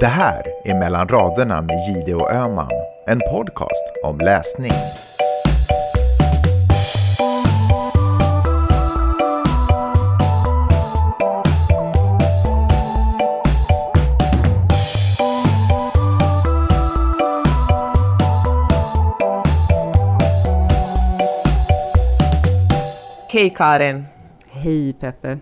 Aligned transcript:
Det 0.00 0.06
här 0.06 0.42
är 0.64 0.74
Mellan 0.74 1.08
raderna 1.08 1.62
med 1.62 1.76
Gide 1.88 2.14
och 2.14 2.32
Öman, 2.32 2.70
en 3.06 3.20
podcast 3.20 3.84
om 4.04 4.18
läsning. 4.18 4.70
Hej 23.32 23.54
Karin! 23.56 24.04
Hej 24.48 24.92
Peppe! 24.92 25.38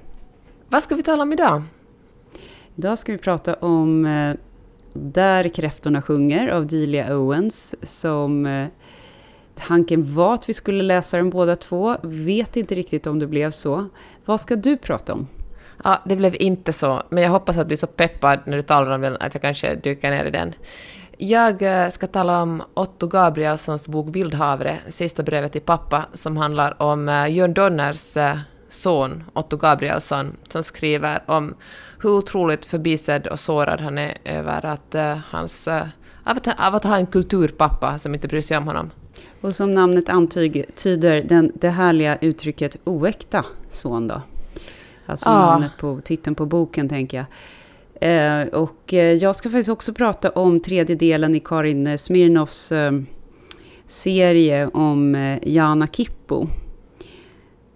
Vad 0.69 0.83
ska 0.83 0.95
vi 0.95 1.03
tala 1.03 1.23
om 1.23 1.33
idag? 1.33 1.63
Idag 2.77 2.99
ska 2.99 3.13
vi 3.13 3.19
prata 3.19 3.55
om 3.55 4.05
eh, 4.05 4.37
där 4.97 5.49
kräftorna 5.49 6.03
sjunger 6.03 6.49
av 6.49 6.67
Delia 6.67 7.17
Owens. 7.17 7.75
Som 7.83 8.47
eh, 8.47 8.67
tanken 9.55 10.15
var 10.15 10.35
att 10.35 10.49
vi 10.49 10.55
skulle 10.55 10.83
läsa 10.83 11.17
den 11.17 11.31
båda 11.31 11.57
två. 11.57 11.97
Vet 12.03 12.57
inte 12.57 12.75
riktigt 12.75 13.07
om 13.07 13.19
det 13.19 13.27
blev 13.27 13.51
så. 13.51 13.87
Vad 14.25 14.41
ska 14.41 14.57
du 14.57 14.77
prata 14.77 15.13
om? 15.13 15.29
Ja, 15.85 16.03
det 16.05 16.17
blev 16.17 16.35
inte 16.35 16.73
så, 16.73 17.03
men 17.09 17.23
jag 17.23 17.31
hoppas 17.31 17.59
att 17.59 17.67
bli 17.67 17.77
så 17.77 17.87
peppad 17.87 18.41
när 18.47 18.57
du 18.57 18.63
talar 18.63 18.91
om 18.91 19.01
den 19.01 19.17
att 19.21 19.35
jag 19.35 19.43
kanske 19.43 19.75
dyker 19.75 20.11
ner 20.11 20.25
i 20.25 20.31
den. 20.31 20.53
Jag 21.19 21.63
eh, 21.63 21.91
ska 21.91 22.07
tala 22.07 22.43
om 22.43 22.63
Otto 22.75 23.07
Gabrielssons 23.07 23.89
bok 23.89 24.17
Vildhavre, 24.17 24.79
Sista 24.89 25.23
brevet 25.23 25.53
till 25.53 25.61
pappa, 25.61 26.05
som 26.13 26.37
handlar 26.37 26.83
om 26.83 27.09
eh, 27.09 27.33
Jörn 27.33 27.55
Donners 27.55 28.17
son 28.75 29.25
Otto 29.33 29.57
Gabrielsson, 29.57 30.37
som 30.49 30.63
skriver 30.63 31.23
om 31.27 31.55
hur 32.03 32.11
otroligt 32.11 32.65
förbisedd 32.65 33.27
och 33.27 33.41
sårad 33.41 33.81
han 33.81 33.99
är 33.99 34.19
över 34.25 34.67
att 34.67 34.95
hans 35.31 35.69
av 36.25 36.37
att, 36.37 36.47
av 36.61 36.75
att 36.75 36.85
ha 36.85 36.97
en 36.97 37.07
kulturpappa 37.07 37.99
som 37.99 38.15
inte 38.15 38.29
bryr 38.29 38.41
sig 38.41 38.57
om 38.57 38.67
honom. 38.67 38.91
Och 39.41 39.57
som 39.57 39.75
namnet 39.75 40.09
antyder, 40.09 41.29
den, 41.29 41.53
det 41.55 41.69
härliga 41.69 42.17
uttrycket 42.17 42.77
oäkta 42.85 43.45
son 43.69 44.09
då? 44.09 44.23
Alltså 45.07 45.29
ja. 45.29 45.51
namnet 45.51 45.73
på 45.79 46.01
titeln 46.05 46.35
på 46.35 46.47
boken, 46.47 46.89
tänker 46.89 47.17
jag. 47.17 47.27
Eh, 48.01 48.47
och 48.47 48.95
eh, 48.95 49.13
jag 49.13 49.37
ska 49.37 49.51
faktiskt 49.51 49.69
också 49.69 49.95
prata 49.95 50.31
om 50.31 50.61
tredje 50.61 50.97
delen 50.97 51.35
i 51.35 51.41
Karin 51.41 51.99
Smirnoffs 51.99 52.73
eh, 52.73 52.93
serie 53.87 54.67
om 54.67 55.15
eh, 55.15 55.39
Jana 55.43 55.87
Kippo. 55.87 56.47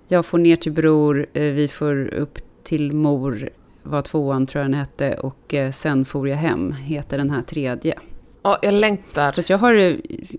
Jag 0.08 0.26
får 0.26 0.38
ner 0.38 0.56
till 0.56 0.72
bror, 0.72 1.26
eh, 1.32 1.42
vi 1.42 1.68
får 1.68 2.14
upp 2.14 2.38
till 2.62 2.92
mor, 2.92 3.50
var 3.82 4.02
tvåan 4.02 4.46
tror 4.46 4.62
jag 4.62 4.70
den 4.70 4.78
hette, 4.78 5.14
och 5.14 5.54
eh, 5.54 5.70
sen 5.70 6.04
får 6.04 6.28
jag 6.28 6.36
hem, 6.36 6.72
heter 6.72 7.18
den 7.18 7.30
här 7.30 7.42
tredje. 7.42 7.94
Och 8.42 8.56
jag 8.62 8.74
längtar. 8.74 9.30
Så 9.30 9.42
jag 9.46 9.58
har 9.58 9.96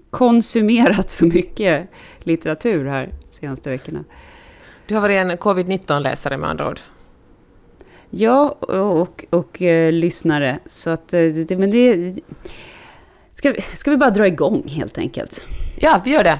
konsumerat 0.10 1.12
så 1.12 1.26
mycket 1.26 1.88
litteratur 2.20 2.86
här 2.86 3.10
senaste 3.30 3.70
veckorna. 3.70 4.04
Du 4.88 4.96
har 4.96 5.02
varit 5.02 5.18
en 5.18 5.38
covid-19-läsare 5.38 6.38
med 6.38 6.50
andra 6.50 6.70
ord. 6.70 6.80
Ja, 8.10 8.58
och, 8.60 9.02
och, 9.02 9.26
och 9.30 9.62
eh, 9.62 9.92
lyssnare. 9.92 10.60
Så 10.66 10.90
att, 10.90 11.14
eh, 11.14 11.22
det, 11.22 11.58
men 11.58 11.72
det... 11.72 12.16
Ska 13.34 13.52
vi, 13.52 13.62
ska 13.62 13.92
vi 13.92 13.98
bara 13.98 14.10
dra 14.10 14.28
igång 14.28 14.64
helt 14.68 14.98
enkelt? 14.98 15.46
Ja, 15.78 16.02
vi 16.06 16.12
gör 16.12 16.24
det. 16.24 16.40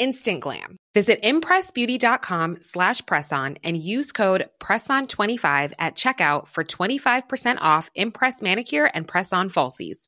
Instant 0.00 0.40
glam. 0.40 0.76
Visit 0.94 1.22
impressbeauty.com 1.22 2.58
slash 2.60 3.02
presson 3.02 3.56
and 3.64 3.76
use 3.76 4.12
code 4.12 4.44
PRESSON25 4.64 5.72
at 5.78 5.94
checkout 5.94 6.48
for 6.48 6.64
25% 6.64 7.78
off 7.78 7.90
Impress 7.94 8.42
Manicure 8.42 8.90
and 8.94 9.06
Press-On 9.06 9.50
Falsies. 9.50 10.06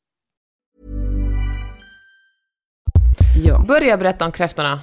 Ja. 3.45 3.65
Börja 3.67 3.97
berätta 3.97 4.25
om 4.25 4.31
kräftorna. 4.31 4.81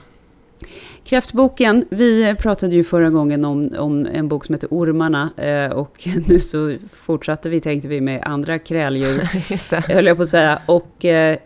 Kräftboken, 1.04 1.84
vi 1.90 2.34
pratade 2.38 2.74
ju 2.74 2.84
förra 2.84 3.10
gången 3.10 3.44
om, 3.44 3.74
om 3.78 4.06
en 4.06 4.28
bok 4.28 4.44
som 4.44 4.54
heter 4.54 4.68
Ormarna 4.70 5.30
eh, 5.36 5.70
och 5.70 6.08
nu 6.28 6.40
så 6.40 6.76
fortsatte 6.92 7.48
vi, 7.48 7.60
tänkte 7.60 7.88
vi, 7.88 8.00
med 8.00 8.22
andra 8.24 8.58
kräldjur, 8.58 9.28
Just 9.50 9.70
det. 9.70 9.80
höll 9.80 10.06
jag 10.06 10.16
på 10.16 10.22
att 10.22 10.28
säga. 10.28 10.62
Och 10.66 11.04
eh, 11.04 11.38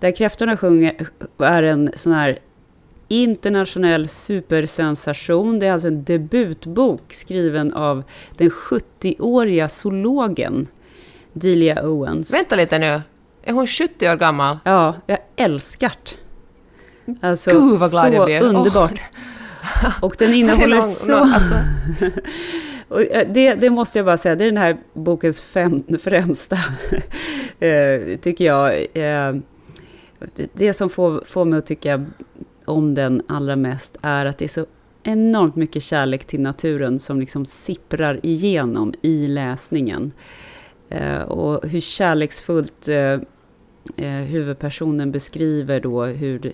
där 0.00 0.10
kräftorna 0.10 0.56
sjunger 0.56 0.92
är 1.38 1.62
en 1.62 1.90
sån 1.96 2.12
här 2.12 2.38
internationell 3.08 4.08
supersensation. 4.08 5.58
Det 5.58 5.66
är 5.66 5.72
alltså 5.72 5.88
en 5.88 6.04
debutbok 6.04 7.12
skriven 7.12 7.72
av 7.72 8.02
den 8.36 8.50
70-åriga 8.50 9.68
zoologen 9.68 10.68
Delia 11.32 11.88
Owens. 11.88 12.34
Vänta 12.34 12.56
lite 12.56 12.78
nu, 12.78 13.02
är 13.42 13.52
hon 13.52 13.66
70 13.66 14.08
år 14.08 14.16
gammal? 14.16 14.58
Ja, 14.64 14.94
jag 15.06 15.18
älskar 15.36 15.92
det. 16.04 16.16
Alltså, 17.20 17.50
Gud 17.50 17.78
vad 17.78 17.90
glad 17.90 18.06
så 18.06 18.12
jag 18.12 18.24
blir. 18.24 18.42
underbart. 18.42 19.00
Oh. 19.84 20.04
Och 20.04 20.16
den 20.18 20.34
innehåller 20.34 20.76
lång, 20.76 20.84
så... 20.84 21.16
Alltså. 21.16 21.54
och 22.88 23.00
det, 23.28 23.54
det, 23.54 23.70
måste 23.70 23.98
jag 23.98 24.06
bara 24.06 24.16
säga, 24.16 24.34
det 24.34 24.44
är 24.44 24.46
den 24.46 24.56
här 24.56 24.76
bokens 24.92 25.40
fem, 25.40 25.84
främsta, 26.02 26.58
eh, 27.60 28.18
tycker 28.20 28.44
jag. 28.44 28.86
Eh, 28.94 29.36
det 30.52 30.74
som 30.74 30.90
får, 30.90 31.24
får 31.26 31.44
mig 31.44 31.58
att 31.58 31.66
tycka 31.66 32.06
om 32.64 32.94
den 32.94 33.22
allra 33.26 33.56
mest 33.56 33.96
är 34.02 34.26
att 34.26 34.38
det 34.38 34.44
är 34.44 34.48
så 34.48 34.66
enormt 35.02 35.56
mycket 35.56 35.82
kärlek 35.82 36.24
till 36.24 36.40
naturen 36.40 36.98
som 36.98 37.20
liksom 37.20 37.44
sipprar 37.44 38.20
igenom 38.22 38.94
i 39.02 39.26
läsningen. 39.28 40.12
Eh, 40.88 41.22
och 41.22 41.68
hur 41.68 41.80
kärleksfullt 41.80 42.88
eh, 42.88 43.18
eh, 43.96 44.24
huvudpersonen 44.24 45.12
beskriver 45.12 45.80
då 45.80 46.04
hur 46.04 46.52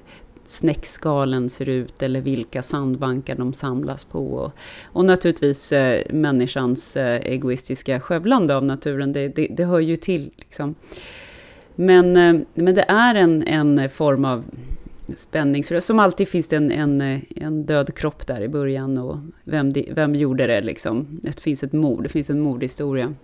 snäckskalen 0.50 1.50
ser 1.50 1.68
ut 1.68 2.02
eller 2.02 2.20
vilka 2.20 2.62
sandbankar 2.62 3.36
de 3.36 3.52
samlas 3.52 4.04
på. 4.04 4.26
Och, 4.26 4.52
och 4.84 5.04
naturligtvis 5.04 5.72
eh, 5.72 6.02
människans 6.10 6.96
eh, 6.96 7.20
egoistiska 7.20 8.00
skövlande 8.00 8.56
av 8.56 8.64
naturen, 8.64 9.12
det, 9.12 9.28
det, 9.28 9.48
det 9.50 9.64
hör 9.64 9.80
ju 9.80 9.96
till. 9.96 10.30
Liksom. 10.36 10.74
Men, 11.74 12.16
eh, 12.16 12.42
men 12.54 12.74
det 12.74 12.84
är 12.88 13.14
en, 13.14 13.42
en 13.42 13.90
form 13.90 14.24
av 14.24 14.44
spänning. 15.16 15.64
Så 15.64 15.80
som 15.80 15.98
alltid 15.98 16.28
finns 16.28 16.48
det 16.48 16.56
en, 16.56 16.70
en, 16.70 17.20
en 17.36 17.66
död 17.66 17.94
kropp 17.94 18.26
där 18.26 18.40
i 18.42 18.48
början 18.48 18.98
och 18.98 19.18
vem, 19.44 19.72
vem 19.90 20.14
gjorde 20.14 20.46
det 20.46 20.60
liksom? 20.60 21.20
Det 21.22 21.40
finns 21.40 21.62
ett 21.62 21.72
mord, 21.72 22.02
det 22.02 22.08
finns 22.08 22.30
en 22.30 22.40
mordhistoria. 22.40 23.14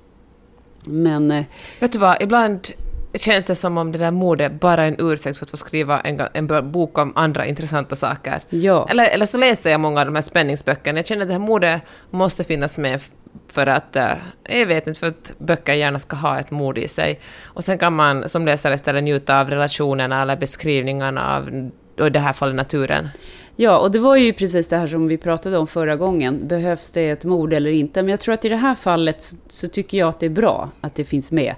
Men... 0.86 1.30
Eh, 1.30 1.44
Vet 1.80 1.92
du 1.92 1.98
vad, 1.98 2.22
ibland 2.22 2.68
känns 3.14 3.44
det 3.44 3.54
som 3.54 3.78
om 3.78 3.92
det 3.92 3.98
där 3.98 4.10
mordet 4.10 4.60
bara 4.60 4.82
är 4.82 4.88
en 4.88 4.96
ursäkt 4.98 5.38
för 5.38 5.44
att 5.44 5.50
få 5.50 5.56
skriva 5.56 6.00
en, 6.00 6.20
en 6.32 6.72
bok 6.72 6.98
om 6.98 7.12
andra 7.16 7.46
intressanta 7.46 7.96
saker. 7.96 8.40
Ja. 8.50 8.86
Eller, 8.90 9.08
eller 9.08 9.26
så 9.26 9.38
läser 9.38 9.70
jag 9.70 9.80
många 9.80 10.00
av 10.00 10.06
de 10.06 10.14
här 10.14 10.22
spänningsböckerna. 10.22 10.98
Jag 10.98 11.06
känner 11.06 11.22
att 11.22 11.28
det 11.28 11.34
här 11.34 11.38
mordet 11.38 11.82
måste 12.10 12.44
finnas 12.44 12.78
med 12.78 13.00
för 13.48 13.66
att, 13.66 13.96
eh, 13.96 14.12
jag 14.42 14.66
vet 14.66 14.86
inte, 14.86 15.00
för 15.00 15.06
att 15.06 15.32
böcker 15.38 15.72
gärna 15.72 15.98
ska 15.98 16.16
ha 16.16 16.38
ett 16.38 16.50
mord 16.50 16.78
i 16.78 16.88
sig. 16.88 17.20
Och 17.44 17.64
sen 17.64 17.78
kan 17.78 17.92
man 17.92 18.28
som 18.28 18.46
läsare 18.46 18.74
istället 18.74 19.04
njuta 19.04 19.40
av 19.40 19.50
relationerna 19.50 20.22
eller 20.22 20.36
beskrivningarna 20.36 21.36
av, 21.36 21.70
och 22.00 22.06
i 22.06 22.10
det 22.10 22.20
här 22.20 22.32
fallet 22.32 22.56
naturen. 22.56 23.08
Ja, 23.56 23.78
och 23.78 23.90
det 23.90 23.98
var 23.98 24.16
ju 24.16 24.32
precis 24.32 24.68
det 24.68 24.76
här 24.76 24.86
som 24.86 25.08
vi 25.08 25.18
pratade 25.18 25.58
om 25.58 25.66
förra 25.66 25.96
gången. 25.96 26.48
Behövs 26.48 26.92
det 26.92 27.10
ett 27.10 27.24
mord 27.24 27.52
eller 27.52 27.70
inte? 27.70 28.02
Men 28.02 28.10
jag 28.10 28.20
tror 28.20 28.34
att 28.34 28.44
i 28.44 28.48
det 28.48 28.56
här 28.56 28.74
fallet 28.74 29.22
så, 29.22 29.36
så 29.48 29.68
tycker 29.68 29.98
jag 29.98 30.08
att 30.08 30.20
det 30.20 30.26
är 30.26 30.30
bra 30.30 30.70
att 30.80 30.94
det 30.94 31.04
finns 31.04 31.32
med 31.32 31.54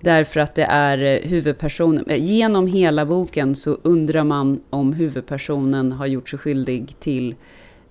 Därför 0.00 0.40
att 0.40 0.54
det 0.54 0.64
är 0.64 1.02
eh, 1.02 1.28
huvudpersonen. 1.30 2.04
Eh, 2.08 2.16
genom 2.16 2.66
hela 2.66 3.06
boken 3.06 3.54
så 3.54 3.78
undrar 3.82 4.24
man 4.24 4.60
om 4.70 4.92
huvudpersonen 4.92 5.92
har 5.92 6.06
gjort 6.06 6.28
sig 6.28 6.38
skyldig 6.38 6.96
till 7.00 7.34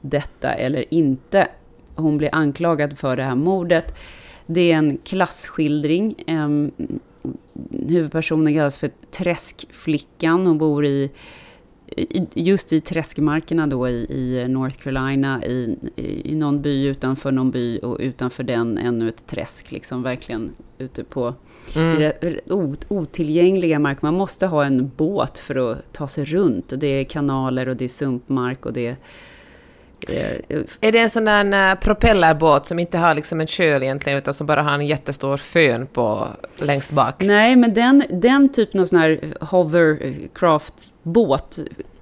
detta 0.02 0.52
eller 0.52 0.94
inte. 0.94 1.48
Hon 1.96 2.18
blir 2.18 2.30
anklagad 2.32 2.98
för 2.98 3.16
det 3.16 3.24
här 3.24 3.36
mordet. 3.36 3.96
Det 4.46 4.72
är 4.72 4.78
en 4.78 4.98
klassskildring. 4.98 6.16
Huvudpersonen 7.88 8.54
kallas 8.54 8.80
för 8.80 8.90
Träskflickan. 9.12 10.48
Hon 10.48 10.58
bor 10.58 10.86
i, 10.86 11.12
just 12.34 12.74
i 12.74 12.82
träskmarkerna 12.82 13.68
då 13.68 13.90
i, 13.90 14.08
i 14.10 14.48
North 14.48 14.78
Carolina, 14.78 15.44
i, 15.46 15.78
i 16.24 16.36
någon 16.36 16.62
by 16.62 16.86
utanför 16.86 17.32
någon 17.32 17.52
by 17.52 17.80
och 17.80 17.98
utanför 18.00 18.44
den 18.44 18.78
ännu 18.78 19.10
ett 19.10 19.28
träsk, 19.28 19.72
liksom 19.72 20.04
verkligen 20.04 20.52
ute 20.78 21.04
på 21.04 21.34
mm. 21.76 22.76
otillgängliga 22.88 23.80
mark. 23.80 24.02
Man 24.02 24.14
måste 24.14 24.48
ha 24.48 24.66
en 24.66 24.92
båt 24.98 25.40
för 25.40 25.72
att 25.72 25.94
ta 25.94 26.08
sig 26.08 26.26
runt. 26.26 26.72
Och 26.72 26.80
det 26.80 26.88
är 26.88 27.04
kanaler 27.04 27.70
och 27.70 27.78
det 27.78 27.86
är 27.86 27.90
sumpmark 27.90 28.66
och 28.66 28.74
det 28.74 28.88
är 28.88 28.96
är 30.82 30.92
det 30.92 31.00
en 31.00 31.10
sån 31.10 31.26
där 31.26 31.72
eh, 31.72 31.76
propellerbåt 31.80 32.68
som 32.68 32.80
inte 32.80 32.98
har 32.98 33.16
liksom 33.16 33.42
en 33.42 33.48
köl 33.48 33.84
egentligen, 33.84 34.18
utan 34.18 34.34
som 34.34 34.48
bara 34.48 34.64
har 34.64 34.74
en 34.74 34.88
jättestor 34.88 35.38
fön 35.38 35.88
på 35.88 36.28
längst 36.62 36.92
bak? 36.92 37.24
Nej, 37.24 37.56
men 37.56 37.74
den, 37.74 38.04
den 38.10 38.50
typen 38.50 38.82
av 38.82 38.86
sån 38.86 39.00
här 39.00 39.34
hovercraft-båt 39.42 41.60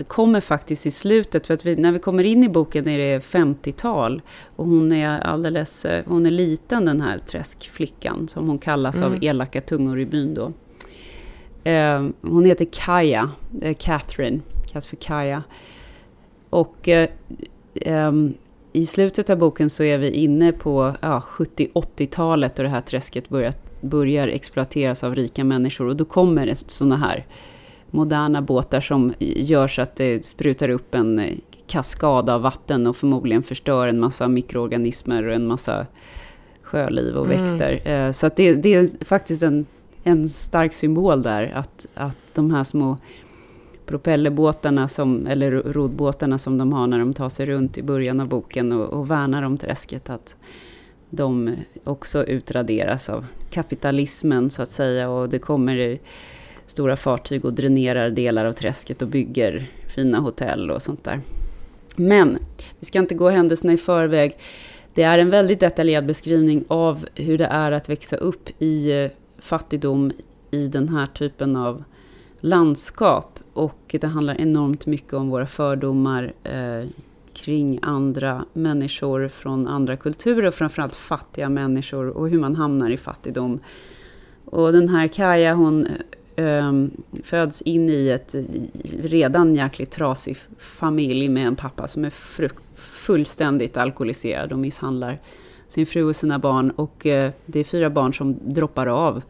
kommer 0.08 0.42
faktiskt 0.42 0.86
i 0.86 0.92
slutet, 0.92 1.48
för 1.48 1.54
att 1.54 1.66
vi, 1.66 1.76
när 1.76 1.92
vi 1.92 2.00
kommer 2.00 2.24
in 2.24 2.44
i 2.44 2.50
boken 2.50 2.88
är 2.88 2.98
det 2.98 3.20
50-tal. 3.20 4.22
Och 4.56 4.66
hon 4.66 4.92
är 4.92 5.20
alldeles, 5.20 5.86
eh, 5.86 6.04
hon 6.08 6.26
är 6.26 6.32
liten 6.32 6.86
den 6.86 7.02
här 7.02 7.18
träskflickan, 7.18 8.28
som 8.28 8.48
hon 8.48 8.58
kallas 8.58 8.96
mm. 8.96 9.12
av 9.12 9.24
elaka 9.24 9.62
tungor 9.62 10.00
i 10.00 10.06
byn 10.06 10.34
då. 10.34 10.52
Eh, 11.64 12.08
hon 12.22 12.46
heter 12.46 12.68
Kaja, 12.72 13.30
eh, 13.62 13.76
Catherine, 13.80 14.40
kallas 14.72 14.88
för 14.88 14.96
Kaja. 14.96 15.44
Och 16.50 16.90
eh, 16.90 17.10
i 18.74 18.86
slutet 18.86 19.30
av 19.30 19.38
boken 19.38 19.70
så 19.70 19.84
är 19.84 19.98
vi 19.98 20.10
inne 20.10 20.52
på 20.52 20.96
ja, 21.02 21.24
70-80-talet 21.28 22.60
och 22.60 22.64
det 22.64 22.70
här 22.70 22.82
träsket 22.82 23.30
börjar, 23.30 23.54
börjar 23.82 24.28
exploateras 24.28 25.04
av 25.04 25.16
rika 25.16 25.44
människor. 25.44 25.88
Och 25.88 25.96
då 25.96 26.06
kommer 26.06 26.46
det 26.46 26.56
sådana 26.56 26.98
här 26.98 27.26
moderna 27.92 28.42
båtar 28.42 28.82
som 28.82 29.14
gör 29.20 29.68
så 29.68 29.82
att 29.82 29.96
det 29.96 30.26
sprutar 30.26 30.70
upp 30.70 30.96
en 30.96 31.20
eh, 31.20 31.36
kaskad 31.68 32.30
av 32.30 32.42
vatten 32.42 32.88
och 32.88 32.98
förmodligen 32.98 33.44
förstör 33.44 33.88
en 33.88 34.00
massa 34.00 34.28
mikroorganismer 34.28 35.28
och 35.28 35.34
en 35.34 35.48
massa 35.48 35.86
sjöliv 36.62 37.16
och 37.16 37.26
mm. 37.26 37.38
växter. 37.38 37.82
Mm. 37.86 38.14
Så 38.14 38.30
det, 38.36 38.54
det, 38.54 38.74
är 38.74 39.06
faktiskt 39.06 39.44
en, 39.44 39.66
en 40.04 40.30
stark 40.30 40.74
symbol 40.74 41.22
där, 41.22 41.52
att, 41.56 41.86
att 41.94 42.18
de 42.34 42.52
här 42.52 42.64
små 42.64 42.98
propellerbåtarna, 43.86 44.88
som, 44.88 45.28
eller 45.28 45.52
rodbåtarna 45.52 46.38
som 46.40 46.58
de 46.58 46.74
har 46.74 46.88
när 46.88 47.00
de 47.00 47.14
tar 47.14 47.30
sig 47.30 47.46
runt 47.46 47.78
i 47.78 47.84
början 47.84 48.20
av 48.20 48.28
boken 48.28 48.72
och, 48.72 48.94
och 48.94 49.12
värnar 49.12 49.44
om 49.44 49.58
träsket, 49.58 50.10
att 50.10 50.36
de 51.10 51.56
också 51.84 52.24
utraderas 52.24 53.10
av 53.10 53.26
kapitalismen 53.50 54.50
så 54.50 54.62
att 54.62 54.70
säga 54.70 55.10
och 55.10 55.30
det 55.30 55.40
kommer 55.40 56.00
stora 56.66 56.96
fartyg 56.96 57.46
och 57.46 57.54
dränerar 57.54 58.10
delar 58.10 58.46
av 58.46 58.54
träsket 58.54 59.02
och 59.02 59.08
bygger 59.08 59.72
fina 59.96 60.20
hotell 60.20 60.72
och 60.72 60.82
sånt 60.82 61.04
där. 61.04 61.22
Men 61.96 62.38
vi 62.80 62.86
ska 62.86 63.00
inte 63.00 63.16
gå 63.16 63.30
händelserna 63.30 63.74
i 63.74 63.78
förväg. 63.78 64.38
Det 64.94 65.04
är 65.04 65.20
en 65.20 65.30
väldigt 65.30 65.60
detaljerad 65.60 66.06
beskrivning 66.06 66.66
av 66.68 67.06
hur 67.16 67.38
det 67.38 67.46
är 67.46 67.72
att 67.72 67.90
växa 67.90 68.16
upp 68.16 68.50
i 68.60 69.04
eh, 69.04 69.12
fattigdom 69.40 70.12
i 70.52 70.68
den 70.68 70.90
här 70.90 71.06
typen 71.06 71.56
av 71.56 71.84
landskap. 72.40 73.33
Och 73.54 73.96
det 74.02 74.08
handlar 74.08 74.42
enormt 74.42 74.86
mycket 74.86 75.14
om 75.14 75.30
våra 75.30 75.48
fördomar 75.48 76.34
eh, 76.44 76.88
kring 77.34 77.80
andra 77.82 78.46
människor 78.54 79.28
från 79.28 79.68
andra 79.68 79.98
kulturer, 79.98 80.48
och 80.48 80.54
framförallt 80.54 80.96
fattiga 80.96 81.50
människor 81.50 82.08
och 82.08 82.30
hur 82.30 82.40
man 82.40 82.56
hamnar 82.56 82.90
i 82.90 82.98
fattigdom. 82.98 83.60
Och 84.46 84.74
den 84.74 84.90
här 84.90 85.08
Kaja, 85.08 85.54
hon 85.54 85.88
eh, 86.36 86.74
föds 87.24 87.62
in 87.62 87.90
i 87.90 88.10
ett 88.10 88.36
redan 89.00 89.56
jäkligt 89.56 89.92
trasig 89.92 90.38
familj 90.58 91.30
med 91.30 91.48
en 91.48 91.56
pappa 91.56 91.88
som 91.88 92.06
är 92.06 92.14
fullständigt 92.76 93.78
alkoholiserad 93.78 94.52
och 94.52 94.60
misshandlar 94.60 95.20
sin 95.70 95.86
fru 95.86 96.04
och 96.04 96.16
sina 96.16 96.40
barn. 96.40 96.72
Och 96.72 97.06
eh, 97.06 97.32
det 97.46 97.60
är 97.60 97.64
fyra 97.64 97.90
barn 97.90 98.14
som 98.14 98.54
droppar 98.54 98.88
av 98.88 99.22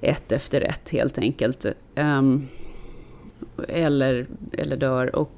ett 0.00 0.32
efter 0.32 0.60
ett 0.60 0.90
helt 0.90 1.18
enkelt. 1.18 1.66
Um, 1.96 2.48
eller, 3.68 4.26
eller 4.52 4.76
dör. 4.76 5.16
Och 5.16 5.30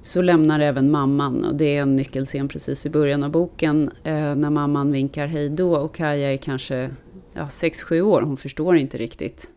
så 0.00 0.22
lämnar 0.22 0.60
även 0.60 0.90
mamman 0.90 1.44
och 1.44 1.54
det 1.54 1.76
är 1.76 1.82
en 1.82 1.96
nyckelscen 1.96 2.48
precis 2.48 2.86
i 2.86 2.90
början 2.90 3.24
av 3.24 3.30
boken 3.30 3.90
eh, 4.04 4.34
när 4.34 4.50
mamman 4.50 4.92
vinkar 4.92 5.26
hej 5.26 5.48
då 5.48 5.76
och 5.76 5.94
Kaja 5.94 6.32
är 6.32 6.36
kanske 6.36 6.90
ja, 7.32 7.44
6-7 7.44 8.00
år, 8.00 8.22
hon 8.22 8.36
förstår 8.36 8.76
inte 8.76 8.98
riktigt. 8.98 9.48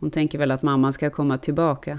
Hon 0.00 0.10
tänker 0.10 0.38
väl 0.38 0.50
att 0.50 0.62
mamman 0.62 0.92
ska 0.92 1.10
komma 1.10 1.38
tillbaka. 1.38 1.98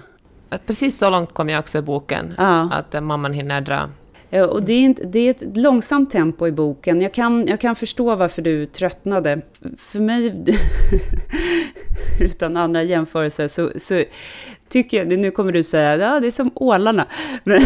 Precis 0.65 0.97
så 0.97 1.09
långt 1.09 1.33
kom 1.33 1.49
jag 1.49 1.59
också 1.59 1.77
i 1.77 1.81
boken, 1.81 2.33
ja. 2.37 2.69
att 2.71 3.03
mamman 3.03 3.33
hinner 3.33 3.61
dra 3.61 3.89
Eh, 4.35 4.45
och 4.45 4.63
det 4.63 4.73
är, 4.73 4.85
inte, 4.85 5.03
det 5.03 5.19
är 5.19 5.31
ett 5.31 5.57
långsamt 5.57 6.11
tempo 6.11 6.47
i 6.47 6.51
boken. 6.51 7.01
Jag 7.01 7.13
kan, 7.13 7.47
jag 7.47 7.59
kan 7.59 7.75
förstå 7.75 8.15
varför 8.15 8.41
du 8.41 8.65
tröttnade. 8.65 9.41
För 9.77 9.99
mig, 9.99 10.29
utan 12.19 12.57
andra 12.57 12.83
jämförelser, 12.83 13.47
så, 13.47 13.71
så 13.75 14.03
tycker 14.69 14.97
jag, 14.97 15.19
nu 15.19 15.31
kommer 15.31 15.51
du 15.51 15.63
säga, 15.63 15.93
att 15.93 15.99
ja, 15.99 16.19
det 16.19 16.27
är 16.27 16.31
som 16.31 16.51
ålarna. 16.55 17.07
Men, 17.43 17.61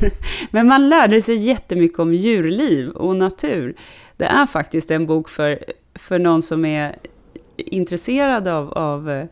men 0.50 0.66
man 0.66 0.88
lärde 0.88 1.22
sig 1.22 1.36
jättemycket 1.36 1.98
om 1.98 2.14
djurliv 2.14 2.88
och 2.88 3.16
natur. 3.16 3.74
Det 4.16 4.24
är 4.24 4.46
faktiskt 4.46 4.90
en 4.90 5.06
bok 5.06 5.28
för, 5.28 5.58
för 5.94 6.18
någon 6.18 6.42
som 6.42 6.64
är 6.64 6.96
intresserad 7.56 8.48
av, 8.48 8.72
av 8.72 9.10
eh, 9.10 9.24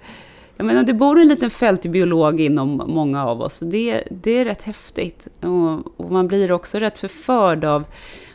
jag 0.57 0.67
menar, 0.67 0.83
det 0.83 0.95
bor 0.95 1.21
en 1.21 1.29
liten 1.29 1.51
fältbiolog 1.51 2.41
inom 2.41 2.83
många 2.87 3.25
av 3.25 3.41
oss. 3.41 3.63
Och 3.63 3.69
det, 3.69 4.03
det 4.11 4.39
är 4.39 4.45
rätt 4.45 4.63
häftigt. 4.63 5.29
Och, 5.41 6.01
och, 6.01 6.11
man 6.11 6.29
blir 6.29 6.53
också 6.53 6.79
rätt 6.79 6.99
förförd 6.99 7.65
av 7.65 7.85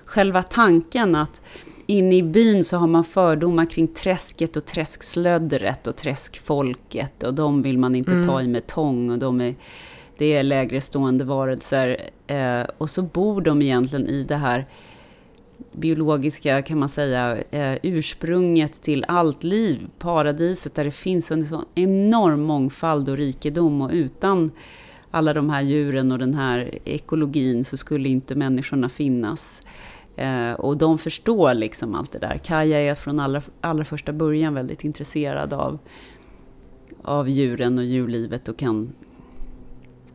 själva 0.06 0.44
tanken 0.44 1.16
att 1.16 1.42
inne 1.92 2.16
i 2.16 2.24
byn 2.24 2.64
så 2.64 2.78
har 2.78 2.88
man 2.88 3.04
fördomar 3.04 3.66
kring 3.66 3.88
träsket 3.88 4.58
och 4.58 4.66
träskslöddret 4.66 5.88
och 5.88 5.96
träskfolket. 5.96 7.24
Och 7.24 7.34
de 7.34 7.62
vill 7.62 7.78
man 7.78 7.96
inte 7.96 8.12
mm. 8.12 8.28
ta 8.28 8.42
i 8.42 8.48
med 8.48 8.68
tång. 8.68 9.12
Och 9.12 9.20
de 9.20 9.42
är, 9.42 9.56
det 10.18 10.34
är 10.34 10.44
lägre 10.44 10.82
stående 10.82 11.24
varelser. 11.24 11.98
Eh, 12.28 12.64
och 12.78 12.90
så 12.90 13.02
bor 13.02 13.42
de 13.42 13.62
egentligen 13.62 14.08
i 14.08 14.24
det 14.24 14.36
här 14.36 14.66
biologiska, 15.72 16.62
kan 16.62 16.80
man 16.80 16.90
säga, 16.90 17.38
eh, 17.52 17.78
ursprunget 17.84 18.82
till 18.82 19.06
allt 19.08 19.44
liv, 19.44 19.88
paradiset 20.00 20.76
där 20.76 20.84
det 20.84 20.92
finns 20.92 21.32
en 21.32 21.48
sån 21.48 21.66
enorm 21.76 22.42
mångfald 22.42 23.10
och 23.10 23.18
rikedom 23.18 23.82
och 23.82 23.92
utan 23.94 24.52
alla 25.12 25.34
de 25.34 25.50
här 25.50 25.62
djuren 25.62 26.12
och 26.12 26.20
den 26.20 26.34
här 26.34 26.80
ekologin 26.86 27.66
så 27.66 27.78
skulle 27.78 28.10
inte 28.10 28.36
människorna 28.36 28.90
finnas. 28.90 29.62
Eh, 30.22 30.54
och 30.54 30.78
de 30.78 30.98
förstår 30.98 31.54
liksom 31.54 31.96
allt 31.96 32.12
det 32.12 32.20
där. 32.20 32.38
Kaja 32.38 32.80
är 32.80 32.96
från 32.96 33.20
allra, 33.20 33.42
allra 33.62 33.84
första 33.84 34.14
början 34.14 34.54
väldigt 34.54 34.84
intresserad 34.84 35.54
av, 35.54 35.80
av 37.04 37.30
djuren 37.30 37.78
och 37.78 37.84
djurlivet 37.84 38.50
och 38.50 38.58
kan, 38.58 38.94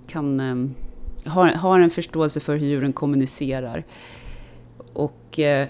kan 0.06 0.40
eh, 0.40 1.30
har, 1.30 1.46
har 1.48 1.80
en 1.80 1.90
förståelse 1.90 2.40
för 2.40 2.56
hur 2.56 2.66
djuren 2.66 2.92
kommunicerar. 2.92 3.84
Och 4.92 5.38
eh, 5.38 5.66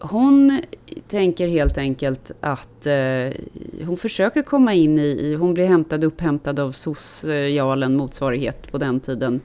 hon 0.00 0.60
tänker 1.08 1.48
helt 1.48 1.78
enkelt 1.78 2.30
att 2.40 2.86
eh, 2.86 3.32
hon 3.86 3.96
försöker 3.96 4.42
komma 4.42 4.74
in 4.74 4.98
i, 4.98 5.34
hon 5.34 5.54
blir 5.54 5.66
hämtad, 5.66 6.04
upphämtad 6.04 6.60
av 6.60 6.72
socialen 6.72 7.96
motsvarighet 7.96 8.72
på 8.72 8.78
den 8.78 9.00
tiden 9.00 9.40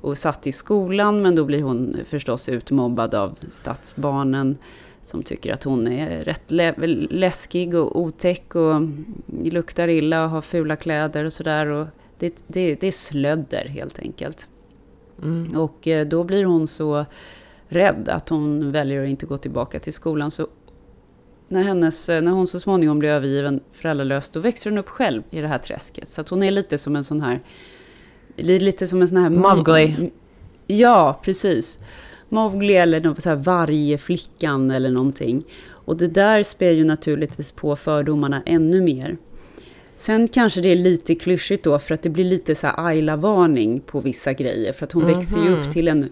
och 0.00 0.18
satt 0.18 0.46
i 0.46 0.52
skolan 0.52 1.22
men 1.22 1.34
då 1.34 1.44
blir 1.44 1.62
hon 1.62 1.96
förstås 2.04 2.48
utmobbad 2.48 3.14
av 3.14 3.38
stadsbarnen 3.48 4.58
som 5.02 5.22
tycker 5.22 5.52
att 5.52 5.64
hon 5.64 5.88
är 5.88 6.24
rätt 6.24 6.50
lä 6.50 6.74
läskig 7.10 7.74
och 7.74 8.00
otäck 8.00 8.54
och 8.54 8.80
luktar 9.26 9.88
illa 9.88 10.24
och 10.24 10.30
har 10.30 10.42
fula 10.42 10.76
kläder 10.76 11.24
och 11.24 11.32
sådär. 11.32 11.86
Det, 12.18 12.44
det, 12.46 12.74
det 12.74 12.86
är 12.86 12.92
slödder 12.92 13.68
helt 13.68 13.98
enkelt. 13.98 14.48
Mm. 15.22 15.56
Och 15.56 15.88
eh, 15.88 16.06
då 16.06 16.24
blir 16.24 16.44
hon 16.44 16.66
så 16.66 17.04
rädd 17.68 18.08
att 18.08 18.28
hon 18.28 18.72
väljer 18.72 19.02
att 19.02 19.08
inte 19.08 19.26
gå 19.26 19.36
tillbaka 19.36 19.80
till 19.80 19.92
skolan. 19.92 20.30
Så 20.30 20.46
när, 21.48 21.62
hennes, 21.62 22.08
när 22.08 22.30
hon 22.30 22.46
så 22.46 22.60
småningom 22.60 22.98
blir 22.98 23.10
övergiven 23.10 23.60
föräldralös, 23.72 24.30
då 24.30 24.40
växer 24.40 24.70
hon 24.70 24.78
upp 24.78 24.88
själv 24.88 25.22
i 25.30 25.40
det 25.40 25.48
här 25.48 25.58
träsket. 25.58 26.08
Så 26.08 26.20
att 26.20 26.28
hon 26.28 26.42
är 26.42 26.50
lite 26.50 26.78
som 26.78 26.96
en 26.96 27.04
sån 27.04 27.20
här... 27.20 27.40
Lite 28.36 28.86
som 28.86 29.02
en 29.02 29.08
sån 29.08 29.18
här... 29.18 29.30
Mowgli. 29.30 30.10
Ja, 30.66 31.20
precis. 31.24 31.78
Mowgli 32.28 32.74
eller 32.74 33.00
någon 33.00 33.20
så 33.20 33.28
här 33.28 33.36
vargflickan 33.36 34.70
eller 34.70 34.90
någonting. 34.90 35.44
Och 35.68 35.96
det 35.96 36.08
där 36.08 36.42
spär 36.42 36.70
ju 36.70 36.84
naturligtvis 36.84 37.52
på 37.52 37.76
fördomarna 37.76 38.42
ännu 38.46 38.80
mer. 38.80 39.16
Sen 39.96 40.28
kanske 40.28 40.60
det 40.60 40.68
är 40.68 40.76
lite 40.76 41.14
klyschigt 41.14 41.64
då, 41.64 41.78
för 41.78 41.94
att 41.94 42.02
det 42.02 42.08
blir 42.08 42.24
lite 42.24 42.54
så 42.54 42.66
här 42.66 42.86
Ayla-varning 42.86 43.80
på 43.80 44.00
vissa 44.00 44.32
grejer. 44.32 44.72
För 44.72 44.84
att 44.84 44.92
hon 44.92 45.02
mm 45.02 45.14
-hmm. 45.14 45.16
växer 45.16 45.38
ju 45.44 45.60
upp 45.60 45.70
till 45.70 45.88
en 45.88 46.08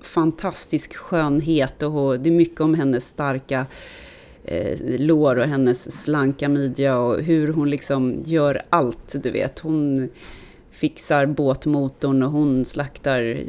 fantastisk 0.00 0.96
skönhet 0.96 1.82
och 1.82 2.20
det 2.20 2.30
är 2.30 2.32
mycket 2.32 2.60
om 2.60 2.74
hennes 2.74 3.06
starka 3.06 3.66
eh, 4.44 4.78
lår 4.98 5.36
och 5.36 5.46
hennes 5.46 6.02
slanka 6.02 6.48
midja 6.48 6.98
och 6.98 7.20
hur 7.20 7.52
hon 7.52 7.70
liksom 7.70 8.22
gör 8.24 8.62
allt, 8.70 9.14
du 9.22 9.30
vet. 9.30 9.58
Hon 9.58 10.08
fixar 10.80 11.26
båtmotorn 11.26 12.22
och 12.22 12.30
hon 12.30 12.64
slaktar 12.64 13.40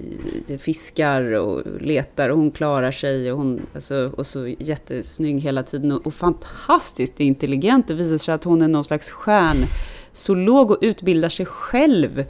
fiskar 0.57 1.21
och 1.21 1.81
letar 1.81 2.29
och 2.29 2.37
hon 2.37 2.51
klarar 2.51 2.91
sig 2.91 3.31
och 3.31 3.37
hon 3.37 3.61
alltså, 3.73 4.11
och 4.17 4.27
så 4.27 4.47
jättesnygg 4.47 5.39
hela 5.39 5.63
tiden 5.63 5.91
och, 5.91 6.07
och 6.07 6.13
fantastiskt 6.13 7.19
intelligent. 7.19 7.87
Det 7.87 7.93
visar 7.93 8.17
sig 8.17 8.33
att 8.33 8.43
hon 8.43 8.61
är 8.61 8.67
någon 8.67 8.83
slags 8.83 9.09
stjärnzoolog 9.09 10.71
och 10.71 10.77
utbildar 10.81 11.29
sig 11.29 11.45
själv 11.45 12.25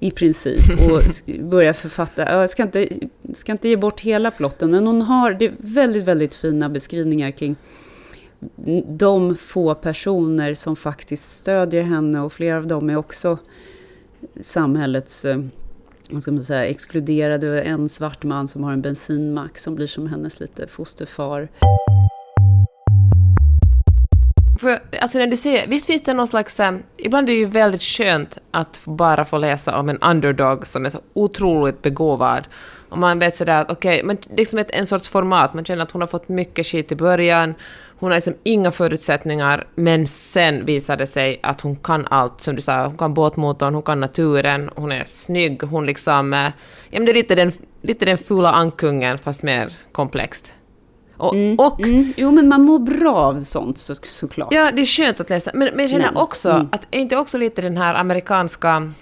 i 0.00 0.10
princip 0.10 0.90
och 0.90 1.02
börjar 1.40 1.72
författa. 1.72 2.40
Jag 2.40 2.50
ska 2.50 2.62
inte, 2.62 2.88
ska 3.34 3.52
inte 3.52 3.68
ge 3.68 3.76
bort 3.76 4.00
hela 4.00 4.30
plotten, 4.30 4.70
men 4.70 4.86
hon 4.86 5.02
har 5.02 5.34
det 5.34 5.52
väldigt, 5.58 6.04
väldigt 6.04 6.34
fina 6.34 6.68
beskrivningar 6.68 7.30
kring 7.30 7.56
de 8.88 9.36
få 9.36 9.74
personer 9.74 10.54
som 10.54 10.76
faktiskt 10.76 11.38
stödjer 11.38 11.82
henne 11.82 12.20
och 12.20 12.32
flera 12.32 12.56
av 12.56 12.66
dem 12.66 12.90
är 12.90 12.96
också 12.96 13.38
samhällets 14.40 15.24
eh, 15.24 15.38
vad 16.10 16.22
ska 16.22 16.32
man 16.32 16.42
säga, 16.42 16.66
exkluderade. 16.66 17.62
En 17.62 17.88
svart 17.88 18.24
man 18.24 18.48
som 18.48 18.64
har 18.64 18.72
en 18.72 18.82
bensinmack 18.82 19.58
som 19.58 19.74
blir 19.74 19.86
som 19.86 20.06
hennes 20.06 20.40
lite 20.40 20.66
fosterfar. 20.66 21.48
För, 24.60 24.80
alltså 25.00 25.18
när 25.18 25.26
du 25.26 25.36
säger, 25.36 25.68
visst 25.68 25.86
finns 25.86 26.02
det 26.02 26.14
någon 26.14 26.28
slags... 26.28 26.60
Äh, 26.60 26.76
ibland 26.96 27.28
är 27.28 27.32
det 27.32 27.38
ju 27.38 27.46
väldigt 27.46 27.82
skönt 27.82 28.38
att 28.50 28.80
bara 28.84 29.24
få 29.24 29.38
läsa 29.38 29.78
om 29.78 29.88
en 29.88 29.98
underdog 29.98 30.66
som 30.66 30.86
är 30.86 30.90
så 30.90 31.00
otroligt 31.12 31.82
begåvad. 31.82 32.48
Och 32.90 32.98
man 32.98 33.18
vet 33.18 33.36
sådär 33.36 33.60
att 33.60 33.70
okej, 33.70 33.96
okay, 33.96 34.06
men 34.06 34.36
liksom 34.36 34.58
ett, 34.58 34.70
en 34.70 34.86
sorts 34.86 35.08
format, 35.08 35.54
man 35.54 35.64
känner 35.64 35.82
att 35.82 35.90
hon 35.90 36.00
har 36.00 36.08
fått 36.08 36.28
mycket 36.28 36.66
skit 36.66 36.92
i 36.92 36.96
början, 36.96 37.54
hon 37.98 38.10
har 38.10 38.16
liksom 38.16 38.34
inga 38.42 38.70
förutsättningar, 38.70 39.66
men 39.74 40.06
sen 40.06 40.64
visar 40.64 40.96
det 40.96 41.06
sig 41.06 41.40
att 41.42 41.60
hon 41.60 41.76
kan 41.76 42.06
allt, 42.10 42.40
som 42.40 42.54
du 42.54 42.62
sa, 42.62 42.86
hon 42.86 42.98
kan 42.98 43.14
båtmotorn, 43.14 43.74
hon 43.74 43.82
kan 43.82 44.00
naturen, 44.00 44.70
hon 44.74 44.92
är 44.92 45.04
snygg, 45.04 45.62
hon 45.62 45.86
liksom... 45.86 46.34
Äh, 46.34 46.40
ja, 46.90 47.00
men 47.00 47.04
det 47.04 47.12
är 47.12 47.14
lite 47.14 47.34
den, 47.34 47.52
lite 47.82 48.04
den 48.04 48.18
fula 48.18 48.52
ankungen, 48.52 49.18
fast 49.18 49.42
mer 49.42 49.72
komplext. 49.92 50.52
Och, 51.16 51.34
mm, 51.34 51.58
och 51.58 51.80
mm. 51.80 52.12
Jo, 52.16 52.30
men 52.30 52.48
man 52.48 52.62
mår 52.62 52.78
bra 52.78 53.16
av 53.16 53.40
sånt 53.40 53.78
så, 53.78 53.94
såklart. 54.02 54.48
Ja, 54.52 54.70
det 54.70 54.80
är 54.80 54.86
skönt 54.86 55.20
att 55.20 55.30
läsa. 55.30 55.50
Men, 55.54 55.68
men 55.68 55.80
jag 55.80 55.90
känner 55.90 56.12
men, 56.12 56.16
också 56.16 56.50
mm. 56.50 56.68
att 56.72 56.86
är 56.90 57.00
inte 57.00 57.16
också 57.16 57.38
lite 57.38 57.62
den 57.62 57.76
här 57.76 57.94
amerikanska 57.94 58.92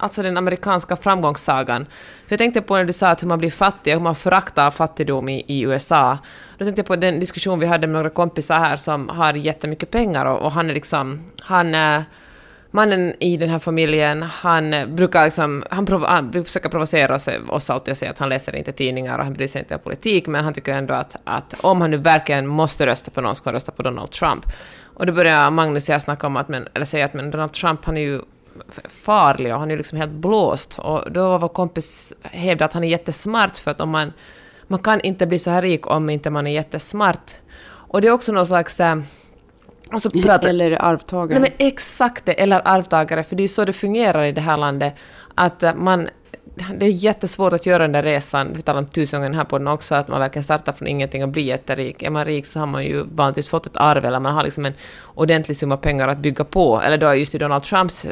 alltså 0.00 0.22
den 0.22 0.36
amerikanska 0.36 0.96
framgångssagan. 0.96 1.86
För 2.26 2.32
jag 2.32 2.38
tänkte 2.38 2.62
på 2.62 2.76
när 2.76 2.84
du 2.84 2.92
sa 2.92 3.08
att 3.08 3.22
hur 3.22 3.28
man 3.28 3.38
blir 3.38 3.50
fattig, 3.50 3.92
hur 3.92 4.00
man 4.00 4.14
föraktar 4.14 4.70
fattigdom 4.70 5.28
i, 5.28 5.44
i 5.46 5.60
USA. 5.60 6.18
Då 6.58 6.64
tänkte 6.64 6.80
jag 6.80 6.86
på 6.86 6.96
den 6.96 7.20
diskussion 7.20 7.58
vi 7.58 7.66
hade 7.66 7.86
med 7.86 7.94
några 7.94 8.10
kompisar 8.10 8.58
här 8.58 8.76
som 8.76 9.08
har 9.08 9.34
jättemycket 9.34 9.90
pengar 9.90 10.26
och, 10.26 10.42
och 10.42 10.52
han 10.52 10.70
är 10.70 10.74
liksom, 10.74 11.24
han 11.40 11.74
eh, 11.74 12.02
mannen 12.70 13.14
i 13.18 13.36
den 13.36 13.48
här 13.48 13.58
familjen, 13.58 14.22
han 14.22 14.74
eh, 14.74 14.86
brukar 14.86 15.24
liksom, 15.24 15.64
han, 15.70 15.86
prov, 15.86 16.04
han 16.04 16.32
försöker 16.44 16.68
provocera 16.68 17.14
oss, 17.14 17.28
oss 17.48 17.70
alltid 17.70 17.92
och 17.92 17.98
säga 17.98 18.10
att 18.10 18.18
han 18.18 18.28
läser 18.28 18.56
inte 18.56 18.72
tidningar 18.72 19.18
och 19.18 19.24
han 19.24 19.32
bryr 19.32 19.46
sig 19.46 19.58
inte 19.58 19.74
om 19.74 19.80
politik, 19.80 20.26
men 20.26 20.44
han 20.44 20.54
tycker 20.54 20.72
ändå 20.72 20.94
att, 20.94 21.16
att 21.24 21.54
om 21.60 21.80
han 21.80 21.90
nu 21.90 21.96
verkligen 21.96 22.46
måste 22.46 22.86
rösta 22.86 23.10
på 23.10 23.20
någon 23.20 23.34
ska 23.34 23.48
han 23.48 23.54
rösta 23.54 23.72
på 23.72 23.82
Donald 23.82 24.10
Trump. 24.10 24.46
Och 24.94 25.06
då 25.06 25.12
börjar 25.12 25.50
Magnus 25.50 25.88
och 25.88 25.94
jag 25.94 26.02
snacka 26.02 26.26
om 26.26 26.36
att, 26.36 26.48
men, 26.48 26.68
eller 26.74 26.86
säga 26.86 27.04
att 27.04 27.14
men 27.14 27.30
Donald 27.30 27.52
Trump, 27.52 27.84
han 27.84 27.96
är 27.96 28.00
ju 28.00 28.20
farlig 28.88 29.54
och 29.54 29.60
han 29.60 29.70
är 29.70 29.76
liksom 29.76 29.98
helt 29.98 30.12
blåst. 30.12 30.78
Och 30.78 31.12
då 31.12 31.28
var 31.28 31.38
vår 31.38 31.48
kompis 31.48 32.14
hävdade 32.22 32.64
att 32.64 32.72
han 32.72 32.84
är 32.84 32.88
jättesmart 32.88 33.58
för 33.58 33.70
att 33.70 33.80
om 33.80 33.90
man, 33.90 34.12
man 34.66 34.78
kan 34.78 35.00
inte 35.00 35.26
bli 35.26 35.38
så 35.38 35.50
här 35.50 35.62
rik 35.62 35.86
om 35.86 36.10
inte 36.10 36.30
man 36.30 36.46
är 36.46 36.50
jättesmart. 36.50 37.34
Och 37.62 38.00
det 38.00 38.08
är 38.08 38.12
också 38.12 38.32
någon 38.32 38.46
slags 38.46 38.80
äh, 38.80 38.96
pratar, 40.22 40.48
eller 40.48 40.82
arvtagare. 40.82 41.38
Nej, 41.38 41.50
men 41.58 41.68
exakt 41.68 42.26
det, 42.26 42.32
eller 42.32 42.62
arvtagare, 42.64 43.22
för 43.22 43.36
det 43.36 43.40
är 43.40 43.44
ju 43.44 43.48
så 43.48 43.64
det 43.64 43.72
fungerar 43.72 44.24
i 44.24 44.32
det 44.32 44.40
här 44.40 44.56
landet. 44.56 44.94
Att 45.34 45.62
äh, 45.62 45.74
man, 45.74 46.08
det 46.74 46.86
är 46.86 46.90
jättesvårt 46.90 47.52
att 47.52 47.66
göra 47.66 47.82
den 47.82 47.92
där 47.92 48.02
resan, 48.02 48.52
vi 48.54 48.62
talar 48.62 48.80
om 48.80 48.86
tusen 48.86 49.22
gånger 49.22 49.36
här 49.36 49.44
på 49.44 49.58
den 49.58 49.68
också, 49.68 49.94
att 49.94 50.08
man 50.08 50.20
verkligen 50.20 50.44
startar 50.44 50.72
från 50.72 50.88
ingenting 50.88 51.22
och 51.22 51.28
blir 51.28 51.42
jätterik. 51.42 52.02
Är 52.02 52.10
man 52.10 52.24
rik 52.24 52.46
så 52.46 52.58
har 52.58 52.66
man 52.66 52.84
ju 52.84 53.02
vanligtvis 53.02 53.48
fått 53.48 53.66
ett 53.66 53.76
arv, 53.76 54.04
eller 54.04 54.20
man 54.20 54.34
har 54.34 54.44
liksom 54.44 54.66
en 54.66 54.74
ordentlig 55.14 55.56
summa 55.56 55.76
pengar 55.76 56.08
att 56.08 56.18
bygga 56.18 56.44
på. 56.44 56.80
Eller 56.80 56.98
då 56.98 57.14
just 57.14 57.34
i 57.34 57.38
Donald 57.38 57.62
Trumps 57.62 58.06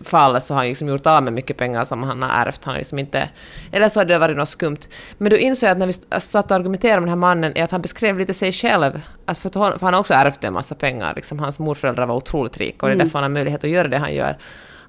fall 0.00 0.40
så 0.40 0.54
har 0.54 0.58
han 0.58 0.68
liksom 0.68 0.88
gjort 0.88 1.06
av 1.06 1.22
med 1.22 1.32
mycket 1.32 1.56
pengar 1.56 1.84
som 1.84 2.02
han 2.02 2.22
har 2.22 2.46
ärvt. 2.46 2.64
Han 2.64 2.74
liksom 2.74 2.98
inte, 2.98 3.28
eller 3.72 3.88
så 3.88 4.00
har 4.00 4.04
det 4.04 4.18
varit 4.18 4.36
något 4.36 4.48
skumt. 4.48 4.78
Men 5.18 5.30
då 5.30 5.36
insåg 5.36 5.66
jag 5.66 5.72
att 5.72 5.78
när 5.78 5.86
vi 5.86 6.20
satt 6.20 6.50
och 6.50 6.56
argumenterade 6.56 7.00
med 7.00 7.08
den 7.08 7.08
här 7.08 7.16
mannen, 7.16 7.52
är 7.56 7.64
att 7.64 7.70
han 7.70 7.82
beskrev 7.82 8.18
lite 8.18 8.34
sig 8.34 8.52
själv. 8.52 9.02
Att 9.24 9.38
för, 9.38 9.48
för 9.50 9.80
han 9.80 9.94
har 9.94 10.00
också 10.00 10.14
ärvt 10.14 10.44
en 10.44 10.52
massa 10.52 10.74
pengar. 10.74 11.12
Liksom, 11.16 11.38
hans 11.38 11.58
morföräldrar 11.58 12.06
var 12.06 12.14
otroligt 12.14 12.56
rika 12.56 12.86
och 12.86 12.88
det 12.88 12.92
är 12.92 12.94
mm. 12.94 13.06
därför 13.06 13.18
han 13.18 13.24
har 13.24 13.30
möjlighet 13.30 13.64
att 13.64 13.70
göra 13.70 13.88
det 13.88 13.98
han 13.98 14.14
gör. 14.14 14.36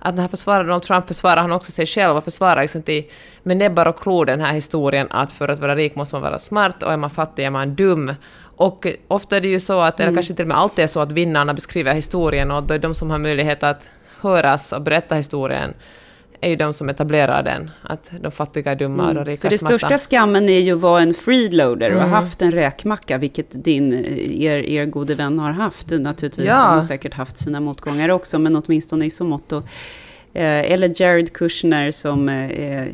Att 0.05 0.15
när 0.15 0.21
han 0.21 0.29
försvarar 0.29 0.63
Donald 0.63 0.83
Trump 0.83 1.07
försvarar 1.07 1.41
han 1.41 1.51
också 1.51 1.71
sig 1.71 1.85
själv 1.85 2.17
och 2.17 2.23
försvarar 2.23 2.61
liksom 2.61 2.81
till, 2.81 3.03
med 3.43 3.57
näbbar 3.57 3.87
och 3.87 3.99
klor 3.99 4.25
den 4.25 4.41
här 4.41 4.53
historien 4.53 5.07
att 5.09 5.31
för 5.31 5.47
att 5.47 5.59
vara 5.59 5.75
rik 5.75 5.95
måste 5.95 6.15
man 6.15 6.21
vara 6.21 6.39
smart 6.39 6.83
och 6.83 6.93
är 6.93 6.97
man 6.97 7.09
fattig 7.09 7.45
är 7.45 7.49
man 7.49 7.75
dum. 7.75 8.13
Och 8.57 8.87
ofta 9.07 9.37
är 9.37 9.41
det 9.41 9.47
ju 9.47 9.59
så 9.59 9.79
att, 9.79 9.99
eller 9.99 10.07
mm. 10.07 10.15
kanske 10.15 10.33
till 10.33 10.43
och 10.43 10.47
med 10.47 10.57
alltid 10.57 10.83
är 10.83 10.87
så 10.87 10.99
att 10.99 11.11
vinnarna 11.11 11.53
beskriver 11.53 11.93
historien 11.93 12.51
och 12.51 12.63
då 12.63 12.73
är 12.73 12.79
de 12.79 12.93
som 12.93 13.11
har 13.11 13.17
möjlighet 13.17 13.63
att 13.63 13.89
höras 14.21 14.73
och 14.73 14.81
berätta 14.81 15.15
historien 15.15 15.73
är 16.41 16.49
ju 16.49 16.55
de 16.55 16.73
som 16.73 16.89
etablerar 16.89 17.43
den, 17.43 17.71
att 17.81 18.11
de 18.21 18.31
fattiga 18.31 18.71
är 18.71 18.75
dumma 18.75 19.03
mm. 19.03 19.17
och 19.17 19.25
de 19.25 19.31
rika 19.31 19.41
För 19.41 19.49
det 19.49 19.57
smarta. 19.57 19.79
största 19.79 19.97
skammen 19.97 20.49
är 20.49 20.59
ju 20.59 20.75
att 20.75 20.81
vara 20.81 21.01
en 21.01 21.13
freeloader 21.13 21.89
och 21.89 21.97
mm. 21.97 22.09
ha 22.09 22.17
haft 22.17 22.41
en 22.41 22.51
räkmacka, 22.51 23.17
vilket 23.17 23.63
din, 23.63 23.93
er, 24.39 24.57
er 24.57 24.85
gode 24.85 25.15
vän 25.15 25.39
har 25.39 25.51
haft 25.51 25.91
naturligtvis. 25.91 26.45
Ja. 26.45 26.53
Han 26.53 26.75
har 26.75 26.83
säkert 26.83 27.13
haft 27.13 27.37
sina 27.37 27.59
motgångar 27.59 28.09
också, 28.09 28.39
men 28.39 28.55
åtminstone 28.55 29.05
i 29.05 29.09
så 29.09 29.23
mått. 29.23 29.53
Eh, 30.35 30.71
eller 30.71 31.01
Jared 31.01 31.33
Kushner 31.33 31.91
som... 31.91 32.29
Eh, 32.29 32.87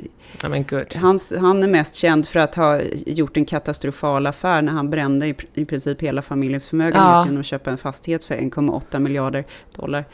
Ja, 0.43 0.50
Hans, 0.95 1.33
han 1.39 1.63
är 1.63 1.67
mest 1.67 1.95
känd 1.95 2.27
för 2.27 2.39
att 2.39 2.55
ha 2.55 2.81
gjort 3.05 3.38
en 3.38 3.45
katastrofal 3.45 4.27
affär 4.27 4.62
när 4.62 4.71
han 4.71 4.89
brände 4.89 5.27
i, 5.27 5.36
i 5.53 5.65
princip 5.65 6.01
hela 6.01 6.21
familjens 6.21 6.65
förmögenhet 6.65 7.01
ja. 7.01 7.25
genom 7.25 7.39
att 7.39 7.45
köpa 7.45 7.71
en 7.71 7.77
fastighet 7.77 8.24
för 8.24 8.36
1,8 8.36 9.00
miljarder 9.00 9.45
dollar. 9.75 10.05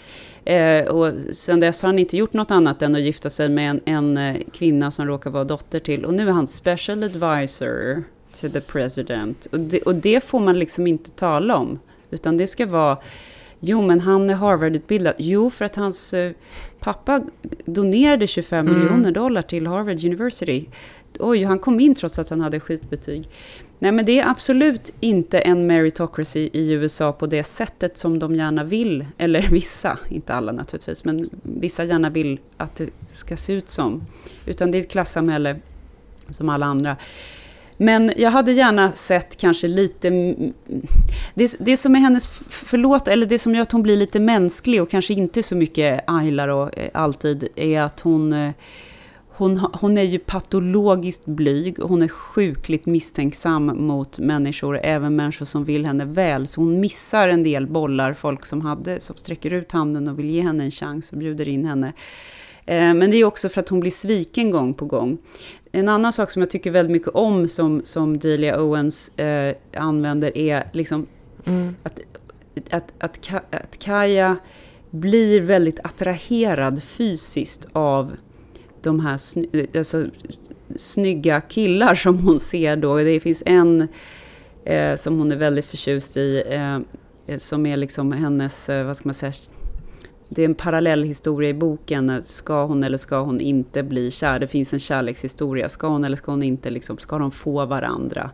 Eh, 0.46 0.86
och 0.86 1.14
sen 1.32 1.60
dess 1.60 1.82
har 1.82 1.90
han 1.90 2.00
inte 2.00 2.18
gjort 2.18 2.34
något 2.34 2.52
annat 2.52 2.82
än 2.82 2.96
att 2.96 3.02
gifta 3.02 3.30
sig 3.30 3.50
med 3.50 3.70
en, 3.70 3.82
en 3.86 4.18
eh, 4.18 4.42
kvinna 4.54 4.92
som 4.92 5.06
råkar 5.06 5.30
vara 5.30 5.44
dotter 5.44 5.80
till. 5.80 6.06
Och 6.06 6.14
nu 6.14 6.28
är 6.28 6.32
han 6.32 6.48
special 6.48 7.04
advisor 7.04 8.04
to 8.42 8.50
the 8.50 8.62
president. 8.62 9.48
Och 9.52 9.60
det, 9.60 9.82
och 9.82 9.96
det 9.96 10.24
får 10.24 10.40
man 10.40 10.60
liksom 10.60 10.88
inte 10.88 11.12
tala 11.12 11.58
om. 11.58 11.80
Utan 12.10 12.38
det 12.38 12.48
ska 12.48 12.66
vara 12.66 12.98
Jo, 13.60 13.82
men 13.82 14.00
han 14.00 14.30
är 14.30 14.36
Harvard-utbildad. 14.36 15.14
Jo, 15.18 15.50
för 15.50 15.66
att 15.66 15.76
hans 15.76 16.14
eh, 16.14 16.32
pappa 16.80 17.22
donerade 17.66 18.28
25 18.28 18.68
mm. 18.68 18.80
miljoner 18.80 19.12
dollar 19.12 19.42
till 19.42 19.68
Harvard 19.68 20.06
University. 20.06 20.66
Oj, 21.20 21.44
han 21.44 21.60
kom 21.60 21.80
in 21.80 21.96
trots 21.96 22.20
att 22.20 22.30
han 22.30 22.42
hade 22.42 22.60
skitbetyg. 22.60 23.30
Nej, 23.80 23.92
men 23.92 24.06
det 24.06 24.20
är 24.20 24.30
absolut 24.30 24.94
inte 25.00 25.40
en 25.40 25.68
meritocracy 25.68 26.50
i 26.54 26.72
USA 26.72 27.12
på 27.12 27.26
det 27.26 27.44
sättet 27.44 27.98
som 27.98 28.20
de 28.20 28.36
gärna 28.36 28.64
vill, 28.64 29.06
eller 29.18 29.42
vissa, 29.52 30.00
inte 30.10 30.34
alla 30.34 30.52
naturligtvis, 30.52 31.06
men 31.06 31.30
vissa 31.42 31.84
gärna 31.84 32.10
vill 32.10 32.40
att 32.58 32.76
det 32.76 32.90
ska 33.10 33.38
se 33.38 33.54
ut 33.54 33.70
som. 33.70 34.04
Utan 34.46 34.72
det 34.72 34.78
är 34.78 34.82
ett 34.82 34.92
klassamhälle 34.92 35.56
som 36.30 36.50
alla 36.50 36.66
andra. 36.66 36.98
Men 37.78 38.12
jag 38.18 38.32
hade 38.32 38.52
gärna 38.52 38.92
sett 38.92 39.38
kanske 39.38 39.68
lite... 39.68 40.10
Det, 41.34 41.56
det 41.60 41.78
som 41.78 41.96
är 41.96 42.00
hennes 42.00 42.28
förlåt, 42.50 43.08
eller 43.08 43.26
det 43.26 43.40
som 43.40 43.56
gör 43.56 43.62
att 43.62 43.72
hon 43.72 43.84
blir 43.84 43.98
lite 43.98 44.20
mänsklig 44.20 44.82
och 44.82 44.90
kanske 44.90 45.14
inte 45.14 45.44
så 45.44 45.56
mycket 45.56 46.04
Aylar 46.08 46.48
och 46.48 46.78
eh, 46.78 46.90
alltid, 46.94 47.48
är 47.56 47.82
att 47.82 48.00
hon 48.00 48.34
eh, 48.34 48.52
hon, 49.38 49.58
hon 49.58 49.98
är 49.98 50.04
ju 50.04 50.20
patologiskt 50.20 51.26
blyg 51.26 51.78
hon 51.82 52.02
är 52.02 52.08
sjukligt 52.08 52.86
misstänksam 52.86 53.66
mot 53.66 54.20
människor, 54.20 54.80
även 54.84 55.16
människor 55.16 55.46
som 55.46 55.66
vill 55.66 55.86
henne 55.86 56.06
väl. 56.06 56.48
Så 56.48 56.62
hon 56.62 56.80
missar 56.80 57.30
en 57.30 57.44
del 57.44 57.68
bollar, 57.68 58.14
folk 58.14 58.46
som, 58.46 58.62
hade, 58.62 59.00
som 59.00 59.16
sträcker 59.16 59.54
ut 59.54 59.72
handen 59.72 60.08
och 60.08 60.20
vill 60.20 60.30
ge 60.30 60.42
henne 60.42 60.64
en 60.64 60.72
chans 60.72 61.12
och 61.12 61.18
bjuder 61.18 61.48
in 61.48 61.66
henne. 61.66 61.94
Eh, 62.68 62.94
men 62.94 63.12
det 63.12 63.18
är 63.18 63.26
också 63.26 63.50
för 63.50 63.62
att 63.62 63.70
hon 63.70 63.80
blir 63.80 63.92
sviken 63.92 64.52
gång 64.52 64.74
på 64.74 64.86
gång. 64.86 65.18
En 65.72 65.90
annan 65.90 66.14
sak 66.14 66.32
som 66.32 66.42
jag 66.42 66.50
tycker 66.50 66.72
väldigt 66.72 66.92
mycket 66.92 67.10
om 67.10 67.48
som, 67.48 67.82
som 67.86 68.20
Delia 68.20 68.62
Owens 68.62 69.18
eh, 69.18 69.56
använder 69.78 70.38
är 70.38 70.70
liksom 70.74 71.08
mm. 71.46 71.76
att, 71.84 72.00
att, 72.70 72.94
att, 73.00 73.30
att 73.52 73.80
Kaja 73.80 74.38
blir 74.90 75.42
väldigt 75.42 75.80
attraherad 75.80 76.84
fysiskt 76.84 77.68
av 77.74 78.16
de 78.82 79.00
här 79.00 79.18
sny 79.18 79.68
alltså, 79.78 80.06
snygga 80.76 81.42
killar 81.42 81.96
som 81.96 82.20
hon 82.20 82.40
ser 82.40 82.76
då. 82.76 82.98
Det 82.98 83.20
finns 83.20 83.44
en 83.46 83.88
eh, 84.66 84.96
som 84.96 85.18
hon 85.20 85.32
är 85.32 85.36
väldigt 85.36 85.66
förtjust 85.66 86.18
i. 86.18 86.44
Eh, 86.50 86.80
som 87.38 87.66
är 87.66 87.78
liksom 87.78 88.12
hennes, 88.12 88.70
eh, 88.70 88.86
vad 88.86 88.98
ska 88.98 89.08
man 89.08 89.14
säga, 89.14 89.34
det 90.30 90.42
är 90.42 90.46
en 90.46 90.56
parallell 90.56 91.04
historia 91.04 91.50
i 91.50 91.54
boken. 91.54 92.24
Ska 92.26 92.66
hon 92.66 92.84
eller 92.84 92.98
ska 92.98 93.20
hon 93.20 93.42
inte 93.42 93.84
bli 93.84 94.12
kär? 94.12 94.40
Det 94.40 94.48
finns 94.48 94.74
en 94.74 94.80
kärlekshistoria. 94.80 95.70
Ska 95.70 95.88
hon 95.88 96.04
eller 96.04 96.18
ska 96.18 96.32
hon 96.32 96.44
inte, 96.44 96.70
liksom, 96.70 96.98
ska 96.98 97.18
de 97.18 97.32
få 97.32 97.66
varandra? 97.66 98.32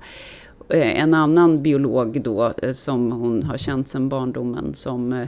Eh, 0.69 1.01
en 1.01 1.13
annan 1.13 1.63
biolog 1.63 2.21
då, 2.21 2.53
eh, 2.57 2.73
som 2.73 3.11
hon 3.11 3.43
har 3.43 3.57
känt 3.57 3.87
sedan 3.87 4.09
barndomen, 4.09 4.73
som 4.73 5.13
eh, 5.13 5.27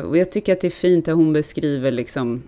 och 0.00 0.16
jag 0.16 0.32
tycker 0.32 0.52
att 0.52 0.60
det 0.60 0.68
är 0.68 0.70
fint 0.70 1.08
att 1.08 1.14
hon 1.14 1.32
beskriver 1.32 1.90
liksom 1.90 2.42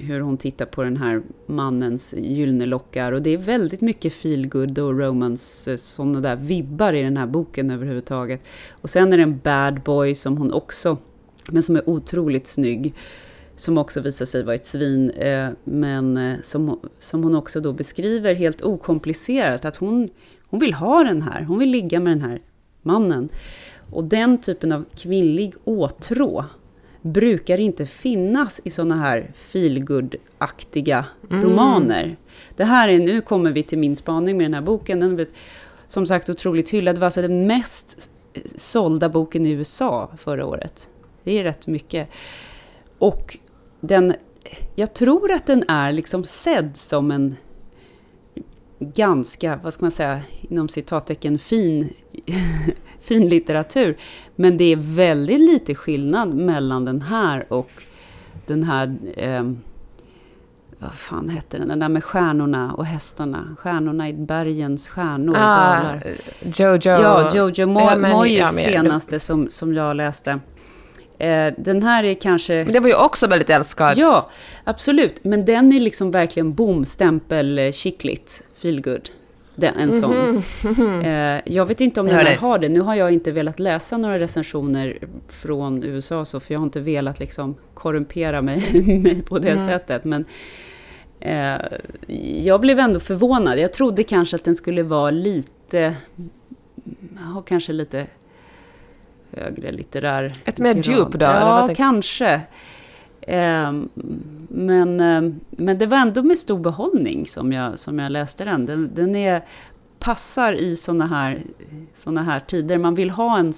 hur 0.00 0.20
hon 0.20 0.36
tittar 0.36 0.66
på 0.66 0.82
den 0.82 0.96
här 0.96 1.22
mannens 1.46 2.14
gyllene 2.18 2.66
lockar. 2.66 3.12
Och 3.12 3.22
det 3.22 3.30
är 3.30 3.38
väldigt 3.38 3.80
mycket 3.80 4.12
feelgood 4.12 4.78
och 4.78 4.98
romance, 4.98 5.78
sådana 5.78 6.20
där 6.20 6.36
vibbar 6.36 6.92
i 6.92 7.02
den 7.02 7.16
här 7.16 7.26
boken 7.26 7.70
överhuvudtaget. 7.70 8.40
Och 8.70 8.90
sen 8.90 9.12
är 9.12 9.16
det 9.16 9.22
en 9.22 9.38
bad 9.38 9.80
boy 9.80 10.14
som 10.14 10.36
hon 10.36 10.52
också, 10.52 10.96
men 11.50 11.62
som 11.62 11.76
är 11.76 11.88
otroligt 11.88 12.46
snygg. 12.46 12.94
Som 13.56 13.78
också 13.78 14.00
visar 14.00 14.26
sig 14.26 14.42
vara 14.42 14.54
ett 14.54 14.66
svin, 14.66 15.10
eh, 15.10 15.48
men 15.64 16.36
som, 16.42 16.80
som 16.98 17.22
hon 17.24 17.34
också 17.34 17.60
då 17.60 17.72
beskriver 17.72 18.34
helt 18.34 18.62
okomplicerat 18.62 19.64
att 19.64 19.76
hon, 19.76 20.08
hon 20.46 20.60
vill 20.60 20.74
ha 20.74 21.04
den 21.04 21.22
här, 21.22 21.42
hon 21.42 21.58
vill 21.58 21.70
ligga 21.70 22.00
med 22.00 22.12
den 22.12 22.30
här 22.30 22.40
mannen. 22.82 23.28
Och 23.90 24.04
den 24.04 24.38
typen 24.38 24.72
av 24.72 24.84
kvinnlig 24.96 25.54
åtrå 25.64 26.44
brukar 27.02 27.60
inte 27.60 27.86
finnas 27.86 28.60
i 28.64 28.70
sådana 28.70 28.96
här 28.96 29.32
feelgood-aktiga 29.34 31.04
mm. 31.30 31.44
romaner. 31.44 32.16
Det 32.56 32.64
här 32.64 32.88
är, 32.88 32.98
nu 32.98 33.20
kommer 33.20 33.52
vi 33.52 33.62
till 33.62 33.78
min 33.78 33.96
spaning 33.96 34.36
med 34.36 34.44
den 34.44 34.54
här 34.54 34.62
boken. 34.62 35.00
Den 35.00 35.20
är 35.20 35.26
som 35.88 36.06
sagt 36.06 36.30
otroligt 36.30 36.70
hyllad. 36.70 36.94
Det 36.94 37.00
var 37.00 37.06
alltså 37.06 37.22
den 37.22 37.46
mest 37.46 38.10
sålda 38.56 39.08
boken 39.08 39.46
i 39.46 39.50
USA 39.50 40.10
förra 40.18 40.46
året. 40.46 40.90
Det 41.24 41.38
är 41.38 41.44
rätt 41.44 41.66
mycket. 41.66 42.10
Och 42.98 43.38
den, 43.80 44.14
jag 44.74 44.94
tror 44.94 45.32
att 45.32 45.46
den 45.46 45.64
är 45.68 45.92
liksom 45.92 46.24
sedd 46.24 46.76
som 46.76 47.10
en 47.10 47.36
ganska, 48.78 49.60
vad 49.62 49.74
ska 49.74 49.84
man 49.84 49.90
säga, 49.90 50.20
inom 50.48 50.68
citattecken 50.68 51.38
fin 51.38 51.92
fin 53.04 53.28
litteratur. 53.28 53.96
Men 54.36 54.56
det 54.56 54.64
är 54.64 54.76
väldigt 54.76 55.40
lite 55.40 55.74
skillnad 55.74 56.34
mellan 56.34 56.84
den 56.84 57.02
här 57.02 57.52
och 57.52 57.70
den 58.46 58.62
här... 58.64 58.96
Eh, 59.16 59.52
vad 60.78 60.94
fan 60.94 61.28
hette 61.28 61.58
den? 61.58 61.68
Den 61.68 61.78
där 61.78 61.88
med 61.88 62.04
stjärnorna 62.04 62.72
och 62.72 62.86
hästarna. 62.86 63.56
Stjärnorna 63.58 64.08
i 64.08 64.12
bergens 64.12 64.88
stjärnor. 64.88 65.36
Ah, 65.38 65.82
Jojo. 66.42 66.78
Ja, 66.90 67.30
Jojo 67.34 67.66
Mo 67.66 67.98
Moyes 67.98 68.64
senaste 68.64 69.20
som, 69.20 69.50
som 69.50 69.74
jag 69.74 69.96
läste. 69.96 70.40
Eh, 71.18 71.52
den 71.56 71.82
här 71.82 72.04
är 72.04 72.14
kanske... 72.14 72.64
Men 72.64 72.72
det 72.72 72.80
var 72.80 72.88
ju 72.88 72.94
också 72.94 73.26
väldigt 73.26 73.50
älskad. 73.50 73.98
Ja, 73.98 74.30
absolut. 74.64 75.24
Men 75.24 75.44
den 75.44 75.72
är 75.72 75.80
liksom 75.80 76.10
verkligen 76.10 76.54
boomstämpel, 76.54 77.72
chickligt, 77.72 78.42
feelgood 78.56 79.10
den, 79.54 79.74
en 79.78 79.92
sån. 79.92 80.14
Mm 80.14 80.40
-hmm. 80.40 81.42
jag 81.52 81.66
vet 81.66 81.80
inte 81.80 82.00
om 82.00 82.06
den 82.06 82.16
här 82.16 82.36
har 82.36 82.58
det. 82.58 82.68
Nu 82.68 82.80
har 82.80 82.94
jag 82.94 83.12
inte 83.12 83.32
velat 83.32 83.60
läsa 83.60 83.96
några 83.96 84.18
recensioner 84.18 84.98
från 85.28 85.82
USA, 85.82 86.24
så, 86.24 86.40
för 86.40 86.54
jag 86.54 86.60
har 86.60 86.64
inte 86.64 86.80
velat 86.80 87.20
liksom 87.20 87.54
korrumpera 87.74 88.42
mig, 88.42 89.22
på 89.28 89.38
det 89.38 89.50
mm. 89.50 89.68
sättet. 89.68 90.04
Men 90.04 90.24
eh, 91.20 91.56
jag 92.42 92.60
blev 92.60 92.78
ändå 92.78 93.00
förvånad. 93.00 93.58
Jag 93.58 93.72
trodde 93.72 94.02
kanske 94.02 94.36
att 94.36 94.44
den 94.44 94.54
skulle 94.54 94.82
vara 94.82 95.10
lite, 95.10 95.94
ha 97.34 97.42
kanske 97.42 97.72
lite 97.72 98.06
högre 99.36 99.72
litterär 99.72 100.32
Ett 100.44 100.58
mer 100.58 100.74
djup 100.74 101.12
då? 101.12 101.26
Ja, 101.26 101.68
kanske. 101.76 102.40
Ehm, 103.20 103.88
men, 104.48 105.00
ehm, 105.00 105.40
men 105.50 105.78
det 105.78 105.86
var 105.86 105.98
ändå 105.98 106.22
med 106.22 106.38
stor 106.38 106.58
behållning 106.58 107.26
som 107.26 107.52
jag, 107.52 107.78
som 107.78 107.98
jag 107.98 108.12
läste 108.12 108.44
den. 108.44 108.66
Den, 108.66 108.90
den 108.94 109.16
är, 109.16 109.44
passar 109.98 110.52
i 110.52 110.76
såna 110.76 111.06
här, 111.06 111.38
såna 111.94 112.22
här 112.22 112.40
tider. 112.40 112.78
Man 112.78 112.94
vill 112.94 113.10
ha 113.10 113.38
en 113.38 113.52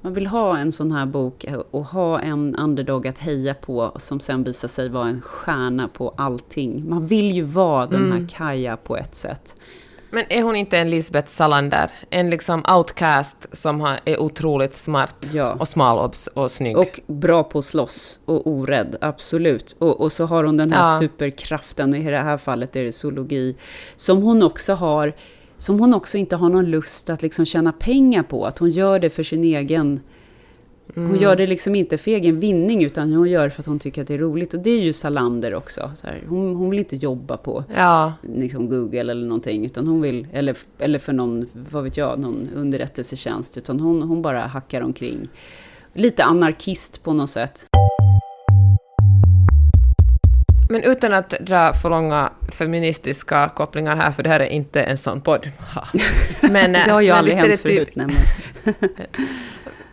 man 0.00 0.14
vill 0.14 0.26
ha 0.26 0.58
en 0.58 0.72
sån 0.72 0.92
här 0.92 1.06
bok 1.06 1.44
och 1.70 1.84
ha 1.84 2.20
en 2.20 2.56
underdog 2.56 3.06
att 3.06 3.18
heja 3.18 3.54
på 3.54 3.92
som 3.96 4.20
sen 4.20 4.44
visar 4.44 4.68
sig 4.68 4.88
vara 4.88 5.08
en 5.08 5.20
stjärna 5.20 5.88
på 5.88 6.14
allting. 6.16 6.88
Man 6.88 7.06
vill 7.06 7.30
ju 7.30 7.42
vara 7.42 7.86
den 7.86 8.02
här 8.02 8.16
mm. 8.16 8.28
Kaja 8.28 8.76
på 8.76 8.96
ett 8.96 9.14
sätt. 9.14 9.56
Men 10.10 10.24
är 10.28 10.42
hon 10.42 10.56
inte 10.56 10.78
en 10.78 10.90
Lisbeth 10.90 11.28
Salander? 11.28 11.90
En 12.10 12.30
liksom 12.30 12.64
outcast 12.76 13.46
som 13.52 13.80
har, 13.80 14.00
är 14.04 14.20
otroligt 14.20 14.74
smart 14.74 15.30
ja. 15.32 15.52
och 15.52 15.68
smal 15.68 15.98
och, 15.98 16.16
och 16.42 16.50
snygg. 16.50 16.76
Och 16.76 17.00
bra 17.06 17.44
på 17.44 17.58
att 17.58 17.64
slåss 17.64 18.20
och 18.24 18.46
orädd, 18.46 18.96
absolut. 19.00 19.76
Och, 19.78 20.00
och 20.00 20.12
så 20.12 20.26
har 20.26 20.44
hon 20.44 20.56
den 20.56 20.72
här 20.72 20.92
ja. 20.92 20.98
superkraften, 20.98 21.94
i 21.94 22.10
det 22.10 22.18
här 22.18 22.38
fallet 22.38 22.76
är 22.76 22.84
det 22.84 22.92
zoologi, 22.92 23.56
som 23.96 24.22
hon 24.22 24.42
också 24.42 24.74
har, 24.74 25.12
som 25.58 25.80
hon 25.80 25.94
också 25.94 26.18
inte 26.18 26.36
har 26.36 26.48
någon 26.48 26.70
lust 26.70 27.10
att 27.10 27.22
liksom 27.22 27.46
tjäna 27.46 27.72
pengar 27.72 28.22
på. 28.22 28.46
Att 28.46 28.58
hon 28.58 28.70
gör 28.70 28.98
det 28.98 29.10
för 29.10 29.22
sin 29.22 29.44
egen 29.44 30.00
hon 30.94 31.04
mm. 31.04 31.22
gör 31.22 31.36
det 31.36 31.46
liksom 31.46 31.74
inte 31.74 31.98
för 31.98 32.10
egen 32.10 32.40
vinning, 32.40 32.84
utan 32.84 33.12
hon 33.12 33.30
gör 33.30 33.44
det 33.44 33.50
för 33.50 33.62
att 33.62 33.66
hon 33.66 33.78
tycker 33.78 34.02
att 34.02 34.08
det 34.08 34.14
är 34.14 34.18
roligt. 34.18 34.54
Och 34.54 34.60
det 34.60 34.70
är 34.70 34.80
ju 34.80 34.92
Salander 34.92 35.54
också. 35.54 35.90
Hon, 36.28 36.56
hon, 36.56 36.70
vill 36.70 36.78
inte 36.78 36.96
jobba 36.96 37.36
på 37.36 37.64
ja. 37.74 38.12
liksom 38.22 38.68
Google 38.68 39.00
eller 39.00 39.14
någonting, 39.14 39.66
utan 39.66 39.86
hon 39.86 40.00
vill, 40.00 40.26
eller, 40.32 40.56
eller 40.78 40.98
för 40.98 41.12
någon, 41.12 41.46
vad 41.70 41.84
vet 41.84 41.96
jag, 41.96 42.18
någon 42.18 42.48
underrättelsetjänst, 42.54 43.56
utan 43.56 43.80
hon, 43.80 44.02
hon 44.02 44.22
bara 44.22 44.40
hackar 44.40 44.80
omkring. 44.80 45.28
Lite 45.92 46.24
anarkist 46.24 47.02
på 47.02 47.12
något 47.12 47.30
sätt. 47.30 47.66
Men 50.68 50.82
utan 50.82 51.12
att 51.12 51.30
dra 51.30 51.72
för 51.72 51.90
långa 51.90 52.32
feministiska 52.52 53.48
kopplingar 53.48 53.96
här, 53.96 54.10
för 54.10 54.22
det 54.22 54.28
här 54.28 54.40
är 54.40 54.46
inte 54.46 54.82
en 54.82 54.98
sån 54.98 55.20
podd. 55.20 55.48
Men, 56.40 56.72
det 56.72 56.90
har 56.90 57.00
ju 57.00 57.10
aldrig 57.10 57.36
hänt 57.36 57.52
typ- 57.52 57.60
förut, 57.60 57.96
nämligen. 57.96 58.24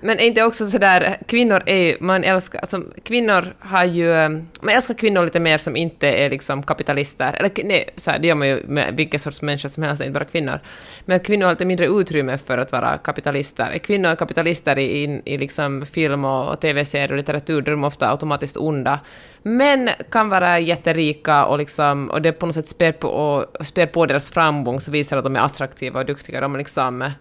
Men 0.04 0.20
är 0.20 0.24
inte 0.24 0.44
också 0.44 0.66
sådär, 0.66 1.18
kvinnor 1.28 1.64
är 1.66 1.78
ju, 1.78 1.98
man 2.00 2.24
älskar, 2.24 2.60
alltså 2.60 2.84
kvinnor 3.04 3.54
har 3.60 3.84
ju, 3.84 4.12
um, 4.12 4.48
man 4.62 4.76
älskar 4.76 4.94
kvinnor 4.94 5.24
lite 5.24 5.40
mer 5.40 5.58
som 5.58 5.76
inte 5.76 6.08
är 6.08 6.30
liksom 6.30 6.64
kapitalister, 6.64 7.34
eller 7.34 7.52
nej, 7.64 7.90
så 7.96 8.12
här, 8.12 8.20
det 8.20 8.28
gör 8.28 8.36
man 8.36 8.48
ju 8.48 8.64
med 8.68 8.94
vilken 8.98 9.20
sorts 9.20 9.42
människa 9.42 9.70
som 9.70 9.84
helst, 9.84 10.02
inte 10.02 10.14
bara 10.14 10.26
kvinnor. 10.26 10.60
Men 11.06 11.20
kvinnor 11.20 11.46
har 11.46 11.52
lite 11.52 11.66
mindre 11.66 11.86
utrymme 11.88 12.38
för 12.38 12.58
att 12.58 12.72
vara 12.72 12.98
kapitalister. 12.98 13.72
Är 13.72 13.78
kvinnor 13.78 14.16
kapitalister 14.16 14.80
i, 14.80 15.04
i, 15.04 15.22
i 15.26 15.38
liksom 15.38 15.86
film 15.86 16.26
och, 16.26 16.54
och 16.54 16.60
tv-serier 16.60 17.12
och 17.12 17.18
litteratur, 17.18 17.62
då 17.62 17.72
är 17.72 17.76
de 17.76 17.84
ofta 17.84 18.12
automatiskt 18.12 18.58
onda. 18.58 19.00
Män 19.44 19.90
kan 20.12 20.30
vara 20.30 20.60
jätterika 20.60 21.46
och, 21.46 21.58
liksom, 21.58 22.10
och 22.10 22.22
det 22.22 22.32
på 22.32 22.46
något 22.46 22.56
sätt 22.56 22.68
spär 22.68 22.92
på, 22.92 23.08
och, 23.08 23.66
spär 23.66 23.86
på 23.86 24.06
deras 24.06 24.32
framgång, 24.32 24.82
så 24.82 24.92
visar 24.92 25.18
att 25.18 25.24
de 25.24 25.36
är 25.36 25.40
attraktiva 25.40 26.00
och 26.00 26.06
duktiga. 26.06 26.42
De 26.42 26.58
liksom 26.58 27.12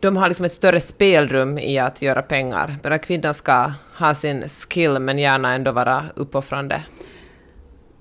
de 0.00 0.16
har 0.16 0.28
liksom 0.28 0.44
ett 0.44 0.52
större 0.52 0.80
spelrum 0.80 1.58
i 1.58 1.78
att 1.78 2.02
göra 2.02 2.22
pengar. 2.22 2.76
Medan 2.82 2.98
kvinnan 2.98 3.34
ska 3.34 3.72
ha 3.98 4.14
sin 4.14 4.48
skill 4.48 4.98
men 4.98 5.18
gärna 5.18 5.54
ändå 5.54 5.72
vara 5.72 6.04
uppoffrande. 6.14 6.82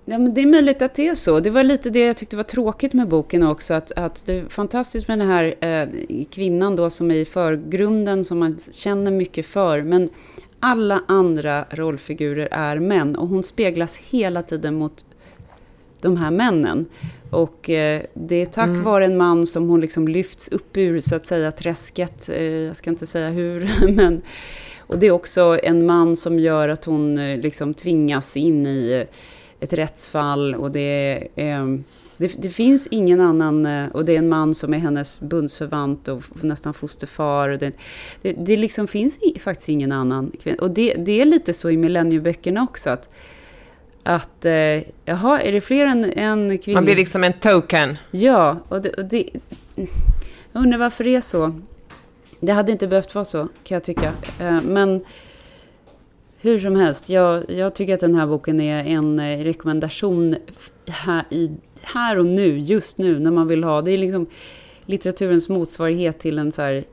Ja, 0.05 0.17
men 0.17 0.33
det 0.33 0.41
är 0.41 0.47
möjligt 0.47 0.81
att 0.81 0.95
det 0.95 1.07
är 1.07 1.15
så. 1.15 1.39
Det 1.39 1.49
var 1.49 1.63
lite 1.63 1.89
det 1.89 2.05
jag 2.05 2.17
tyckte 2.17 2.35
var 2.35 2.43
tråkigt 2.43 2.93
med 2.93 3.07
boken 3.07 3.43
också. 3.43 3.73
Att, 3.73 3.91
att 3.91 4.25
det 4.25 4.33
är 4.33 4.49
fantastiskt 4.49 5.07
med 5.07 5.19
den 5.19 5.27
här 5.27 5.55
eh, 5.65 5.89
kvinnan 6.31 6.75
då 6.75 6.89
som 6.89 7.11
är 7.11 7.15
i 7.15 7.25
förgrunden, 7.25 8.23
som 8.23 8.39
man 8.39 8.59
känner 8.71 9.11
mycket 9.11 9.45
för. 9.45 9.81
Men 9.81 10.09
alla 10.59 11.01
andra 11.07 11.65
rollfigurer 11.69 12.47
är 12.51 12.79
män 12.79 13.15
och 13.15 13.27
hon 13.27 13.43
speglas 13.43 13.97
hela 13.97 14.43
tiden 14.43 14.75
mot 14.75 15.05
de 16.01 16.17
här 16.17 16.31
männen. 16.31 16.85
Och 17.29 17.69
eh, 17.69 18.01
det 18.13 18.35
är 18.35 18.45
tack 18.45 18.67
mm. 18.67 18.83
vare 18.83 19.05
en 19.05 19.17
man 19.17 19.47
som 19.47 19.69
hon 19.69 19.81
liksom 19.81 20.07
lyfts 20.07 20.47
upp 20.47 20.77
ur, 20.77 21.01
så 21.01 21.15
att 21.15 21.25
säga, 21.25 21.51
träsket. 21.51 22.29
Eh, 22.29 22.43
jag 22.43 22.77
ska 22.77 22.89
inte 22.89 23.07
säga 23.07 23.29
hur, 23.29 23.69
men... 23.91 24.21
Och 24.79 24.99
det 24.99 25.07
är 25.07 25.11
också 25.11 25.59
en 25.63 25.85
man 25.85 26.15
som 26.15 26.39
gör 26.39 26.69
att 26.69 26.85
hon 26.85 27.17
eh, 27.17 27.37
liksom 27.37 27.73
tvingas 27.73 28.37
in 28.37 28.67
i 28.67 29.05
ett 29.59 29.73
rättsfall. 29.73 30.55
Och 30.55 30.71
det, 30.71 31.29
är, 31.35 31.83
det, 32.17 32.41
det, 32.41 32.49
finns 32.49 32.87
ingen 32.91 33.21
annan, 33.21 33.65
och 33.91 34.05
det 34.05 34.13
är 34.13 34.17
en 34.17 34.29
man 34.29 34.55
som 34.55 34.73
är 34.73 34.77
hennes 34.77 35.19
bundsförvant 35.19 36.07
och 36.07 36.23
nästan 36.43 36.73
fosterfar. 36.73 37.49
Och 37.49 37.57
det, 37.57 37.71
det, 38.21 38.33
det 38.33 38.57
liksom 38.57 38.87
finns 38.87 39.19
faktiskt 39.43 39.69
ingen 39.69 39.91
annan 39.91 40.31
kvinna. 40.43 40.57
Och 40.61 40.71
det, 40.71 40.93
det 40.93 41.21
är 41.21 41.25
lite 41.25 41.53
så 41.53 41.69
i 41.69 41.77
millennieböckerna 41.77 42.63
också, 42.63 42.89
att 42.89 43.09
att 44.07 44.45
eh, 44.45 44.53
jaha, 45.05 45.41
är 45.41 45.51
det 45.51 45.61
fler 45.61 45.85
än 45.85 46.03
en 46.03 46.57
kvinna? 46.57 46.77
Man 46.77 46.85
blir 46.85 46.95
liksom 46.95 47.23
en 47.23 47.33
token. 47.33 47.97
Ja, 48.11 48.57
och 48.69 48.81
det, 48.81 48.89
och 48.89 49.05
det, 49.05 49.29
jag 50.51 50.61
undrar 50.63 50.77
varför 50.77 51.03
det 51.03 51.15
är 51.15 51.21
så. 51.21 51.61
Det 52.39 52.51
hade 52.51 52.71
inte 52.71 52.87
behövt 52.87 53.15
vara 53.15 53.25
så, 53.25 53.47
kan 53.63 53.75
jag 53.75 53.83
tycka. 53.83 54.13
Eh, 54.39 54.61
men 54.61 55.05
hur 56.39 56.59
som 56.59 56.75
helst, 56.75 57.09
jag, 57.09 57.51
jag 57.51 57.75
tycker 57.75 57.93
att 57.93 57.99
den 57.99 58.15
här 58.15 58.27
boken 58.27 58.59
är 58.59 58.83
en 58.83 59.19
eh, 59.19 59.43
rekommendation 59.43 60.35
här, 60.87 61.23
i, 61.29 61.51
här 61.81 62.19
och 62.19 62.25
nu, 62.25 62.59
just 62.59 62.97
nu, 62.97 63.19
när 63.19 63.31
man 63.31 63.47
vill 63.47 63.63
ha. 63.63 63.81
Det 63.81 63.91
är 63.91 63.97
liksom 63.97 64.25
litteraturens 64.85 65.49
motsvarighet 65.49 66.19
till 66.19 66.39
en 66.39 66.51
så 66.51 66.61
här 66.61 66.83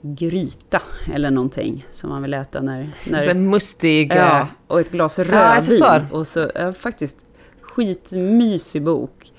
gryta 0.00 0.82
eller 1.14 1.30
någonting 1.30 1.86
som 1.92 2.10
man 2.10 2.22
vill 2.22 2.34
äta 2.34 2.60
när... 2.60 2.90
när 3.06 3.22
Så 3.22 3.34
mustig... 3.34 4.12
ja, 4.14 4.40
eh, 4.40 4.46
och 4.66 4.80
ett 4.80 4.90
glas 4.90 5.18
rödvin. 5.18 5.64
förstår. 5.64 6.06
och 6.10 6.26
så, 6.26 6.50
ja, 6.54 6.72
faktiskt, 6.72 7.16
skitmysig 7.60 8.82
bok. 8.82 9.32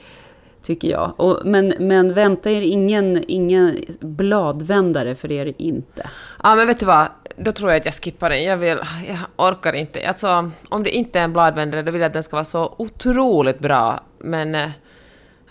Tycker 0.64 0.88
jag. 0.88 1.14
Och, 1.18 1.42
men, 1.46 1.74
men 1.80 2.14
vänta 2.14 2.52
er 2.52 2.62
ingen, 2.62 3.24
ingen 3.28 3.78
bladvändare, 4.00 5.16
för 5.16 5.28
det 5.28 5.40
är 5.40 5.46
det 5.46 5.64
inte. 5.64 6.10
Ja, 6.44 6.56
men 6.56 6.68
vet 6.68 6.80
du 6.80 6.86
vad? 6.86 7.08
Då 7.38 7.52
tror 7.52 7.72
jag 7.72 7.80
att 7.80 7.86
jag 7.86 7.94
skippar 7.94 8.30
den. 8.30 8.44
Jag, 8.44 8.58
vill, 8.58 8.78
jag 9.08 9.18
orkar 9.52 9.74
inte. 9.74 10.08
Alltså, 10.08 10.52
om 10.70 10.84
det 10.84 10.90
inte 10.90 11.20
är 11.20 11.24
en 11.24 11.34
bladvändare, 11.34 11.82
då 11.82 11.92
vill 11.92 12.02
jag 12.02 12.08
att 12.08 12.14
den 12.14 12.24
ska 12.24 12.36
vara 12.36 12.46
så 12.46 12.76
otroligt 12.78 13.60
bra. 13.60 14.04
Men... 14.18 14.58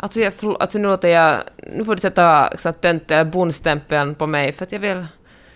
Alltså, 0.00 0.20
jag, 0.20 0.32
förl- 0.32 0.56
alltså 0.60 0.78
nu 0.78 0.88
låter 0.88 1.08
jag... 1.08 1.40
Nu 1.72 1.84
får 1.84 1.94
du 1.94 2.00
sätta 2.00 2.50
så 2.56 2.68
att 2.68 2.80
tönt 2.80 3.10
eller 3.10 3.24
bondstämpeln 3.24 4.14
på 4.14 4.26
mig, 4.26 4.52
för 4.52 4.64
att 4.64 4.72
jag 4.72 4.80
vill... 4.80 5.06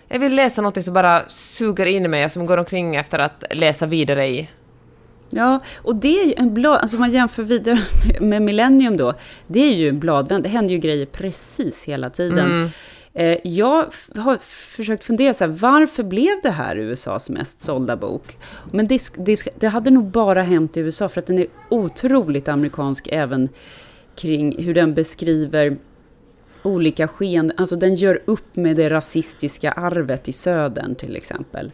Jag 0.07 0.19
vill 0.19 0.35
läsa 0.35 0.61
något 0.61 0.83
som 0.83 0.93
bara 0.93 1.29
suger 1.29 1.85
in 1.85 2.11
mig 2.11 2.25
och 2.25 2.31
som 2.31 2.45
går 2.45 2.57
omkring 2.57 2.95
efter 2.95 3.19
att 3.19 3.43
läsa 3.51 3.85
vidare 3.85 4.27
i. 4.27 4.49
Ja, 5.29 5.59
och 5.75 5.95
det 5.95 6.21
är 6.21 6.25
ju 6.25 6.33
en 6.37 6.53
blad... 6.53 6.77
Alltså 6.77 6.97
om 6.97 7.01
man 7.01 7.11
jämför 7.11 7.43
vidare 7.43 7.79
med 8.19 8.41
Millennium 8.41 8.97
då. 8.97 9.13
Det 9.47 9.59
är 9.59 9.73
ju 9.73 9.89
en 9.89 9.99
bladvänd. 9.99 10.43
Det 10.43 10.49
händer 10.49 10.73
ju 10.73 10.79
grejer 10.79 11.05
precis 11.05 11.83
hela 11.83 12.09
tiden. 12.09 12.71
Eh, 13.13 13.37
jag 13.43 13.85
har 14.15 14.37
försökt 14.75 15.03
fundera 15.05 15.33
så 15.33 15.43
här, 15.43 15.51
varför 15.51 16.03
blev 16.03 16.41
det 16.43 16.49
här 16.49 16.77
USAs 16.77 17.29
mest 17.29 17.59
sålda 17.59 17.95
bok? 17.95 18.37
Men 18.71 18.87
det, 18.87 19.01
det, 19.17 19.43
det 19.59 19.67
hade 19.67 19.89
nog 19.89 20.05
bara 20.05 20.43
hänt 20.43 20.77
i 20.77 20.79
USA, 20.79 21.09
för 21.09 21.21
att 21.21 21.27
den 21.27 21.39
är 21.39 21.47
otroligt 21.69 22.47
amerikansk 22.47 23.07
även 23.11 23.49
kring 24.15 24.63
hur 24.63 24.73
den 24.73 24.93
beskriver 24.93 25.77
olika 26.63 27.07
skeenden. 27.07 27.57
Alltså 27.57 27.75
den 27.75 27.95
gör 27.95 28.21
upp 28.25 28.55
med 28.55 28.75
det 28.75 28.89
rasistiska 28.89 29.71
arvet 29.71 30.27
i 30.27 30.33
södern 30.33 30.95
till 30.95 31.15
exempel. 31.15 31.71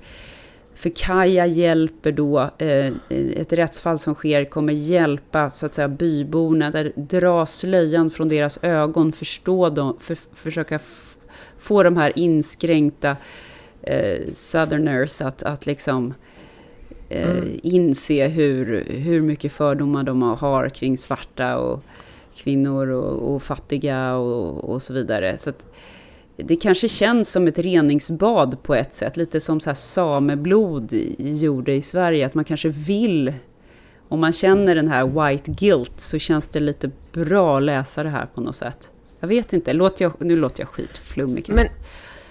För 0.73 0.91
Kaja 0.95 1.45
hjälper 1.45 2.11
då, 2.11 2.39
eh, 2.57 2.93
ett 3.09 3.53
rättsfall 3.53 3.99
som 3.99 4.15
sker 4.15 4.45
kommer 4.45 4.73
hjälpa 4.73 5.49
så 5.49 5.65
att 5.65 5.73
säga 5.73 5.87
byborna, 5.87 6.71
där 6.71 6.91
dra 6.95 7.45
slöjan 7.45 8.09
från 8.09 8.29
deras 8.29 8.59
ögon, 8.61 9.11
förstå 9.11 9.69
dem, 9.69 9.97
för, 9.99 10.17
försöka 10.33 10.79
få 11.57 11.83
de 11.83 11.97
här 11.97 12.11
inskränkta 12.15 13.17
eh, 13.81 14.19
southerners 14.33 15.21
att, 15.21 15.43
att 15.43 15.65
liksom 15.65 16.13
eh, 17.09 17.43
inse 17.63 18.27
hur, 18.27 18.83
hur 18.83 19.21
mycket 19.21 19.51
fördomar 19.51 20.03
de 20.03 20.21
har 20.21 20.69
kring 20.69 20.97
svarta 20.97 21.57
och 21.57 21.83
kvinnor 22.43 22.89
och, 22.89 23.35
och 23.35 23.43
fattiga 23.43 24.15
och, 24.15 24.69
och 24.69 24.81
så 24.81 24.93
vidare. 24.93 25.37
Så 25.37 25.49
att, 25.49 25.65
det 26.35 26.55
kanske 26.55 26.87
känns 26.87 27.31
som 27.31 27.47
ett 27.47 27.59
reningsbad 27.59 28.63
på 28.63 28.75
ett 28.75 28.93
sätt, 28.93 29.17
lite 29.17 29.39
som 29.39 29.59
så 29.59 29.69
här 29.69 29.75
sameblod 29.75 30.89
gjorde 31.17 31.73
i 31.73 31.81
Sverige, 31.81 32.25
att 32.25 32.33
man 32.33 32.45
kanske 32.45 32.69
vill, 32.69 33.33
om 34.09 34.19
man 34.19 34.33
känner 34.33 34.75
den 34.75 34.87
här 34.87 35.05
white 35.05 35.51
guilt, 35.51 35.99
så 35.99 36.19
känns 36.19 36.49
det 36.49 36.59
lite 36.59 36.91
bra 37.13 37.57
att 37.57 37.63
läsa 37.63 38.03
det 38.03 38.09
här 38.09 38.25
på 38.25 38.41
något 38.41 38.55
sätt. 38.55 38.91
Jag 39.19 39.27
vet 39.27 39.53
inte, 39.53 39.73
låter 39.73 40.05
jag, 40.05 40.13
nu 40.19 40.35
låter 40.35 40.61
jag 40.61 40.69
skitflummig 40.69 41.45
kanske. 41.45 41.69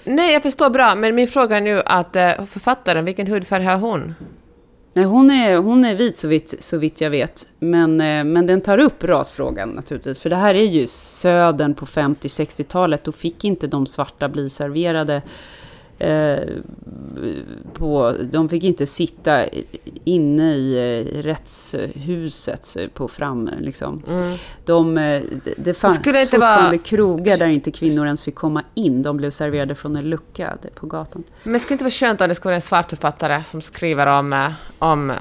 Men... 0.04 0.16
Nej, 0.16 0.32
jag 0.32 0.42
förstår 0.42 0.70
bra, 0.70 0.94
men 0.94 1.14
min 1.14 1.28
fråga 1.28 1.56
är 1.56 1.60
nu 1.60 1.82
att 1.86 2.16
eh, 2.16 2.44
författaren, 2.44 3.04
vilken 3.04 3.26
hudfärg 3.26 3.64
har 3.64 3.76
hon? 3.76 4.14
Nej, 4.98 5.06
hon 5.06 5.30
är, 5.30 5.56
hon 5.56 5.84
är 5.84 5.94
vit 5.94 6.18
så 6.18 6.28
vitt, 6.28 6.54
så 6.58 6.78
vitt 6.78 7.00
jag 7.00 7.10
vet. 7.10 7.48
Men, 7.58 8.00
eh, 8.00 8.24
men 8.24 8.46
den 8.46 8.60
tar 8.60 8.78
upp 8.78 9.04
rasfrågan 9.04 9.68
naturligtvis. 9.68 10.20
För 10.20 10.30
det 10.30 10.36
här 10.36 10.54
är 10.54 10.64
ju 10.64 10.86
södern 10.86 11.74
på 11.74 11.86
50-60-talet. 11.86 13.04
Då 13.04 13.12
fick 13.12 13.44
inte 13.44 13.66
de 13.66 13.86
svarta 13.86 14.28
bli 14.28 14.50
serverade. 14.50 15.22
Eh, 16.00 16.38
på, 17.72 18.14
de 18.30 18.48
fick 18.48 18.64
inte 18.64 18.86
sitta 18.86 19.44
inne 20.04 20.54
i 20.54 20.74
eh, 21.16 21.22
rättshuset 21.22 22.76
eh, 22.76 22.86
på 22.88 23.08
fram. 23.08 23.50
Liksom. 23.60 24.02
De, 24.64 24.98
eh, 24.98 25.22
det- 25.56 25.74
fanns 25.74 25.96
fortfarande 25.98 26.38
vara- 26.38 26.78
krogar 26.78 27.36
där 27.36 27.46
inte 27.46 27.70
kvinnor 27.70 28.04
ens 28.06 28.22
fick 28.22 28.34
komma 28.34 28.62
in. 28.74 29.02
De 29.02 29.16
blev 29.16 29.30
serverade 29.30 29.74
från 29.74 29.96
en 29.96 30.04
lucka 30.10 30.58
på 30.74 30.86
gatan. 30.86 31.24
Men 31.42 31.52
det 31.52 31.58
skulle 31.58 31.74
inte 31.74 31.84
vara 31.84 31.90
skönt 31.90 32.20
om 32.20 32.28
det 32.28 32.34
skulle 32.34 32.50
vara 32.50 32.54
en 32.56 32.60
svart 32.60 32.90
författare 32.90 33.44
som 33.44 33.60
skriver 33.60 34.06
om, 34.06 34.50
om 34.78 35.12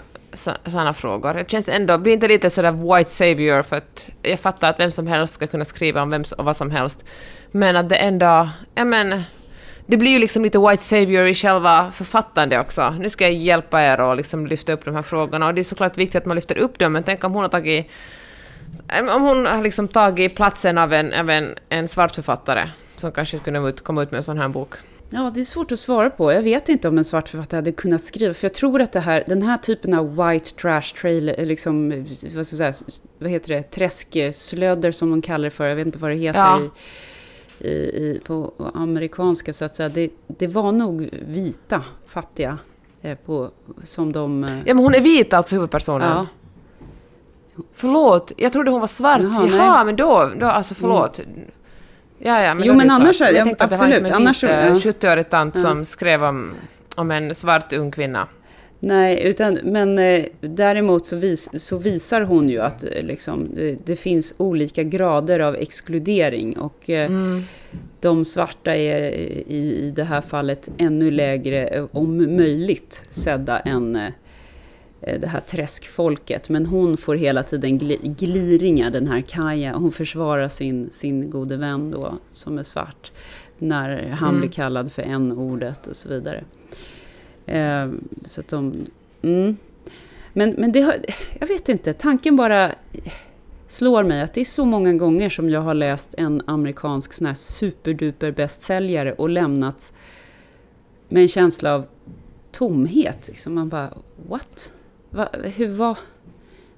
sådana 0.66 0.94
frågor? 0.94 1.34
Det 1.34 1.50
känns 1.52 1.70
ändå, 1.70 1.98
blir 1.98 2.14
inte 2.14 2.28
lite 2.28 2.50
sådär 2.50 2.72
white 2.98 3.10
savior 3.12 3.64
för 3.64 3.76
att 3.76 4.10
jag 4.22 4.40
fattar 4.40 4.70
att 4.70 4.80
vem 4.80 4.92
som 4.92 5.08
helst 5.08 5.34
ska 5.34 5.48
kunna 5.48 5.66
skriva 5.66 6.02
om 6.02 6.10
vem 6.10 6.24
och 6.38 6.46
vad 6.46 6.56
som 6.58 6.72
helst. 6.72 7.04
Men 7.52 7.76
att 7.76 7.90
det 7.90 7.96
ändå, 7.96 8.50
ja 8.76 8.86
men, 8.86 9.22
det 9.88 9.98
blir 9.98 10.12
ju 10.12 10.20
liksom 10.20 10.44
lite 10.44 10.60
white 10.60 10.84
savior 10.84 11.28
i 11.28 11.34
själva 11.34 11.92
författandet 11.92 12.62
också. 12.62 12.90
Nu 12.90 13.10
ska 13.10 13.24
jag 13.24 13.34
hjälpa 13.34 13.82
er 13.82 14.02
och 14.02 14.16
liksom 14.16 14.48
lyfta 14.48 14.74
upp 14.74 14.86
de 14.86 14.96
här 14.96 15.02
frågorna 15.02 15.48
och 15.48 15.54
det 15.54 15.62
är 15.62 15.64
såklart 15.64 15.98
viktigt 15.98 16.16
att 16.16 16.26
man 16.26 16.36
lyfter 16.36 16.58
upp 16.58 16.80
dem, 16.80 16.94
men 16.94 17.04
tänk 17.04 17.24
om 17.24 17.34
hon 17.34 17.42
har 17.42 17.50
tagit 17.50 17.88
om 19.16 19.22
hon 19.22 19.46
har 19.46 19.62
liksom 19.62 19.88
tagit 19.88 20.36
platsen 20.36 20.78
av 20.78 20.94
en, 20.94 21.14
av 21.14 21.30
en, 21.30 21.56
en 21.70 21.88
svart 21.88 22.16
författare 22.16 22.70
som 22.96 23.12
kanske 23.12 23.38
skulle 23.38 23.72
komma 23.72 24.04
ut, 24.04 24.12
med 24.12 24.18
en 24.18 24.24
sån 24.24 24.38
här 24.38 24.48
bok. 24.48 24.74
Ja, 25.10 25.32
det 25.34 25.42
är 25.42 25.46
svårt 25.46 25.72
att 25.72 25.80
svara 25.80 26.10
på. 26.10 26.32
Jag 26.34 26.42
vet 26.42 26.70
inte 26.70 26.88
om 26.88 26.98
en 26.98 27.06
svart 27.06 27.30
författare 27.30 27.58
hade 27.58 27.72
kunnat 27.72 28.02
skriva, 28.02 28.34
för 28.34 28.46
jag 28.46 28.54
tror 28.54 28.82
att 28.82 28.92
det 28.92 29.00
här, 29.00 29.24
den 29.28 29.42
här 29.42 29.58
typen 29.58 29.94
av 29.94 30.16
white 30.16 30.52
trash 30.52 30.94
trailer, 31.02 31.46
liksom, 31.46 32.06
vad, 32.36 32.48
ska 32.48 32.58
jag 32.58 32.76
säga, 32.76 32.88
vad 33.20 33.30
heter 33.30 33.54
det, 33.54 33.64
träskslödder 33.64 34.92
som 34.92 35.10
de 35.10 35.22
kallar 35.22 35.44
det 35.44 35.50
för, 35.52 35.68
jag 35.68 35.76
vet 35.76 35.86
inte 35.86 36.00
vad 36.00 36.12
det 36.12 36.16
heter 36.16 36.40
Ja. 36.40 36.62
i, 36.62 36.70
i, 37.60 37.70
i, 37.72 38.22
på 38.26 38.54
amerikanska 38.74 39.54
så 39.54 39.66
att 39.66 39.76
säga. 39.76 39.90
Det, 39.90 40.10
det 40.28 40.48
var 40.48 40.72
nog 40.72 41.10
vita, 41.28 41.84
fattiga, 42.08 42.58
eh, 43.02 43.18
på, 43.26 43.50
som 43.84 44.12
de... 44.12 44.44
eh, 44.44 44.50
Ja, 44.66 44.74
men 44.74 44.78
hon 44.84 44.94
är 44.96 45.02
vit 45.02 45.34
alltså, 45.34 45.56
huvudpersonen. 45.56 46.10
Ja. 46.10 46.28
Förlåt, 47.74 48.32
jag 48.38 48.54
trodde 48.54 48.72
hon 48.72 48.80
var 48.80 48.88
svart. 48.88 49.22
Jaha, 49.24 49.48
Jaha, 49.52 49.84
men 49.84 49.96
då, 49.96 50.32
då 50.40 50.46
alltså 50.46 50.76
förlåt. 50.76 51.20
Ja, 52.20 52.44
ja, 52.44 52.54
men 52.54 52.64
Jo, 52.68 52.74
men 52.74 52.90
annars 52.92 53.22
är 53.22 53.26
det- 53.26 53.32
Jag 53.32 53.46
tänkte 53.46 53.64
att 53.64 53.70
det 53.70 53.76
var 53.78 53.86
absolut, 53.88 54.08
som 54.08 54.16
en 54.16 54.22
annars 54.28 54.44
ja. 54.44 54.50
70-årig 54.74 55.30
tant 55.30 55.56
Ja. 55.56 55.62
som 55.62 55.86
skrev 55.86 56.24
om, 56.24 56.52
om 56.96 57.12
en 57.12 57.36
svart 57.36 57.74
ung 57.74 57.92
kvinna. 57.92 58.28
Nej, 58.80 59.22
utan, 59.24 59.60
men 59.64 60.00
eh, 60.00 60.26
däremot 60.42 61.06
så, 61.06 61.16
vis, 61.16 61.50
så 61.54 61.78
visar 61.78 62.22
hon 62.22 62.50
ju 62.50 62.62
att 62.62 62.84
eh, 62.84 63.04
liksom, 63.04 63.48
det, 63.56 63.86
det 63.86 63.96
finns 63.96 64.34
olika 64.38 64.84
grader 64.84 65.40
av 65.40 65.56
exkludering. 65.56 66.58
Och 66.58 66.90
eh, 66.90 67.12
de 68.02 68.26
svarta 68.26 68.76
är 68.76 69.12
i, 69.12 69.88
i 69.88 69.94
det 69.96 70.04
här 70.04 70.22
fallet 70.22 70.70
ännu 70.78 71.12
lägre, 71.12 71.68
eh, 71.68 71.86
om 71.92 72.18
möjligt, 72.18 73.06
sedda 73.10 73.60
än 73.60 73.96
eh, 73.96 74.12
det 75.20 75.28
här 75.28 75.40
träskfolket. 75.42 76.50
Men 76.50 76.66
hon 76.66 76.98
får 76.98 77.16
hela 77.16 77.44
tiden 77.44 77.78
gli, 77.78 77.98
gliringar, 78.04 78.90
den 78.90 79.08
här 79.08 79.22
Kaja. 79.22 79.74
Hon 79.74 79.92
försvarar 79.92 80.50
sin, 80.50 80.90
sin 80.92 81.30
gode 81.30 81.58
vän 81.58 81.92
då, 81.92 82.18
som 82.32 82.58
är 82.58 82.64
svart. 82.64 83.12
När 83.60 84.10
han 84.10 84.40
blir 84.40 84.50
kallad 84.50 84.92
för 84.92 85.02
n-ordet 85.02 85.88
och 85.88 85.96
så 85.96 86.10
vidare. 86.10 86.44
Eh, 87.48 87.90
så 88.26 88.40
att 88.40 88.48
de... 88.48 88.88
Mm. 89.22 89.58
Men, 90.34 90.50
men 90.50 90.72
det 90.72 90.82
har, 90.82 90.96
jag 91.40 91.48
vet 91.48 91.70
inte, 91.70 91.94
tanken 91.94 92.36
bara 92.36 92.72
slår 93.68 94.04
mig 94.04 94.22
att 94.22 94.34
det 94.34 94.42
är 94.42 94.46
så 94.46 94.66
många 94.66 94.94
gånger 94.94 95.30
som 95.30 95.50
jag 95.50 95.62
har 95.62 95.74
läst 95.74 96.16
en 96.18 96.42
amerikansk 96.46 97.14
sån 97.14 97.28
här 97.28 97.34
superduper 97.34 98.32
bästsäljare 98.32 99.14
och 99.14 99.30
lämnat 99.30 99.94
med 101.10 101.22
en 101.22 101.28
känsla 101.28 101.74
av 101.74 101.86
tomhet. 102.52 103.28
Liksom 103.28 103.56
man 103.56 103.70
bara, 103.70 103.94
what? 104.30 104.74
Va, 105.10 105.30
hur, 105.56 105.68
vad, 105.68 105.98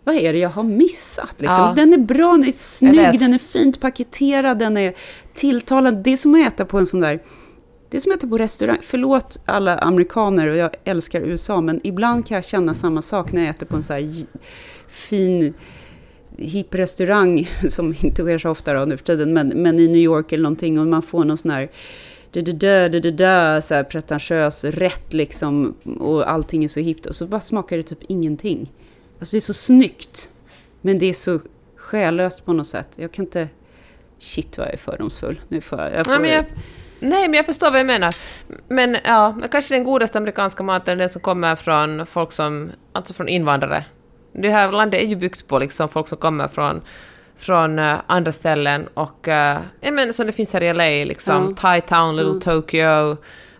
vad 0.04 0.16
är 0.16 0.34
det 0.34 0.40
jag 0.40 0.50
har 0.50 0.64
missat? 0.64 1.36
Liksom? 1.38 1.64
Ja. 1.64 1.74
Den 1.76 1.94
är 1.94 1.98
bra, 1.98 2.32
den 2.32 2.44
är 2.44 2.52
snygg, 2.52 3.20
den 3.20 3.34
är 3.34 3.38
fint 3.38 3.80
paketerad, 3.80 4.60
den 4.60 4.78
är 4.78 4.94
tilltalande. 5.34 6.02
Det 6.02 6.10
är 6.14 6.18
som 6.18 6.36
att 6.36 6.48
äta 6.48 6.66
på 6.66 6.80
en 6.80 6.86
sån 6.86 7.00
där 7.00 7.20
det 7.90 7.98
är 7.98 8.02
som 8.02 8.12
att 8.12 8.18
äta 8.18 8.28
på 8.28 8.38
restaurang. 8.38 8.78
Förlåt 8.82 9.40
alla 9.46 9.78
amerikaner 9.78 10.48
och 10.48 10.56
jag 10.56 10.72
älskar 10.84 11.22
USA, 11.22 11.62
men 11.62 11.82
ibland 11.84 12.28
kan 12.28 12.36
jag 12.36 12.46
känna 12.46 12.74
samma 12.74 13.02
sak 13.02 13.32
när 13.32 13.42
jag 13.42 13.50
äter 13.50 13.66
på 13.66 13.76
en 13.76 13.84
så 13.84 13.94
här 13.94 14.26
fin 14.88 15.54
hipp 16.38 16.76
restaurang, 16.76 17.50
som 17.70 17.96
inte 18.02 18.22
sker 18.22 18.38
så 18.38 18.50
ofta 18.50 18.74
då 18.74 18.86
nu 18.86 18.98
för 18.98 19.06
tiden, 19.06 19.34
men, 19.34 19.48
men 19.48 19.80
i 19.80 19.88
New 19.88 20.02
York 20.02 20.32
eller 20.32 20.44
någonting 20.44 20.80
och 20.80 20.88
man 20.88 21.02
får 21.02 21.26
någon 21.26 21.38
sån 21.38 21.52
här 21.52 21.70
det 22.32 22.42
det 22.42 22.52
dö, 22.52 22.90
det 22.90 23.00
det 23.00 23.12
dö, 23.12 23.62
så 23.62 23.74
här 23.74 23.84
pretentiös 23.84 24.64
rätt 24.64 25.14
liksom 25.14 25.76
och 26.00 26.32
allting 26.32 26.64
är 26.64 26.68
så 26.68 26.80
hippt 26.80 27.06
och 27.06 27.16
så 27.16 27.28
bara 27.28 27.42
smakar 27.42 27.78
det 27.78 27.84
typ 27.84 28.04
ingenting. 28.08 28.72
Alltså 29.20 29.36
det 29.36 29.38
är 29.38 29.42
så 29.42 29.54
snyggt, 29.54 30.30
men 30.82 31.00
det 31.00 31.06
är 31.06 31.14
så 31.14 31.40
själlöst 31.76 32.46
på 32.46 32.54
något 32.54 32.68
sätt. 32.68 32.88
Jag 32.96 33.12
kan 33.12 33.26
inte... 33.26 33.50
Shit 34.22 34.58
vad 34.58 34.68
jag 34.68 34.74
är 34.74 34.78
fördomsfull. 34.78 35.42
Nu 35.48 35.62
får 35.62 35.80
jag... 35.80 35.94
jag 35.94 36.06
får, 36.06 36.12
Nej, 36.12 36.22
men 36.22 36.30
jag, 36.30 36.46
nej, 37.00 37.28
men 37.28 37.34
jag 37.34 37.46
förstår 37.46 37.72
vad 37.72 37.80
jag 37.80 37.88
menar. 37.88 38.16
Men 38.68 38.98
ja, 39.04 39.36
kanske 39.52 39.76
den 39.76 39.84
godaste 39.84 40.18
amerikanska 40.18 40.64
maten 40.64 40.94
är 40.94 40.96
den 41.00 41.10
som 41.10 41.22
kommer 41.22 41.56
från 41.56 42.06
folk 42.06 42.32
som, 42.32 42.72
alltså 42.94 43.14
från 43.14 43.28
invandrare. 43.28 43.84
Det 44.34 44.50
här 44.50 44.72
landet 44.72 45.02
är 45.02 45.06
ju 45.06 45.16
byggt 45.16 45.48
på 45.48 45.60
liksom 45.60 45.90
folk 45.90 46.08
som 46.08 46.18
kommer 46.18 46.48
från, 46.48 46.82
från 47.38 47.80
uh, 47.80 47.98
andra 48.08 48.32
ställen 48.32 48.88
och 48.94 49.28
uh, 49.28 49.34
ja, 49.82 49.92
men, 49.92 50.14
som 50.14 50.26
det 50.26 50.32
finns 50.32 50.54
här 50.54 50.64
i 50.64 50.74
LA, 50.74 51.06
liksom 51.06 51.46
Ja. 51.50 51.56
Thai 51.62 51.82
Town, 51.82 52.16
Little 52.16 52.30
Mm. 52.30 52.42
Tokyo, 52.42 53.12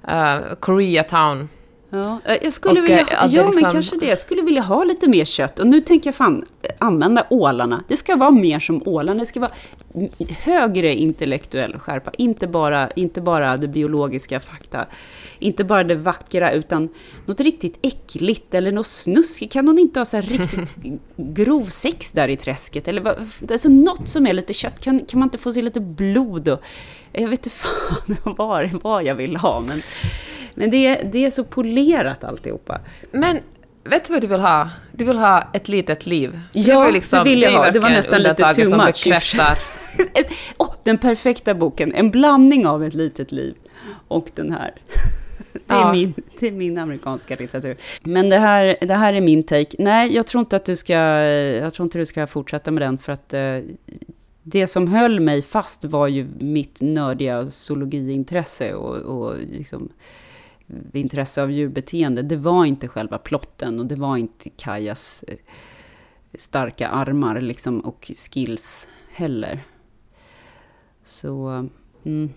uh, 0.10 0.56
Korea 0.60 1.04
Town. 1.04 1.50
Ja, 1.90 2.20
eh, 2.26 2.36
jag 2.44 2.54
skulle 2.54 2.80
Och, 2.82 2.86
vilja, 2.86 3.00
eh, 3.00 3.08
ja, 3.12 3.22
det 3.28 3.46
liksom- 3.46 3.62
men 3.62 3.72
kanske 3.72 3.98
det. 3.98 4.06
Jag 4.06 4.20
skulle 4.20 4.42
vilja 4.42 4.62
ha 4.62 4.84
lite 4.84 5.10
mer 5.10 5.26
kött. 5.26 5.60
Och 5.60 5.68
nu 5.68 5.82
tänker 5.82 6.08
jag 6.08 6.16
fan 6.16 6.46
eh, 6.62 6.70
använda 6.80 7.28
ålarna. 7.30 7.84
Det 7.88 7.98
ska 7.98 8.16
vara 8.16 8.32
mer 8.32 8.60
som 8.60 8.82
ålarna. 8.86 9.20
Det 9.20 9.26
ska 9.26 9.40
vara 9.40 9.52
högre 10.30 10.94
intellektuell 10.94 11.80
skärpa. 11.80 12.12
Inte 12.18 12.48
bara, 12.48 12.90
inte 12.92 13.22
bara 13.22 13.58
det 13.58 13.68
biologiska 13.68 14.40
fakta. 14.40 14.86
Inte 15.40 15.64
bara 15.64 15.84
det 15.84 15.96
vackra, 15.96 16.52
utan 16.52 16.90
något 17.26 17.40
riktigt 17.40 17.80
äckligt 17.82 18.54
eller 18.54 18.72
något 18.72 18.88
snusk. 18.88 19.52
Kan 19.52 19.66
någon 19.66 19.80
inte 19.80 20.00
ha 20.00 20.06
så 20.06 20.18
här 20.18 20.24
riktigt 20.24 20.76
grov 21.18 21.64
sex 21.66 22.12
där 22.12 22.28
i 22.28 22.36
träsket? 22.38 22.88
Eller 22.88 23.02
vad, 23.02 23.16
alltså 23.52 23.70
något 23.70 24.08
som 24.10 24.28
är 24.28 24.34
lite 24.34 24.54
kött. 24.54 24.80
Kan, 24.84 25.00
kan 25.00 25.20
man 25.20 25.28
inte 25.28 25.38
få 25.38 25.54
se 25.54 25.62
lite 25.62 25.80
blod? 25.80 26.48
Och, 26.50 26.62
jag 27.12 27.28
vet 27.28 27.46
inte 27.46 27.50
fan 27.58 28.36
vad, 28.38 28.70
vad 28.84 29.04
jag 29.04 29.16
vill 29.16 29.36
ha, 29.36 29.60
men, 29.60 29.82
men 30.56 30.72
det, 30.72 30.88
är- 30.88 31.10
det 31.12 31.26
är 31.26 31.30
så 31.30 31.44
polerat 31.44 32.24
alltihopa. 32.24 32.80
Men 33.12 33.40
vet 33.84 34.06
du 34.06 34.14
vad 34.14 34.22
du 34.22 34.28
vill 34.28 34.40
ha? 34.40 34.70
Du 34.92 35.06
vill 35.06 35.18
ha 35.18 35.44
ett 35.54 35.68
litet 35.70 36.06
liv. 36.06 36.40
Ja, 36.54 36.80
var 36.80 36.92
ju 36.92 37.00
det 37.12 37.24
vill 37.24 37.42
jag 37.42 37.52
ha. 37.52 37.72
Det 37.72 37.80
var 37.80 37.90
nästan 37.90 38.22
lite 38.22 38.54
too 38.54 38.78
much. 38.78 39.36
Åh, 40.58 40.74
den 40.84 40.98
perfekta 40.98 41.54
boken, 41.56 41.94
en 41.96 42.12
blandning 42.12 42.68
av 42.68 42.84
ett 42.84 42.94
litet 42.94 43.32
liv 43.32 43.56
och 44.08 44.28
den 44.36 44.52
här. 44.52 44.74
Det 45.54 45.74
är, 45.74 45.78
Ja. 45.80 45.92
min, 45.92 46.14
det 46.40 46.48
är 46.48 46.52
min 46.52 46.78
amerikanska 46.78 47.36
litteratur. 47.36 47.78
Men 48.04 48.30
det 48.30 48.38
här, 48.38 48.76
det 48.82 48.94
här 48.94 49.14
är 49.14 49.22
min 49.22 49.44
take. 49.44 49.76
Nej, 49.80 50.16
jag 50.16 50.28
tror 50.28 50.40
inte 50.40 50.56
att 50.56 50.66
du 50.66 50.76
ska, 50.76 50.94
jag 50.94 51.74
tror 51.74 51.84
inte 51.86 51.98
du 51.98 52.06
ska 52.06 52.28
fortsätta 52.28 52.72
med 52.72 52.82
den 52.82 52.98
för 52.98 53.12
att 53.14 53.34
eh, 53.34 53.58
det 54.44 54.68
som 54.68 54.88
höll 54.88 55.20
mig 55.20 55.42
fast 55.42 55.86
var 55.86 56.08
ju 56.08 56.28
mitt 56.40 56.82
nördiga 56.82 57.52
zoologiintresse 57.52 58.74
och, 58.74 58.96
och 58.96 59.36
liksom, 59.52 59.90
intresse 60.94 61.44
av 61.44 61.52
djurbeteende. 61.52 62.22
Det 62.22 62.38
var 62.38 62.66
inte 62.66 62.88
själva 62.88 63.18
plotten 63.18 63.80
och 63.80 63.86
det 63.86 63.96
var 63.96 64.18
inte 64.18 64.50
Kajas 64.50 65.24
eh, 65.28 65.38
starka 66.34 66.90
armar 66.90 67.42
liksom, 67.42 67.80
och 67.80 68.12
skills 68.16 68.88
heller. 69.12 69.66
Så, 71.06 71.70
mm, 72.06 72.34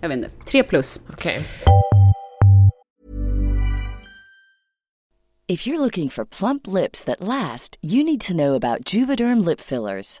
jag 0.00 0.08
vet 0.08 0.16
inte, 0.16 0.30
tre 0.46 0.62
plus. 0.62 1.00
Okej. 1.12 1.46
If 5.46 5.66
you're 5.66 5.78
looking 5.78 6.08
for 6.08 6.24
plump 6.24 6.66
lips 6.66 7.04
that 7.04 7.20
last, 7.20 7.76
you 7.82 8.02
need 8.02 8.20
to 8.20 8.32
know 8.32 8.54
about 8.54 8.94
Juvederm 8.94 9.44
lip 9.44 9.60
fillers. 9.60 10.20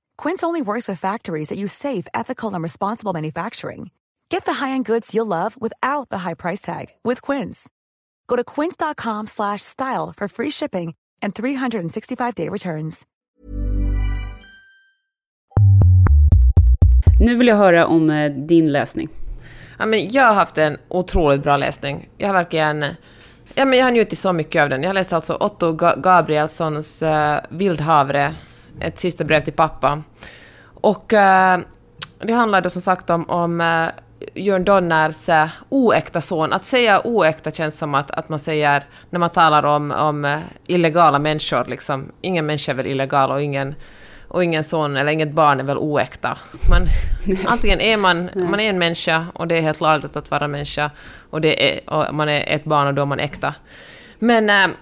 Quince 0.17 0.43
only 0.43 0.61
works 0.61 0.87
with 0.87 0.99
factories 0.99 1.49
that 1.49 1.57
use 1.57 1.73
safe, 1.73 2.07
ethical, 2.13 2.53
and 2.53 2.63
responsible 2.63 3.13
manufacturing. 3.13 3.91
Get 4.29 4.45
the 4.45 4.53
high-end 4.53 4.85
goods 4.85 5.13
you'll 5.13 5.27
love 5.27 5.55
without 5.61 6.09
the 6.09 6.19
high 6.19 6.35
price 6.35 6.61
tag 6.61 6.85
with 7.03 7.21
Quince. 7.21 7.69
Go 8.27 8.35
to 8.35 8.43
quince.com 8.43 9.27
slash 9.27 9.61
style 9.61 10.13
for 10.15 10.27
free 10.27 10.49
shipping 10.49 10.93
and 11.21 11.33
365-day 11.33 12.49
returns. 12.49 13.05
Nu 17.19 17.35
vill 17.35 17.47
jag 17.47 17.55
höra 17.55 17.85
om 17.87 18.09
eh, 18.09 18.31
din 18.31 18.71
läsning. 18.71 19.09
Ja, 19.79 19.85
men 19.85 20.09
jag 20.09 20.23
har 20.23 20.33
haft 20.33 20.57
en 20.57 20.77
otroligt 20.87 21.43
bra 21.43 21.57
läsning. 21.57 22.09
Jag 22.17 22.27
har 22.27 22.33
verkligen... 22.33 22.85
Ja, 23.55 23.65
men 23.65 23.79
jag 23.79 23.85
har 23.85 23.91
njutit 23.91 24.19
så 24.19 24.33
mycket 24.33 24.61
av 24.61 24.69
den. 24.69 24.81
Jag 24.83 24.89
har 24.89 24.93
läst 24.93 25.13
alltså 25.13 25.37
Otto 25.39 25.71
Ga- 25.71 26.01
Gabrielssons 26.01 27.03
uh, 27.03 27.35
Vildhavre, 27.49 28.35
ett 28.81 28.99
sista 28.99 29.23
brev 29.23 29.41
till 29.41 29.53
pappa. 29.53 30.03
Och 30.63 31.13
eh, 31.13 31.59
det 32.19 32.33
handlar 32.33 32.61
då 32.61 32.69
som 32.69 32.81
sagt 32.81 33.09
om, 33.09 33.29
om 33.29 33.61
uh, 33.61 33.87
Jörn 34.35 34.63
Donners 34.63 35.29
uh, 35.29 35.47
oäkta 35.69 36.21
son. 36.21 36.53
Att 36.53 36.63
säga 36.63 37.01
oäkta 37.03 37.51
känns 37.51 37.77
som 37.77 37.95
att, 37.95 38.11
att 38.11 38.29
man 38.29 38.39
säger 38.39 38.83
när 39.09 39.19
man 39.19 39.29
talar 39.29 39.63
om, 39.63 39.91
om 39.91 40.25
eh, 40.25 40.39
illegala 40.67 41.19
människor. 41.19 41.65
Liksom. 41.65 42.11
Ingen 42.21 42.45
människa 42.45 42.71
är 42.71 42.75
väl 42.75 42.87
illegal 42.87 43.31
och 43.31 43.41
ingen, 43.41 43.75
och 44.27 44.43
ingen 44.43 44.63
son 44.63 44.97
eller 44.97 45.11
inget 45.11 45.31
barn 45.31 45.59
är 45.59 45.63
väl 45.63 45.77
oäkta. 45.77 46.37
Man, 46.69 46.87
antingen 47.45 47.81
är 47.81 47.97
man, 47.97 48.29
man 48.35 48.59
är 48.59 48.69
en 48.69 48.79
människa 48.79 49.25
och 49.33 49.47
det 49.47 49.55
är 49.57 49.61
helt 49.61 49.81
lagligt 49.81 50.15
att 50.15 50.31
vara 50.31 50.47
människa 50.47 50.91
och, 51.29 51.41
det 51.41 51.71
är, 51.71 51.89
och 51.89 52.15
man 52.15 52.29
är 52.29 52.55
ett 52.55 52.63
barn 52.63 52.87
och 52.87 52.93
då 52.93 53.01
är 53.01 53.05
man 53.05 53.19
äkta. 53.19 53.55
Men, 54.19 54.49
eh, 54.49 54.75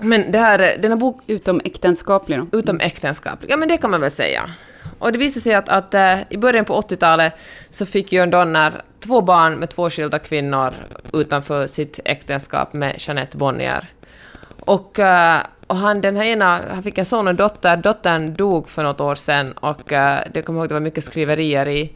men 0.00 0.32
det 0.32 0.38
här, 0.38 0.78
den 0.82 0.90
här 0.90 0.98
bok, 0.98 1.20
Utom 1.26 1.60
äktenskaplig 1.64 2.38
då? 2.38 2.58
utom 2.58 2.80
äktenskap. 2.80 3.38
Ja, 3.48 3.56
men 3.56 3.68
det 3.68 3.76
kan 3.76 3.90
man 3.90 4.00
väl 4.00 4.10
säga. 4.10 4.50
Och 4.98 5.12
det 5.12 5.18
visade 5.18 5.42
sig 5.42 5.54
att, 5.54 5.68
att 5.68 5.94
eh, 5.94 6.18
i 6.30 6.36
början 6.36 6.64
på 6.64 6.80
80-talet 6.80 7.32
så 7.70 7.86
fick 7.86 8.12
Jörn 8.12 8.30
Donner 8.30 8.82
två 9.00 9.20
barn 9.20 9.54
med 9.54 9.70
två 9.70 9.90
skilda 9.90 10.18
kvinnor 10.18 10.70
utanför 11.12 11.66
sitt 11.66 12.00
äktenskap 12.04 12.72
med 12.72 12.94
Jeanette 12.98 13.36
Bonnier. 13.36 13.88
Och, 14.60 14.98
eh, 14.98 15.40
och 15.66 15.76
han, 15.76 16.00
den 16.00 16.16
här 16.16 16.24
ena, 16.24 16.60
han 16.70 16.82
fick 16.82 16.98
en 16.98 17.04
son 17.04 17.26
och 17.26 17.30
en 17.30 17.36
dotter. 17.36 17.76
Dottern 17.76 18.34
dog 18.34 18.68
för 18.70 18.82
något 18.82 19.00
år 19.00 19.14
sedan 19.14 19.52
och 19.52 19.92
eh, 19.92 20.20
det 20.32 20.42
kommer 20.42 20.60
ihåg 20.60 20.68
det 20.68 20.74
var 20.74 20.80
mycket 20.80 21.04
skriverier 21.04 21.68
i, 21.68 21.92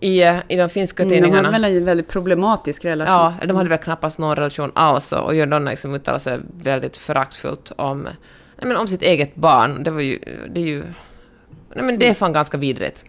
i, 0.00 0.22
i 0.48 0.56
de 0.56 0.68
finska 0.68 1.02
Mm, 1.02 1.08
De 1.10 1.14
tidningarna. 1.14 1.48
har 1.48 1.52
väl 1.52 1.64
en 1.64 1.84
väldigt 1.84 2.08
problematisk 2.08 2.84
relation? 2.84 3.14
Ja, 3.40 3.46
de 3.46 3.56
hade 3.56 3.68
väl 3.68 3.78
knappast 3.78 4.18
någon 4.18 4.36
relation 4.36 4.72
alls 4.74 5.12
och 5.12 5.34
Jörn 5.34 5.64
liksom 5.64 5.94
uttalade 5.94 6.20
sig 6.20 6.40
väldigt 6.62 6.96
föraktfullt 6.96 7.72
om, 7.76 8.02
nej 8.02 8.14
men 8.68 8.76
om 8.76 8.88
sitt 8.88 9.02
eget 9.02 9.34
barn. 9.34 9.82
Det 9.84 9.90
var 9.90 10.00
ju, 10.00 10.18
det 10.50 10.60
är 10.60 10.64
ju, 10.64 10.84
nej 11.74 11.84
men 11.84 11.98
det 11.98 12.08
är 12.08 12.14
fan 12.14 12.32
ganska 12.32 12.56
vidrigt. 12.58 13.04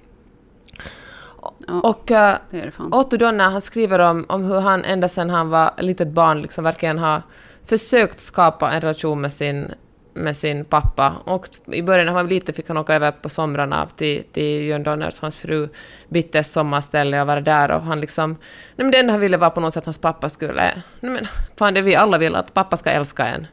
Ja, 1.67 1.82
Och 1.84 2.12
eh, 2.12 2.36
det 2.52 2.60
är 2.60 2.65
det. 2.89 2.95
Otto 2.98 3.17
Donner, 3.17 3.50
han 3.50 3.62
skriver 3.62 4.00
om, 4.00 4.26
om 4.30 4.43
hur 4.43 4.60
han 4.62 4.84
ända 4.86 5.08
sedan 5.08 5.30
han 5.30 5.50
var 5.50 5.71
litet 5.78 6.08
barn 6.08 6.41
liksom 6.41 6.63
verkligen 6.63 7.00
har 7.00 7.21
försökt 7.65 8.19
skapa 8.19 8.71
en 8.71 8.82
relation 8.82 9.21
med 9.21 9.32
sin, 9.32 9.71
med 10.15 10.38
sin 10.38 10.65
pappa. 10.65 11.15
Och 11.25 11.47
i 11.65 11.82
början 11.82 12.06
när 12.06 12.13
han 12.13 12.23
var 12.23 12.30
liten 12.30 12.56
fick 12.56 12.67
han 12.67 12.78
åka 12.78 12.95
över 12.95 13.12
på 13.12 13.30
somrarna 13.30 13.88
till, 13.95 14.23
till 14.34 14.65
Jörn 14.65 14.84
Donners, 14.84 15.21
hans 15.21 15.38
fru, 15.38 15.69
Bittes 16.10 16.51
sommarställe 16.51 17.21
och 17.21 17.28
vara 17.28 17.41
där. 17.41 17.71
Och 17.71 17.82
han 17.82 17.99
liksom... 17.99 18.32
Nej, 18.75 18.86
men 18.86 18.91
det 18.91 18.97
enda 18.97 19.13
han 19.13 19.19
ville 19.19 19.38
var 19.38 19.49
på 19.49 19.60
något 19.60 19.73
sätt 19.73 19.82
att 19.82 19.86
hans 19.86 19.99
pappa 19.99 20.30
skulle... 20.30 20.54
Nej, 20.54 20.73
men 20.99 21.28
fan, 21.58 21.73
det 21.73 21.82
vi 21.82 21.95
alla 21.95 22.17
vill, 22.17 22.36
att 22.36 22.54
pappa 22.54 22.78
ska 22.78 22.89
älska 22.89 23.28
en. 23.28 23.47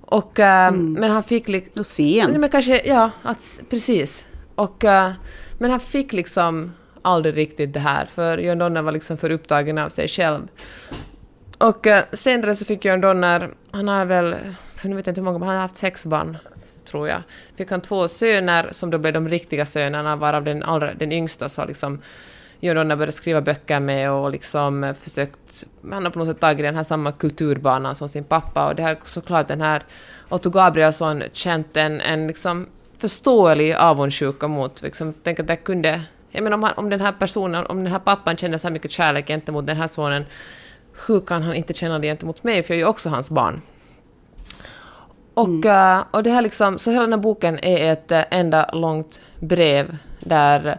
Och, 0.00 0.38
äh, 0.38 0.68
mm. 0.68 0.92
Men 0.92 1.10
han 1.10 1.22
fick 1.22 1.48
liksom... 1.48 1.80
Och 1.80 1.86
se 1.86 2.20
en. 2.20 2.40
Men 2.40 2.50
kanske, 2.50 2.82
ja, 2.84 3.10
att, 3.22 3.60
precis. 3.70 4.24
Och, 4.54 4.84
äh, 4.84 5.10
men 5.58 5.70
han 5.70 5.80
fick 5.80 6.12
liksom 6.12 6.72
aldrig 7.02 7.36
riktigt 7.36 7.72
det 7.72 7.80
här, 7.80 8.06
för 8.06 8.38
Jörn 8.38 8.58
Donner 8.58 8.82
var 8.82 8.92
liksom 8.92 9.16
för 9.16 9.30
upptagen 9.30 9.78
av 9.78 9.88
sig 9.88 10.08
själv. 10.08 10.48
Och 11.58 11.86
äh, 11.86 12.04
senare 12.12 12.56
så 12.56 12.64
fick 12.64 12.84
Jörn 12.84 13.00
Donner, 13.00 13.48
han 13.70 13.88
har 13.88 14.04
väl, 14.04 14.36
nu 14.88 14.96
vet 14.96 15.06
jag 15.06 15.12
inte 15.12 15.20
hur 15.20 15.24
många, 15.24 15.38
men 15.38 15.48
han 15.48 15.56
har 15.56 15.62
haft 15.62 15.76
sex 15.76 16.06
barn, 16.06 16.38
tror 16.84 17.08
jag. 17.08 17.22
Fick 17.56 17.70
han 17.70 17.80
två 17.80 18.08
söner 18.08 18.68
som 18.70 18.90
då 18.90 18.98
blev 18.98 19.12
de 19.12 19.28
riktiga 19.28 19.66
sönerna, 19.66 20.16
varav 20.16 20.44
den, 20.44 20.62
allra, 20.62 20.94
den 20.94 21.12
yngsta 21.12 21.48
så 21.48 21.64
liksom 21.64 22.00
Jonna 22.60 22.96
började 22.96 23.12
skriva 23.12 23.40
böcker 23.40 23.80
med 23.80 24.10
och 24.10 24.30
liksom 24.30 24.84
eh, 24.84 24.94
försökt, 24.94 25.64
han 25.90 26.04
har 26.04 26.10
på 26.10 26.18
något 26.18 26.28
sätt 26.28 26.40
tagit 26.40 26.66
den 26.66 26.74
här 26.74 26.82
samma 26.82 27.12
kulturbanan 27.12 27.94
som 27.94 28.08
sin 28.08 28.24
pappa 28.24 28.68
och 28.68 28.74
det 28.74 28.82
har 28.82 28.96
såklart 29.04 29.48
den 29.48 29.60
här 29.60 29.82
Otto 30.28 30.50
Gabrielsson 30.50 31.22
känt 31.32 31.76
en, 31.76 32.00
en 32.00 32.26
liksom 32.26 32.66
förståelig 32.98 33.72
avundsjuka 33.72 34.48
mot, 34.48 34.82
liksom, 34.82 35.14
tänk 35.22 35.40
att 35.40 35.46
det 35.46 35.56
kunde 35.56 36.00
jag 36.30 36.42
menar 36.42 36.56
om, 36.56 36.62
han, 36.62 36.72
om 36.76 36.90
den 36.90 37.00
här 37.00 37.12
personen, 37.12 37.66
om 37.66 37.84
den 37.84 37.92
här 37.92 37.98
pappan 37.98 38.36
känner 38.36 38.58
så 38.58 38.66
här 38.68 38.72
mycket 38.72 38.90
kärlek 38.90 39.26
gentemot 39.26 39.66
den 39.66 39.76
här 39.76 39.86
sonen, 39.86 40.24
hur 41.06 41.20
kan 41.20 41.42
han 41.42 41.54
inte 41.54 41.74
känna 41.74 41.98
det 41.98 42.06
gentemot 42.06 42.44
mig, 42.44 42.62
för 42.62 42.74
jag 42.74 42.78
är 42.78 42.84
ju 42.84 42.88
också 42.88 43.08
hans 43.08 43.30
barn. 43.30 43.62
Och, 45.34 45.48
mm. 45.48 45.98
uh, 45.98 46.04
och 46.10 46.22
det 46.22 46.30
här 46.30 46.42
liksom, 46.42 46.78
så 46.78 46.90
hela 46.90 47.02
den 47.02 47.12
här 47.12 47.20
boken 47.20 47.58
är 47.64 47.92
ett 47.92 48.12
uh, 48.12 48.22
enda 48.30 48.70
långt 48.72 49.20
brev 49.40 49.96
där 50.20 50.78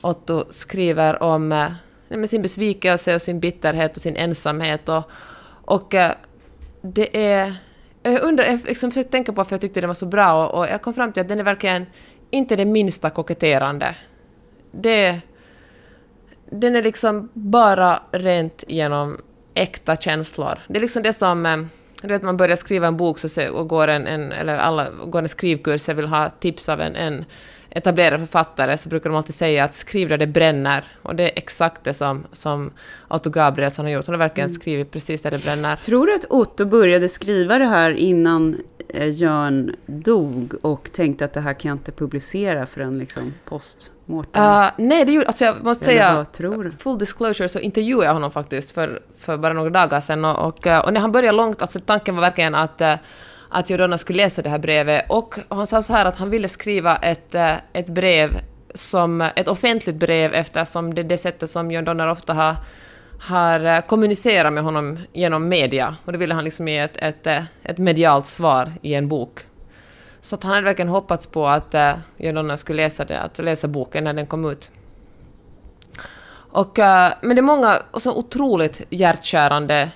Otto 0.00 0.44
skriver 0.50 1.22
om 1.22 1.52
uh, 1.52 2.26
sin 2.26 2.42
besvikelse 2.42 3.14
och 3.14 3.22
sin 3.22 3.40
bitterhet 3.40 3.96
och 3.96 4.02
sin 4.02 4.16
ensamhet. 4.16 4.88
Och, 4.88 5.10
och 5.64 5.94
det 6.82 7.32
är... 7.32 7.54
Jag 8.02 8.22
undrar, 8.22 8.44
jag 8.44 8.60
liksom 8.64 8.90
försökte 8.90 9.12
tänka 9.12 9.32
på 9.32 9.36
varför 9.36 9.52
jag 9.52 9.60
tyckte 9.60 9.80
den 9.80 9.88
var 9.88 9.94
så 9.94 10.06
bra 10.06 10.46
och, 10.46 10.58
och 10.58 10.66
jag 10.66 10.82
kom 10.82 10.94
fram 10.94 11.12
till 11.12 11.20
att 11.20 11.28
den 11.28 11.40
är 11.40 11.44
verkligen 11.44 11.86
inte 12.30 12.56
det 12.56 12.64
minsta 12.64 13.10
koketterande 13.10 13.94
det... 14.80 15.20
Den 16.50 16.76
är 16.76 16.82
liksom 16.82 17.28
bara 17.32 18.02
rent 18.12 18.64
genom 18.68 19.20
äkta 19.54 19.96
känslor. 19.96 20.58
Det 20.68 20.76
är 20.76 20.80
liksom 20.80 21.02
det 21.02 21.12
som... 21.12 21.68
Du 22.02 22.08
vet, 22.08 22.22
man 22.22 22.36
börjar 22.36 22.56
skriva 22.56 22.86
en 22.86 22.96
bok 22.96 23.18
så, 23.18 23.50
och 23.52 23.68
går 23.68 23.88
en, 23.88 24.06
en, 24.06 24.32
eller 24.32 24.58
alla 24.58 24.90
går 24.90 25.22
en 25.22 25.28
skrivkurs 25.28 25.88
och 25.88 25.98
vill 25.98 26.06
ha 26.06 26.30
tips 26.30 26.68
av 26.68 26.80
en, 26.80 26.96
en 26.96 27.24
etablerad 27.70 28.20
författare 28.20 28.76
så 28.76 28.88
brukar 28.88 29.10
de 29.10 29.16
alltid 29.16 29.34
säga 29.34 29.64
att 29.64 29.74
skriv 29.74 30.08
där 30.08 30.18
det 30.18 30.26
bränner. 30.26 30.84
Och 31.02 31.16
det 31.16 31.22
är 31.22 31.38
exakt 31.38 31.84
det 31.84 31.94
som, 31.94 32.26
som 32.32 32.70
Otto 33.08 33.30
Gabrielsson 33.30 33.84
har 33.84 33.92
gjort. 33.92 34.06
Hon 34.06 34.14
har 34.14 34.18
verkligen 34.18 34.48
mm. 34.48 34.60
skrivit 34.60 34.90
precis 34.90 35.22
där 35.22 35.30
det 35.30 35.38
bränner. 35.38 35.76
Tror 35.76 36.06
du 36.06 36.14
att 36.14 36.24
Otto 36.30 36.64
började 36.64 37.08
skriva 37.08 37.58
det 37.58 37.64
här 37.64 37.90
innan 37.90 38.60
eh, 38.88 39.10
Jörn 39.10 39.76
dog 39.86 40.54
och 40.62 40.92
tänkte 40.92 41.24
att 41.24 41.32
det 41.32 41.40
här 41.40 41.52
kan 41.52 41.68
jag 41.68 41.76
inte 41.76 41.92
publicera 41.92 42.66
förrän 42.66 42.98
liksom 42.98 43.34
post 43.44 43.92
Uh, 44.08 44.70
nej, 44.76 45.04
det 45.04 45.12
gjorde, 45.12 45.26
alltså 45.26 45.44
jag 45.44 45.64
måste 45.64 45.84
säga, 45.84 46.26
full 46.78 46.98
disclosure, 46.98 47.48
så 47.48 47.58
intervjuade 47.58 48.06
jag 48.06 48.12
honom 48.12 48.30
faktiskt 48.30 48.70
för, 48.70 49.02
för 49.18 49.36
bara 49.36 49.52
några 49.52 49.70
dagar 49.70 50.00
sedan. 50.00 50.24
Och, 50.24 50.46
och, 50.46 50.84
och 50.84 50.92
när 50.92 51.00
han 51.00 51.12
började 51.12 51.36
långt, 51.36 51.62
alltså 51.62 51.80
tanken 51.80 52.14
var 52.14 52.20
verkligen 52.20 52.54
att, 52.54 52.80
eh, 52.80 52.94
att 53.48 53.70
Jordana 53.70 53.98
skulle 53.98 54.22
läsa 54.22 54.42
det 54.42 54.50
här 54.50 54.58
brevet. 54.58 55.04
Och, 55.08 55.34
han 55.48 55.66
sa 55.66 55.82
så 55.82 55.92
här 55.92 56.04
att 56.04 56.16
han 56.16 56.30
ville 56.30 56.48
skriva 56.48 56.96
ett, 56.96 57.34
eh, 57.34 57.54
ett 57.72 57.88
brev, 57.88 58.40
som, 58.74 59.20
ett 59.20 59.48
offentligt 59.48 59.96
brev 59.96 60.34
eftersom 60.34 60.94
det 60.94 61.02
är 61.02 61.04
det 61.04 61.18
sättet 61.18 61.50
som 61.50 61.70
John 61.70 61.84
Donner 61.84 62.08
ofta 62.08 62.34
har, 62.34 62.56
har 63.20 63.80
kommunicerat 63.80 64.52
med 64.52 64.62
honom 64.62 64.98
genom 65.12 65.48
media. 65.48 65.96
Och 66.04 66.12
då 66.12 66.18
ville 66.18 66.34
han 66.34 66.44
liksom 66.44 66.68
ge 66.68 66.78
ett, 66.78 66.96
ett, 66.96 67.26
ett 67.62 67.78
medialt 67.78 68.26
svar 68.26 68.72
i 68.82 68.94
en 68.94 69.08
bok. 69.08 69.40
Så 70.26 70.34
att 70.34 70.42
han 70.42 70.52
hade 70.52 70.64
verkligen 70.64 70.88
hoppats 70.88 71.26
på 71.26 71.46
att 71.46 71.74
äh, 71.74 71.94
Jonna 72.16 72.56
skulle 72.56 72.82
läsa, 72.82 73.04
det, 73.04 73.20
att 73.20 73.38
läsa 73.38 73.68
boken 73.68 74.04
när 74.04 74.12
den 74.12 74.26
kom 74.26 74.50
ut. 74.50 74.70
Och, 76.32 76.78
äh, 76.78 77.12
men 77.20 77.36
det 77.36 77.40
är 77.40 77.42
många 77.42 77.82
och 77.90 78.02
så 78.02 78.16
otroligt 78.16 78.82
hjärtkärande 78.90 79.90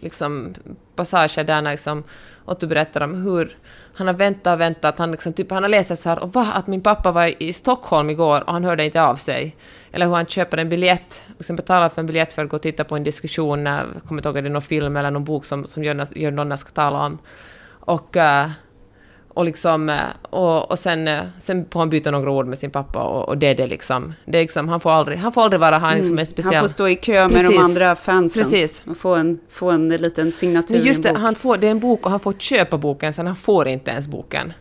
liksom, 0.00 0.54
passager 0.96 1.44
där 1.44 1.62
när 1.62 1.70
liksom, 1.70 2.04
Otto 2.44 2.66
berättar 2.66 3.00
om 3.00 3.14
hur 3.14 3.56
han 3.94 4.06
har 4.06 4.14
väntat 4.14 4.54
och 4.54 4.60
väntat. 4.60 4.98
Han, 4.98 5.12
liksom, 5.12 5.32
typ, 5.32 5.50
han 5.50 5.62
har 5.62 5.70
läst 5.70 5.98
så 5.98 6.08
här, 6.08 6.18
och 6.18 6.32
va, 6.32 6.52
att 6.54 6.66
min 6.66 6.80
pappa 6.80 7.12
var 7.12 7.42
i 7.42 7.52
Stockholm 7.52 8.10
igår 8.10 8.44
och 8.46 8.52
han 8.52 8.64
hörde 8.64 8.84
inte 8.84 9.02
av 9.02 9.16
sig. 9.16 9.56
Eller 9.92 10.06
hur 10.06 10.14
han 10.14 10.26
köper 10.26 10.58
en 10.58 10.68
biljett, 10.68 11.22
liksom 11.38 11.56
betalar 11.56 11.88
för 11.88 12.02
en 12.02 12.06
biljett 12.06 12.32
för 12.32 12.44
att 12.44 12.50
gå 12.50 12.56
och 12.56 12.62
titta 12.62 12.84
på 12.84 12.96
en 12.96 13.04
diskussion, 13.04 13.66
eh, 13.66 13.72
jag 13.72 14.02
kommer 14.08 14.20
inte 14.20 14.28
ihåg 14.28 14.36
om 14.36 14.42
det 14.42 14.48
är 14.48 14.52
någon 14.52 14.62
film 14.62 14.96
eller 14.96 15.10
någon 15.10 15.24
bok 15.24 15.44
som, 15.44 15.66
som 15.66 15.84
Jörn 15.84 16.36
Donna 16.36 16.56
ska 16.56 16.70
tala 16.70 17.06
om. 17.06 17.18
Och, 17.80 18.16
uh, 18.16 18.46
och, 19.38 19.44
liksom, 19.44 19.88
eh, 19.88 19.96
och, 20.30 20.70
och 20.70 20.78
sen, 20.78 21.08
eh, 21.08 21.22
sen 21.38 21.66
får 21.70 21.80
han 21.80 21.90
byta 21.90 22.10
några 22.10 22.30
ord 22.30 22.46
med 22.46 22.58
sin 22.58 22.70
pappa 22.70 23.02
och, 23.02 23.28
och 23.28 23.38
det 23.38 23.46
är 23.46 23.54
det 23.54 23.66
liksom. 23.66 24.14
Det 24.24 24.38
är 24.38 24.42
liksom 24.42 24.68
han, 24.68 24.80
får 24.80 24.90
aldrig, 24.90 25.18
han 25.18 25.32
får 25.32 25.42
aldrig 25.42 25.60
vara 25.60 25.78
han 25.78 25.94
liksom 25.94 26.12
mm. 26.12 26.18
en 26.18 26.26
speciell... 26.26 26.54
Han 26.54 26.64
får 26.64 26.68
stå 26.68 26.88
i 26.88 26.94
kö 26.94 27.28
med 27.28 27.30
Precis. 27.30 27.50
de 27.50 27.58
andra 27.58 27.96
fansen. 27.96 28.42
Precis. 28.42 28.82
Och 28.86 28.96
få 28.96 29.14
en, 29.14 29.38
få 29.50 29.70
en 29.70 29.88
liten 29.88 30.32
signatur 30.32 30.74
Men 30.74 30.84
just 30.84 31.02
det, 31.02 31.18
han 31.18 31.34
får, 31.34 31.56
det 31.56 31.66
är 31.66 31.70
en 31.70 31.80
bok 31.80 32.04
och 32.04 32.10
han 32.10 32.20
får 32.20 32.32
köpa 32.32 32.78
boken, 32.78 33.12
sen 33.12 33.26
han 33.26 33.36
får 33.36 33.68
inte 33.68 33.90
ens 33.90 34.08
boken. 34.08 34.52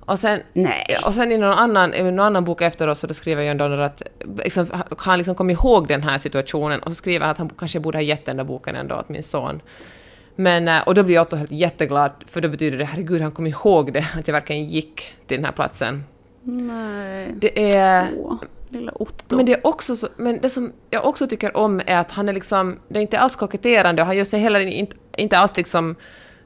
Och 0.00 0.18
sen, 0.18 0.40
Nej. 0.52 0.96
och 1.06 1.14
sen 1.14 1.32
i 1.32 1.38
någon 1.38 1.58
annan, 1.58 1.94
i 1.94 2.02
någon 2.02 2.20
annan 2.20 2.44
bok 2.44 2.62
efteråt 2.62 2.98
så 2.98 3.06
då 3.06 3.14
skriver 3.14 3.42
John 3.42 3.58
Donner 3.58 3.78
att 3.78 4.02
liksom, 4.44 4.66
han 4.98 5.18
liksom 5.18 5.34
kom 5.34 5.50
ihåg 5.50 5.88
den 5.88 6.02
här 6.02 6.18
situationen 6.18 6.80
och 6.80 6.90
så 6.90 6.94
skriver 6.94 7.20
han 7.20 7.30
att 7.30 7.38
han 7.38 7.48
kanske 7.48 7.80
borde 7.80 7.98
ha 7.98 8.02
gett 8.02 8.26
den 8.26 8.36
där 8.36 8.44
boken 8.44 8.76
ändå 8.76 8.94
åt 8.94 9.08
min 9.08 9.22
son. 9.22 9.60
Men, 10.36 10.68
eh, 10.68 10.82
och 10.82 10.94
då 10.94 11.02
blir 11.02 11.20
Otto 11.20 11.36
helt 11.36 11.50
jätteglad, 11.50 12.12
för 12.26 12.40
då 12.40 12.48
betyder 12.48 12.78
det 12.78 12.84
herregud, 12.84 13.22
han 13.22 13.32
kom 13.32 13.46
ihåg 13.46 13.92
det, 13.92 14.06
att 14.18 14.28
jag 14.28 14.32
verkligen 14.32 14.66
gick 14.66 15.14
till 15.26 15.36
den 15.36 15.44
här 15.44 15.52
platsen. 15.52 16.04
Nej. 16.42 17.32
Det 17.36 17.72
är... 17.72 18.08
Åh, 18.16 18.36
lilla 18.68 18.92
Otto. 18.94 19.36
Men 19.36 19.46
det 19.46 19.52
är 19.52 19.66
också 19.66 19.96
så, 19.96 20.08
men 20.16 20.40
det 20.40 20.50
som 20.50 20.72
jag 20.90 21.06
också 21.06 21.26
tycker 21.26 21.56
om 21.56 21.80
är 21.86 21.96
att 21.96 22.10
han 22.10 22.28
är 22.28 22.32
liksom, 22.32 22.78
det 22.88 22.98
är 22.98 23.02
inte 23.02 23.18
alls 23.18 23.36
koketterande 23.36 24.02
och 24.02 24.06
han 24.06 24.16
gör 24.16 24.24
sig 24.24 24.40
heller 24.40 24.60
inte, 24.60 24.96
inte 25.16 25.38
alls 25.38 25.56
liksom 25.56 25.96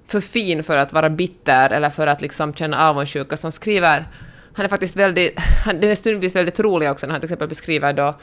för 0.06 0.20
fin 0.20 0.62
för 0.62 0.76
att 0.76 0.92
vara 0.92 1.10
bitter 1.10 1.70
eller 1.70 1.90
för 1.90 2.06
att 2.06 2.20
liksom 2.20 2.54
känna 2.54 2.88
avundsjuka 2.88 3.36
som 3.36 3.52
skriver. 3.52 4.08
Han 4.52 4.64
är 4.64 4.68
faktiskt 4.68 4.96
väldigt, 4.96 5.40
han, 5.64 5.80
den 5.80 5.90
är 5.90 5.94
stundvis 5.94 6.36
väldigt 6.36 6.60
rolig 6.60 6.90
också 6.90 7.06
när 7.06 7.12
han 7.12 7.20
till 7.20 7.26
exempel 7.26 7.48
beskriver 7.48 7.92
då 7.92 8.14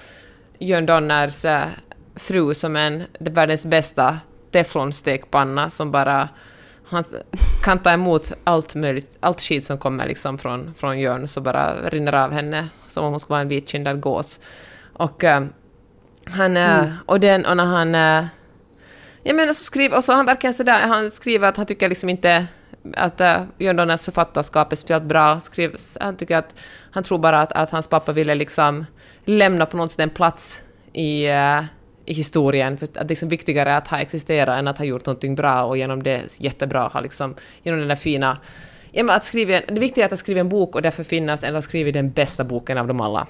Jörn 0.60 0.86
Donners 0.86 1.46
äh, 1.46 1.62
fru 2.16 2.54
som 2.54 2.76
en 2.76 3.04
världens 3.20 3.66
bästa 3.66 4.20
teflonstekpanna 4.54 5.70
som 5.70 5.92
bara 5.92 6.30
han 6.86 7.04
kan 7.64 7.80
ta 7.80 7.92
emot 7.92 8.32
allt 8.44 8.76
möjligt, 8.76 9.18
allt 9.20 9.42
skit 9.42 9.66
som 9.66 9.78
kommer 9.78 10.08
liksom 10.08 10.38
från, 10.38 10.74
från 10.78 11.00
Jörn, 11.00 11.28
så 11.28 11.42
bara 11.42 11.90
rinner 11.90 12.14
av 12.14 12.32
henne 12.32 12.68
som 12.88 13.06
om 13.06 13.12
hon 13.12 13.20
skulle 13.20 13.34
vara 13.34 13.42
en 13.42 13.48
vitkindad 13.48 14.00
gås. 14.00 14.40
Och 14.94 15.24
uh, 15.24 15.46
han, 16.26 16.58
uh, 16.58 16.80
mm. 16.80 16.92
och, 17.06 17.20
den, 17.20 17.46
och 17.46 17.58
när 17.58 17.66
han... 17.66 17.96
Uh, 17.96 18.28
jag 19.24 19.36
menar 19.36 19.54
så 19.54 19.64
skriver, 19.64 19.98
och 19.98 20.04
så 20.04 20.14
han 20.14 20.26
verkligen 20.26 20.54
sådär, 20.54 20.88
han 20.88 21.12
skriver 21.12 21.50
att 21.50 21.58
han 21.58 21.66
tycker 21.66 21.90
liksom 21.90 22.10
inte 22.10 22.46
att 22.98 23.22
uh, 23.22 23.38
Jörn 23.58 23.76
Donners 23.76 24.06
författarskap 24.06 24.72
är 24.72 24.76
speciellt 24.76 25.04
bra. 25.04 25.40
Skriv, 25.40 25.76
han 26.00 26.18
tycker 26.18 26.38
att, 26.38 26.56
han 26.92 27.04
tror 27.04 27.18
bara 27.18 27.42
att, 27.42 27.52
att 27.52 27.70
hans 27.70 27.88
pappa 27.88 28.12
ville 28.12 28.36
liksom 28.36 28.86
lämna 29.26 29.66
på 29.66 29.78
något 29.78 29.92
sätt 29.92 30.00
en 30.00 30.10
plats 30.10 30.62
i, 30.94 31.30
uh, 31.30 31.64
i 32.06 32.14
historien. 32.14 32.78
För 32.78 32.86
att 32.86 32.94
det 32.94 33.00
är 33.00 33.08
liksom 33.08 33.30
viktigare 33.30 33.78
att 33.78 33.88
ha 33.88 34.00
existerat 34.00 34.60
än 34.60 34.68
att 34.68 34.78
ha 34.78 34.86
gjort 34.86 35.06
någonting 35.06 35.36
bra 35.36 35.64
och 35.64 35.78
genom 35.78 36.04
det 36.04 36.40
jättebra 36.40 36.88
ha 36.88 37.02
liksom, 37.02 37.36
genom 37.64 37.80
den 37.80 37.90
där 37.90 37.96
fina... 37.96 38.38
Ja, 38.92 39.14
att 39.14 39.24
skriva, 39.24 39.60
det 39.68 39.80
viktiga 39.80 40.06
är 40.06 40.14
att 40.14 40.20
skriva 40.20 40.40
en 40.40 40.50
bok 40.50 40.76
och 40.76 40.82
därför 40.82 41.04
finnas 41.04 41.44
eller 41.44 41.58
att 41.58 41.64
skriva 41.64 41.92
den 41.92 42.12
bästa 42.12 42.44
boken 42.44 42.78
av 42.78 42.88
dem 42.88 43.02
alla. 43.02 43.28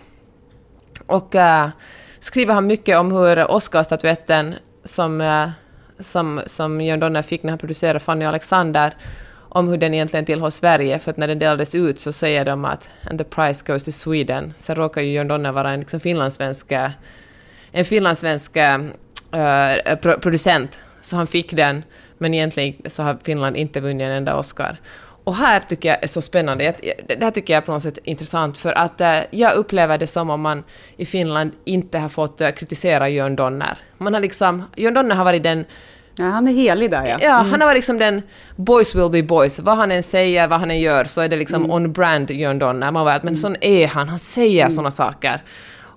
Och 1.05 1.35
eh, 1.35 1.65
uh, 1.65 1.71
skriver 2.19 2.53
han 2.53 2.67
mycket 2.67 2.97
om 2.97 3.11
hur 3.11 3.51
Oscarsstatyetten 3.51 4.55
som, 4.83 5.21
uh, 5.21 5.49
som, 5.99 6.41
som 6.45 6.81
Jörn 6.81 6.99
Donner 6.99 7.21
fick 7.21 7.43
när 7.43 7.49
han 7.49 7.59
producerade 7.59 7.99
Fanny 7.99 8.25
och 8.25 8.29
Alexander, 8.29 8.95
om 9.49 9.67
hur 9.67 9.77
den 9.77 9.93
egentligen 9.93 10.25
tillhör 10.25 10.49
Sverige, 10.49 10.99
för 10.99 11.11
att 11.11 11.17
när 11.17 11.27
den 11.27 11.39
delades 11.39 11.75
ut 11.75 11.99
så 11.99 12.11
säger 12.11 12.45
de 12.45 12.65
att 12.65 12.89
“and 13.09 13.17
the 13.17 13.23
price 13.23 13.63
goes 13.67 13.83
to 13.83 13.91
Sweden”. 13.91 14.53
Sen 14.57 14.75
råkar 14.75 15.01
ju 15.01 15.11
Jörn 15.11 15.27
Donner 15.27 15.51
vara 15.51 15.71
en 15.71 15.79
liksom 15.79 15.99
finlandssvensk 15.99 16.71
en 17.73 17.85
finlandssvensk 17.85 18.57
äh, 18.57 19.95
producent, 20.21 20.77
så 21.01 21.15
han 21.15 21.27
fick 21.27 21.53
den, 21.53 21.83
men 22.17 22.33
egentligen 22.33 22.75
så 22.85 23.03
har 23.03 23.17
Finland 23.23 23.57
inte 23.57 23.79
vunnit 23.79 24.05
en 24.05 24.11
enda 24.11 24.35
Oscar. 24.35 24.77
Och 25.23 25.35
här 25.35 25.59
tycker 25.59 25.89
jag 25.89 26.03
är 26.03 26.07
så 26.07 26.21
spännande, 26.21 26.73
det 27.07 27.23
här 27.23 27.31
tycker 27.31 27.53
jag 27.53 27.61
är 27.61 27.65
på 27.65 27.71
något 27.71 27.83
sätt 27.83 27.99
intressant, 28.03 28.57
för 28.57 28.73
att 28.73 29.01
äh, 29.01 29.19
jag 29.31 29.53
upplever 29.53 29.97
det 29.97 30.07
som 30.07 30.29
om 30.29 30.41
man 30.41 30.63
i 30.97 31.05
Finland 31.05 31.51
inte 31.65 31.99
har 31.99 32.09
fått 32.09 32.41
kritisera 32.55 33.09
Jörn 33.09 33.35
Donner. 33.35 33.77
Man 33.97 34.13
har 34.13 34.21
liksom, 34.21 34.63
Jörn 34.75 34.93
Donner 34.93 35.15
har 35.15 35.23
varit 35.25 35.43
den 35.43 35.65
Ja, 36.15 36.25
han 36.25 36.47
är 36.47 36.51
helig 36.51 36.91
där 36.91 37.05
ja. 37.05 37.17
Ja, 37.21 37.31
han 37.31 37.61
har 37.61 37.67
varit 37.67 37.77
liksom 37.77 37.97
den 37.97 38.21
boys 38.55 38.95
will 38.95 39.09
be 39.09 39.23
boys. 39.23 39.59
Vad 39.59 39.77
han 39.77 39.91
än 39.91 40.03
säger, 40.03 40.47
vad 40.47 40.59
han 40.59 40.71
än 40.71 40.79
gör, 40.79 41.03
så 41.03 41.21
är 41.21 41.29
det 41.29 41.35
liksom 41.35 41.71
on 41.71 41.93
brand 41.93 42.31
Jörn 42.31 42.59
Donner. 42.59 42.91
Man 42.91 43.05
var 43.05 43.19
men 43.23 43.37
sån 43.37 43.55
är 43.61 43.87
han, 43.87 44.09
han 44.09 44.19
säger 44.19 44.69
såna 44.69 44.91
saker. 44.91 45.43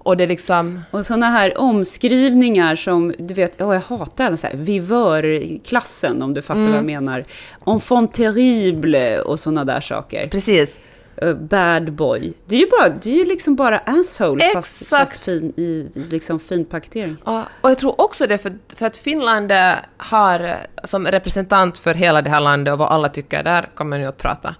Och 0.06 0.16
det 0.16 0.26
liksom... 0.26 0.82
Och 0.90 1.06
sådana 1.06 1.26
här 1.26 1.58
omskrivningar 1.58 2.76
som, 2.76 3.14
du 3.18 3.34
vet, 3.34 3.60
oh, 3.60 3.74
jag 3.74 3.80
hatar 3.80 4.26
alla 4.26 4.36
så 4.36 4.46
här, 4.46 4.54
vivör-klassen 4.56 6.22
om 6.22 6.34
du 6.34 6.42
fattar 6.42 6.60
vad 6.60 6.76
jag 6.76 6.84
menar. 6.84 7.24
Enfant 7.66 8.14
terrible 8.14 9.20
och 9.20 9.40
sådana 9.40 9.64
där 9.64 9.80
saker. 9.80 10.28
Precis. 10.28 10.78
Uh, 11.22 11.34
bad 11.34 11.92
boy. 11.92 12.32
Det 12.46 12.56
är 12.56 12.60
ju 12.60 12.66
bara, 12.80 12.88
det 12.88 13.10
är 13.10 13.14
ju 13.14 13.24
liksom 13.24 13.56
bara 13.56 13.78
asshole 13.78 14.44
fast, 14.52 14.82
Exakt. 14.82 15.10
fast 15.10 15.24
fin, 15.24 15.52
i, 15.56 15.88
liksom 15.94 16.40
fin 16.40 16.64
paketering. 16.64 17.16
Ja, 17.24 17.44
och 17.60 17.70
jag 17.70 17.78
tror 17.78 18.00
också 18.00 18.26
det 18.26 18.38
för, 18.38 18.58
för 18.76 18.86
att 18.86 18.96
Finland 18.96 19.52
eh, 19.52 19.72
har 19.96 20.40
eh, 20.40 20.54
som 20.84 21.06
representant 21.06 21.78
för 21.78 21.94
hela 21.94 22.22
det 22.22 22.30
här 22.30 22.40
landet 22.40 22.72
och 22.72 22.78
vad 22.78 22.88
alla 22.88 23.08
tycker, 23.08 23.42
där 23.42 23.68
kommer 23.74 23.98
nu 23.98 24.06
att 24.06 24.18
prata. 24.18 24.54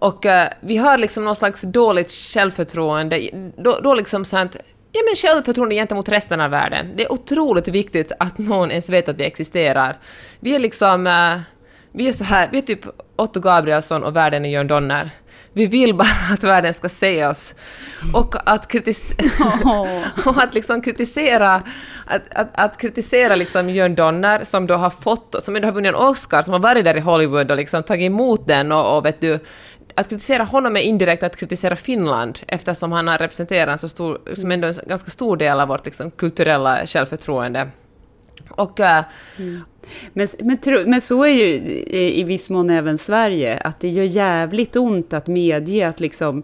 Och 0.00 0.26
eh, 0.26 0.48
vi 0.60 0.76
har 0.76 0.98
liksom 0.98 1.24
någon 1.24 1.36
slags 1.36 1.60
dåligt 1.60 2.10
självförtroende, 2.10 3.30
då, 3.56 3.80
då 3.82 3.94
liksom 3.94 4.24
sånt 4.24 4.56
Ja 4.92 5.00
men 5.06 5.16
självförtroende 5.16 5.74
gentemot 5.74 6.08
resten 6.08 6.40
av 6.40 6.50
världen. 6.50 6.92
Det 6.96 7.04
är 7.04 7.12
otroligt 7.12 7.68
viktigt 7.68 8.12
att 8.18 8.38
någon 8.38 8.70
ens 8.70 8.88
vet 8.88 9.08
att 9.08 9.16
vi 9.16 9.24
existerar. 9.24 9.98
Vi 10.40 10.54
är 10.54 10.58
liksom... 10.58 11.06
eh, 11.06 11.40
vi 11.92 12.08
är 12.08 12.12
så 12.12 12.24
här, 12.24 12.48
vi 12.52 12.58
är 12.58 12.62
typ 12.62 12.86
Otto 13.16 13.40
Gabrielsson 13.40 14.04
och 14.04 14.16
världen 14.16 14.44
är 14.44 14.48
Jörn 14.48 14.66
Donner. 14.66 15.10
Vi 15.52 15.66
vill 15.66 15.94
bara 15.94 16.08
att 16.32 16.44
världen 16.44 16.74
ska 16.74 16.88
se 16.88 17.26
oss. 17.26 17.54
Och 18.14 18.34
att, 18.46 18.68
kritis 18.68 19.12
och 20.26 20.42
att 20.42 20.54
liksom 20.54 20.82
kritisera, 20.82 21.62
att, 22.06 22.22
att, 22.34 22.50
att 22.54 22.76
kritisera 22.80 23.36
liksom 23.36 23.70
Jörn 23.70 23.94
Donner 23.94 24.44
som 24.44 24.66
då 24.66 24.74
har 24.74 24.90
fått, 24.90 25.36
som 25.38 25.56
ändå 25.56 25.68
har 25.68 25.72
vunnit 25.72 25.88
en 25.88 25.94
Oscar, 25.94 26.42
som 26.42 26.52
har 26.52 26.60
varit 26.60 26.84
där 26.84 26.96
i 26.96 27.00
Hollywood 27.00 27.50
och 27.50 27.56
liksom 27.56 27.82
tagit 27.82 28.06
emot 28.06 28.46
den 28.46 28.72
och, 28.72 28.96
och 28.96 29.06
vet 29.06 29.20
du, 29.20 29.38
att 29.94 30.08
kritisera 30.08 30.44
honom 30.44 30.76
är 30.76 30.80
indirekt 30.80 31.22
att 31.22 31.36
kritisera 31.36 31.76
Finland 31.76 32.40
eftersom 32.48 32.92
han 32.92 33.08
har 33.08 33.18
representerat 33.18 33.72
en 33.72 33.78
så 33.78 33.88
stor, 33.88 34.34
som 34.34 34.50
ändå 34.50 34.68
en 34.68 34.74
ganska 34.86 35.10
stor 35.10 35.36
del 35.36 35.60
av 35.60 35.68
vårt 35.68 35.84
liksom, 35.84 36.10
kulturella 36.10 36.86
självförtroende. 36.86 37.68
Och, 38.50 38.80
eh, 38.80 39.04
mm. 39.38 39.60
Men, 40.12 40.28
men, 40.38 40.58
tro, 40.58 40.82
men 40.86 41.00
så 41.00 41.24
är 41.24 41.32
ju 41.32 41.44
i, 41.44 42.20
i 42.20 42.24
viss 42.24 42.50
mån 42.50 42.70
även 42.70 42.98
Sverige, 42.98 43.58
att 43.58 43.80
det 43.80 43.88
gör 43.88 44.04
jävligt 44.04 44.76
ont 44.76 45.12
att 45.12 45.26
medge 45.26 45.88
att 45.88 46.00
liksom 46.00 46.42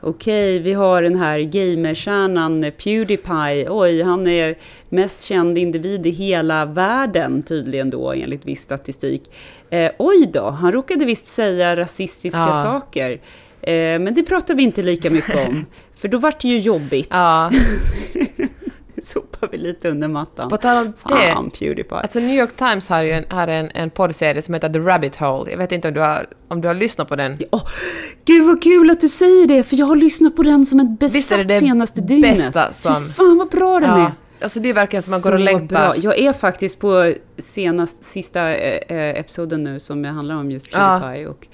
Okej, 0.00 0.58
vi 0.58 0.72
har 0.72 1.02
den 1.02 1.16
här 1.16 1.40
gamerstjärnan 1.40 2.64
Pewdiepie. 2.84 3.66
Oj, 3.70 4.02
han 4.02 4.26
är 4.26 4.54
mest 4.88 5.22
känd 5.22 5.58
individ 5.58 6.06
i 6.06 6.10
hela 6.10 6.64
världen 6.64 7.42
tydligen 7.42 7.90
då, 7.90 8.12
enligt 8.12 8.44
viss 8.46 8.60
statistik. 8.62 9.22
Eh, 9.70 9.90
oj 9.98 10.30
då, 10.32 10.50
han 10.50 10.72
råkade 10.72 11.04
visst 11.04 11.26
säga 11.26 11.76
rasistiska 11.76 12.38
Ja. 12.38 12.56
saker. 12.56 13.10
Eh, 13.62 13.72
men 13.98 14.14
det 14.14 14.22
pratar 14.22 14.54
vi 14.54 14.62
inte 14.62 14.82
lika 14.82 15.10
mycket 15.10 15.48
om, 15.48 15.66
för 15.96 16.08
då 16.08 16.18
vart 16.18 16.40
det 16.40 16.48
ju 16.48 16.58
jobbigt. 16.58 17.08
ja, 17.10 17.50
Sopar 19.40 19.48
vi 19.52 19.58
lite 19.58 19.88
under 19.90 20.08
mattan. 20.08 20.48
på 20.48 20.56
tal 20.56 20.76
om 20.86 20.92
det, 21.08 21.32
Fan, 21.32 21.50
Pewdiepie. 21.50 21.98
Alltså 21.98 22.20
New 22.20 22.34
York 22.38 22.56
Times 22.56 22.88
har 22.88 23.02
ju 23.02 23.10
en, 23.10 23.24
har 23.30 23.48
en, 23.48 23.70
en 23.74 23.90
poddserie 23.90 24.42
som 24.42 24.54
heter 24.54 24.68
The 24.68 24.78
Rabbit 24.78 25.16
Hole. 25.16 25.50
Jag 25.50 25.58
vet 25.58 25.72
inte 25.72 25.88
om 25.88 25.94
du 25.94 26.00
har, 26.00 26.26
om 26.48 26.60
du 26.60 26.68
har 26.68 26.74
lyssnat 26.74 27.08
på 27.08 27.16
den? 27.16 27.38
Åh, 27.52 27.62
gud 28.24 28.46
vad 28.46 28.62
kul 28.62 28.90
att 28.90 29.00
du 29.00 29.08
säger 29.08 29.46
det, 29.46 29.62
för 29.62 29.76
jag 29.76 29.86
har 29.86 29.96
lyssnat 29.96 30.36
på 30.36 30.42
den 30.42 30.66
som 30.66 30.80
en 30.80 30.86
är 30.86 30.96
besatt 30.96 31.48
det 31.48 31.58
senaste 31.58 32.00
dygnet. 32.00 32.36
bästa 32.36 32.72
som- 32.72 33.06
Fy 33.06 33.12
fan 33.12 33.38
vad 33.38 33.48
bra 33.48 33.80
den 33.80 33.90
är. 33.90 33.98
Ja, 33.98 34.12
alltså 34.42 34.60
det 34.60 34.68
är 34.68 34.74
verkligen 34.74 35.02
som 35.02 35.10
man 35.10 35.20
går 35.20 35.32
och 35.32 35.38
längtar. 35.40 35.66
bra. 35.66 35.94
Jag 35.96 36.18
är 36.18 36.32
faktiskt 36.32 36.78
på 36.80 37.12
senast, 37.38 38.04
sista 38.04 38.54
eh, 38.56 38.96
eh, 38.98 39.18
episoden 39.20 39.62
nu 39.62 39.80
som 39.80 40.04
handlar 40.04 40.34
om 40.36 40.50
just 40.50 40.66
Ja. 40.72 41.00
Pewdiepie. 41.02 41.26
Och 41.28 41.46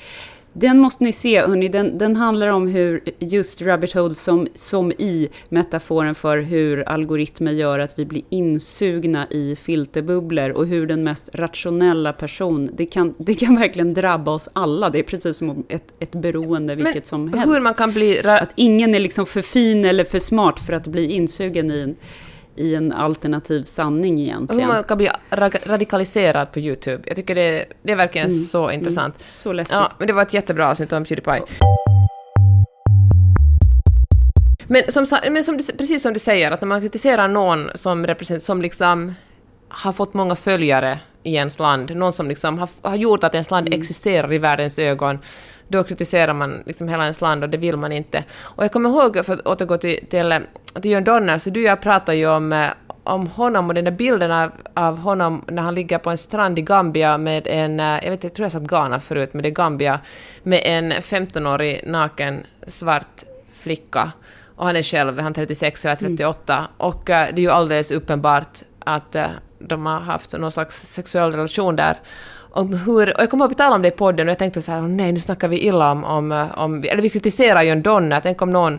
den 0.55 0.79
måste 0.79 1.05
ni 1.05 1.13
se, 1.13 1.41
hörni. 1.41 1.69
Den, 1.69 1.99
den 1.99 2.17
handlar 2.17 2.49
om 2.49 2.67
hur 2.67 3.01
just 3.19 3.63
Rabbit 3.63 3.93
Hole 3.93 4.15
som, 4.15 4.47
som 4.55 4.93
i 4.93 5.29
metaforen 5.49 6.15
för 6.15 6.39
hur 6.39 6.89
algoritmer 6.89 7.53
gör 7.53 7.79
att 7.79 7.99
vi 7.99 8.05
blir 8.05 8.23
insugna 8.29 9.27
i 9.31 9.57
filterbubblor 9.57 10.51
och 10.51 10.67
hur 10.67 10.87
den 10.87 11.05
mest 11.05 11.29
rationella 11.33 12.13
person, 12.13 12.69
det 12.73 12.87
kan, 12.87 13.15
det 13.19 13.35
kan 13.35 13.57
verkligen 13.57 13.95
drabba 13.95 14.31
oss 14.31 14.49
alla. 14.53 14.91
Det 14.91 14.99
är 14.99 15.03
precis 15.03 15.37
som 15.37 15.65
ett, 15.69 15.95
ett 15.99 16.13
beroende 16.13 16.75
vilket 16.75 17.07
som 17.07 17.33
helst. 17.33 17.47
hur 17.47 17.61
man 17.61 17.75
kan 17.75 17.93
bli... 17.93 18.21
Att 18.25 18.53
ingen 18.55 18.95
är 18.95 19.01
liksom 19.01 19.27
för 19.27 19.43
fin 19.43 19.85
eller 19.85 20.05
för 20.05 20.19
smart 20.19 20.61
för 20.67 20.73
att 20.73 20.87
bli 20.87 21.13
insugen 21.13 21.71
i 21.71 21.81
en, 21.81 21.97
i 22.57 22.75
en 22.75 22.93
alternativ 22.93 23.65
sanning 23.65 24.19
hur 24.19 24.25
egentligen. 24.25 24.69
man 24.69 24.85
kan 24.85 24.99
bli 24.99 25.11
ra- 25.31 25.69
radikaliserad 25.69 26.53
på 26.53 26.61
YouTube. 26.61 27.03
Jag 27.07 27.17
tycker 27.17 27.35
det, 27.35 27.65
det 27.83 27.93
är 27.93 27.97
verkligen 27.97 28.31
så 28.31 28.71
intressant. 28.71 29.15
Så 29.25 29.53
läskigt. 29.53 29.75
Ja, 29.75 29.91
men 29.99 30.07
det 30.07 30.13
var 30.13 30.23
ett 30.23 30.35
jättebra 30.35 30.71
avsnitt 30.71 30.93
om 30.93 31.05
Pewdiepie. 31.05 31.43
Men, 34.67 34.93
som, 34.93 35.07
men 35.31 35.45
som 35.45 35.57
precis 35.79 36.03
som 36.03 36.13
du 36.13 36.19
säger, 36.19 36.51
att 36.51 36.61
när 36.61 36.69
man 36.69 36.81
kritiserar 36.81 37.29
någon 37.29 37.71
som, 37.75 38.07
represent, 38.07 38.43
som 38.43 38.63
liksom 38.63 39.15
har 39.69 39.93
fått 39.93 40.15
många 40.15 40.37
följare 40.37 40.99
i 41.23 41.35
ens 41.35 41.59
land, 41.59 41.97
någon 41.97 42.13
som 42.13 42.29
liksom 42.29 42.59
har, 42.59 42.69
har 42.83 42.97
gjort 42.97 43.25
att 43.25 43.35
ens 43.35 43.51
land 43.51 43.75
existerar 43.75 44.33
i 44.33 44.39
världens 44.39 44.79
ögon, 44.79 45.19
då 45.69 45.85
kritiserar 45.85 46.33
man 46.33 46.63
liksom 46.67 46.89
hela 46.89 47.03
ens 47.03 47.21
land 47.21 47.45
och 47.45 47.51
det 47.51 47.57
vill 47.57 47.77
man 47.77 47.93
inte. 47.93 48.25
Och 48.43 48.65
jag 48.65 48.73
kommer 48.73 48.91
ihåg, 48.91 49.25
för 49.27 49.33
att 49.33 49.47
återgå 49.47 49.77
till, 49.77 50.07
till, 50.11 50.41
till 50.83 50.91
Jörn 50.91 51.05
Donner, 51.05 51.39
så 51.39 51.51
du 51.51 51.61
och 51.61 51.67
jag 51.67 51.81
pratade 51.81 52.19
ju 52.19 52.29
om, 52.29 52.53
eh, 52.53 52.69
om 53.05 53.27
honom 53.27 53.69
och 53.69 53.75
den 53.75 53.85
där 53.85 53.93
bilden 53.93 54.33
av, 54.33 54.53
av 54.75 54.99
honom 54.99 55.45
när 55.49 55.63
han 55.63 55.75
ligger 55.75 55.99
på 55.99 56.11
en 56.11 56.19
strand 56.19 56.59
i 56.59 56.63
Gambia 56.63 57.19
med 57.19 57.47
en, 57.47 57.81
eh, 57.81 57.87
jag 57.87 58.11
vet 58.11 58.13
inte, 58.13 58.27
jag 58.27 58.35
tror 58.35 58.45
jag 58.45 58.53
sagt 58.53 58.67
Ghana 58.67 59.01
förut, 59.01 59.31
men 59.33 59.43
det 59.43 59.49
är 59.49 59.55
Gambia, 59.55 60.01
med 60.43 60.63
en 60.65 60.93
15-årig 60.93 61.81
naken 61.87 62.43
svart 62.67 63.25
flicka. 63.53 64.13
Och 64.57 64.67
han 64.67 64.77
är 64.77 64.83
själv, 64.83 65.19
han 65.19 65.33
är 65.33 65.35
36 65.35 65.85
eller 65.85 65.97
38. 65.97 66.69
Och 66.77 67.11
eh, 67.11 67.35
det 67.35 67.41
är 67.41 67.43
ju 67.43 67.51
alldeles 67.51 67.91
uppenbart 67.91 68.63
att 68.79 69.17
de 69.59 69.87
har 69.87 70.01
haft 70.01 70.33
någon 70.33 70.51
slags 70.51 70.87
sexuell 70.87 71.33
relation 71.33 71.77
där. 71.77 71.99
Om 72.57 72.73
hur, 72.75 73.15
och 73.17 73.23
jag 73.23 73.31
kommer 73.31 73.45
ihåg 73.45 73.51
att 73.51 73.53
vi 73.53 73.59
talade 73.59 73.77
om 73.77 73.83
det 73.83 73.89
i 73.89 73.91
podden 73.91 74.27
och 74.29 74.31
jag 74.31 74.39
tänkte 74.39 74.63
så 74.63 74.73
här, 74.73 74.79
"Åh 74.79 74.89
nej, 74.89 75.13
nu 75.13 75.19
snackar 75.19 75.49
vi 75.49 75.59
illa 75.59 75.93
om, 75.93 76.05
om, 76.05 76.49
om 76.57 76.85
eller 76.85 77.03
vi 77.03 77.09
kritiserar 77.11 77.63
Jörn 77.63 77.83
Donner, 77.83 78.21
tänk 78.21 78.43
om 78.43 78.51
någon 78.51 78.79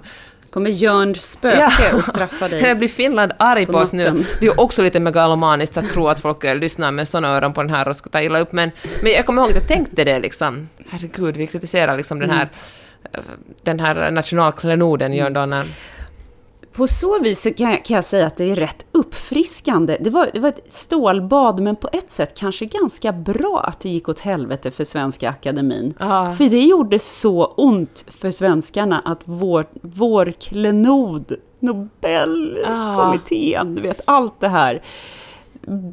Kommer 0.55 0.69
Jörns 0.69 1.31
spöke 1.31 1.95
och 1.95 2.03
straffa 2.03 2.47
dig. 2.47 2.59
Eller 2.63 2.75
blir 2.75 2.87
Finland 2.87 3.31
arg 3.39 3.65
på 3.65 3.71
på, 3.71 3.77
oss 3.77 3.93
nu? 3.93 4.03
Det 4.03 4.45
är 4.45 4.51
ju 4.51 4.51
också 4.57 4.81
lite 4.81 4.99
megalomaniskt 4.99 5.77
att 5.77 5.89
tro 5.89 6.07
att 6.07 6.21
folk 6.21 6.43
lyssnar 6.43 6.91
med 6.91 7.07
såna 7.07 7.27
öron 7.27 7.53
på 7.53 7.61
den 7.61 7.69
här 7.71 7.87
och 7.87 7.95
ska 7.95 8.09
ta 8.09 8.21
illa 8.21 8.39
upp, 8.39 8.51
men, 8.51 8.71
men 9.01 9.11
jag 9.11 9.25
kommer 9.25 9.41
ihåg 9.41 9.49
att 9.49 9.55
jag 9.55 9.67
tänkte 9.67 10.03
det 10.03 10.19
liksom. 10.19 10.69
Herregud, 10.89 11.37
vi 11.37 11.47
kritiserar 11.47 11.97
liksom 11.97 12.19
den 12.19 12.29
här, 12.29 12.49
den 13.63 13.79
här 13.79 14.11
nationalklenoden 14.11 15.13
Jörn 15.13 15.33
Donner. 15.33 15.65
På 16.75 16.87
så 16.87 17.19
vis 17.19 17.47
kan 17.57 17.71
jag, 17.71 17.85
kan 17.85 17.95
jag 17.95 18.05
säga 18.05 18.27
att 18.27 18.37
det 18.37 18.51
är 18.51 18.55
rätt 18.55 18.85
uppfriskande. 18.91 19.97
Det 19.99 20.09
var, 20.09 20.29
det 20.33 20.39
var 20.39 20.49
ett 20.49 20.73
stålbad, 20.73 21.59
men 21.59 21.75
på 21.75 21.89
ett 21.93 22.11
sätt 22.11 22.37
kanske 22.37 22.65
ganska 22.65 23.11
bra 23.11 23.63
att 23.67 23.79
det 23.79 23.89
gick 23.89 24.09
åt 24.09 24.19
helvete 24.19 24.71
för 24.71 24.83
Svenska 24.83 25.29
Akademin. 25.29 25.93
Ja. 25.99 26.33
För 26.37 26.49
det 26.49 26.61
gjorde 26.61 26.99
så 26.99 27.45
ont 27.45 28.05
för 28.07 28.31
svenskarna 28.31 29.01
att 29.05 29.19
vår, 29.25 29.65
vår 29.81 30.31
klenod, 30.31 31.35
Nobelkommittén, 31.59 33.75
du 33.75 33.81
vet, 33.81 34.01
allt 34.05 34.39
det 34.39 34.47
här. 34.47 34.83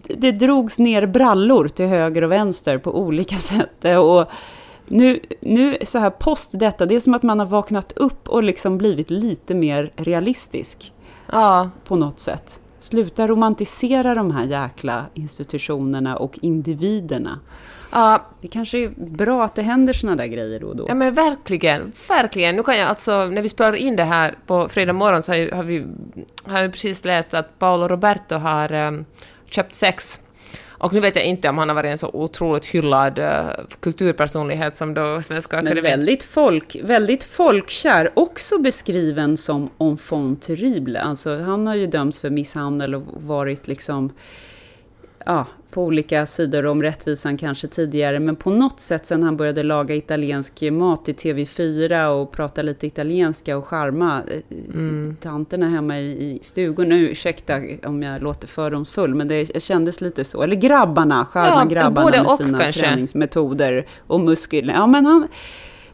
Det 0.04 0.32
drogs 0.32 0.78
ner 0.78 1.06
brallor 1.06 1.68
till 1.68 1.86
höger 1.86 2.24
och 2.24 2.32
vänster 2.32 2.78
på 2.78 2.98
olika 2.98 3.36
sätt. 3.36 3.98
Och 3.98 4.26
nu, 4.92 5.20
nu 5.40 5.76
så 5.82 5.98
här 5.98 6.10
post 6.10 6.50
detta, 6.54 6.86
det 6.86 6.94
är 6.94 7.00
som 7.00 7.14
att 7.14 7.22
man 7.22 7.38
har 7.38 7.46
vaknat 7.46 7.92
upp 7.92 8.28
och 8.28 8.42
liksom 8.42 8.78
blivit 8.78 9.10
lite 9.10 9.54
mer 9.54 9.92
realistisk 9.96 10.92
Ja, 11.32 11.70
på 11.84 11.96
något 11.96 12.18
sätt. 12.20 12.60
Sluta 12.78 13.26
romantisera 13.26 14.14
de 14.14 14.30
här 14.30 14.44
jäkla 14.44 15.06
institutionerna 15.14 16.16
och 16.16 16.38
individerna. 16.42 17.38
ja, 17.92 18.26
Det 18.40 18.48
kanske 18.48 18.78
är 18.78 18.88
bra 18.96 19.44
att 19.44 19.54
det 19.54 19.62
händer 19.62 19.92
såna 19.92 20.16
där 20.16 20.26
grejer 20.26 20.60
då 20.60 20.66
och 20.66 20.76
då. 20.76 20.84
Ja 20.88 20.94
men 20.94 21.14
verkligen, 21.14 21.92
verkligen. 22.08 22.56
Nu 22.56 22.62
kan 22.62 22.78
jag 22.78 22.88
alltså, 22.88 23.26
när 23.26 23.42
vi 23.42 23.48
spelar 23.48 23.74
in 23.74 23.96
det 23.96 24.04
här 24.04 24.34
på 24.46 24.68
fredag 24.68 24.92
morgon 24.92 25.22
så 25.22 25.32
har, 25.32 25.62
vi 25.62 25.86
har 26.44 26.60
jag 26.60 26.72
precis 26.72 27.04
läst 27.04 27.34
att 27.34 27.58
Paolo 27.58 27.88
Roberto 27.88 28.34
har 28.34 28.72
um, 28.72 29.04
köpt 29.46 29.74
sex. 29.74 30.20
Och 30.82 30.92
nu 30.92 31.00
vet 31.00 31.16
jag 31.16 31.24
inte 31.24 31.48
om 31.48 31.58
han 31.58 31.68
har 31.68 31.74
varit 31.76 31.90
en 31.90 31.98
så 31.98 32.10
otroligt 32.12 32.66
hyllad 32.66 33.18
eh, 33.18 33.50
kulturpersonlighet 33.80 34.76
som 34.76 34.94
då 34.94 35.22
Svenska 35.22 35.56
Men 35.56 35.66
Akademin. 35.66 35.90
väldigt, 35.90 36.24
folk, 36.24 36.76
väldigt 36.84 37.24
folkkär, 37.24 38.10
också 38.14 38.58
beskriven 38.58 39.36
som 39.36 39.70
enfant 39.78 40.42
terrible. 40.42 41.00
Alltså, 41.00 41.38
han 41.38 41.66
har 41.66 41.74
ju 41.74 41.86
dömts 41.86 42.20
för 42.20 42.30
misshandel 42.30 42.94
och 42.94 43.02
varit 43.16 43.66
liksom 43.68 44.12
ja, 45.26 45.46
på 45.72 45.84
olika 45.84 46.26
sidor 46.26 46.66
om 46.66 46.82
rättvisan 46.82 47.36
kanske 47.36 47.68
tidigare, 47.68 48.20
men 48.20 48.36
på 48.36 48.50
något 48.50 48.80
sätt 48.80 49.06
sen 49.06 49.22
han 49.22 49.36
började 49.36 49.62
laga 49.62 49.94
italiensk 49.94 50.62
mat 50.62 51.08
i 51.08 51.12
TV4 51.12 52.06
och 52.06 52.32
prata 52.32 52.62
lite 52.62 52.86
italienska 52.86 53.56
och 53.56 53.66
charma 53.66 54.22
eh, 54.28 54.74
mm. 54.74 55.16
tanterna 55.22 55.68
hemma 55.68 55.98
i, 55.98 56.10
i 56.10 56.38
stugor. 56.42 56.84
Nu, 56.84 57.08
ursäkta 57.08 57.60
om 57.84 58.02
jag 58.02 58.22
låter 58.22 58.48
fördomsfull, 58.48 59.14
men 59.14 59.28
det 59.28 59.62
kändes 59.62 60.00
lite 60.00 60.24
så. 60.24 60.42
Eller 60.42 60.56
grabbarna, 60.56 61.24
charma 61.24 61.62
ja, 61.62 61.64
grabbarna 61.64 62.22
med 62.22 62.30
sina 62.30 62.58
kanske. 62.58 62.80
träningsmetoder 62.80 63.86
och 64.06 64.20
muskler. 64.20 64.74
Ja, 64.74 64.86
men 64.86 65.06
han 65.06 65.28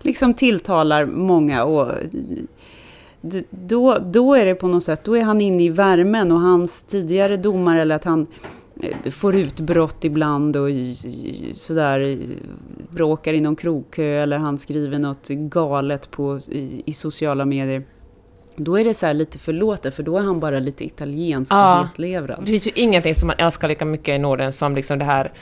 liksom 0.03 0.35
tilltalar 0.35 1.07
många 1.07 1.64
och 1.64 1.93
då, 3.51 3.99
då 3.99 4.35
är 4.35 4.47
det 4.47 4.55
på 4.55 4.68
något 4.68 4.85
sätt, 4.85 5.05
då 5.05 5.16
är 5.16 5.22
han 5.22 5.41
inne 5.41 5.62
i 5.64 5.68
värmen 5.68 6.33
och 6.33 6.41
hans 6.41 6.83
tidigare 6.83 7.37
domar, 7.37 7.79
eller 7.79 7.95
att 7.95 8.05
han 8.05 8.26
får 9.11 9.37
utbrott 9.37 10.05
ibland 10.05 10.57
och 10.57 10.68
sådär 11.55 12.18
bråkar 12.91 13.35
i 13.35 13.41
någon 13.41 13.57
krogkö 13.57 14.05
eller 14.05 14.39
han 14.39 14.59
skriver 14.59 14.99
något 14.99 15.29
galet 15.29 16.11
på, 16.11 16.41
i, 16.49 16.83
i 16.87 16.93
sociala 16.93 17.45
medier. 17.45 17.83
Då 18.57 18.79
är 18.79 18.85
det 18.85 18.95
så 18.95 19.12
lite 19.12 19.39
förlåtet, 19.39 19.95
för 19.95 20.03
då 20.03 20.16
är 20.16 20.22
han 20.22 20.41
bara 20.41 20.59
lite 20.59 20.85
italiensk 20.85 21.53
ja, 21.53 21.81
och 21.81 21.87
hetlevrad. 21.87 22.39
Det 22.41 22.47
finns 22.47 22.66
ju 22.66 22.70
ingenting 22.74 23.14
som 23.14 23.26
man 23.26 23.37
älskar 23.39 23.68
lika 23.68 23.85
mycket 23.85 24.14
i 24.14 24.18
Norden 24.18 24.53
som 24.53 24.74
liksom 24.74 24.99
det 24.99 25.05
här 25.05 25.33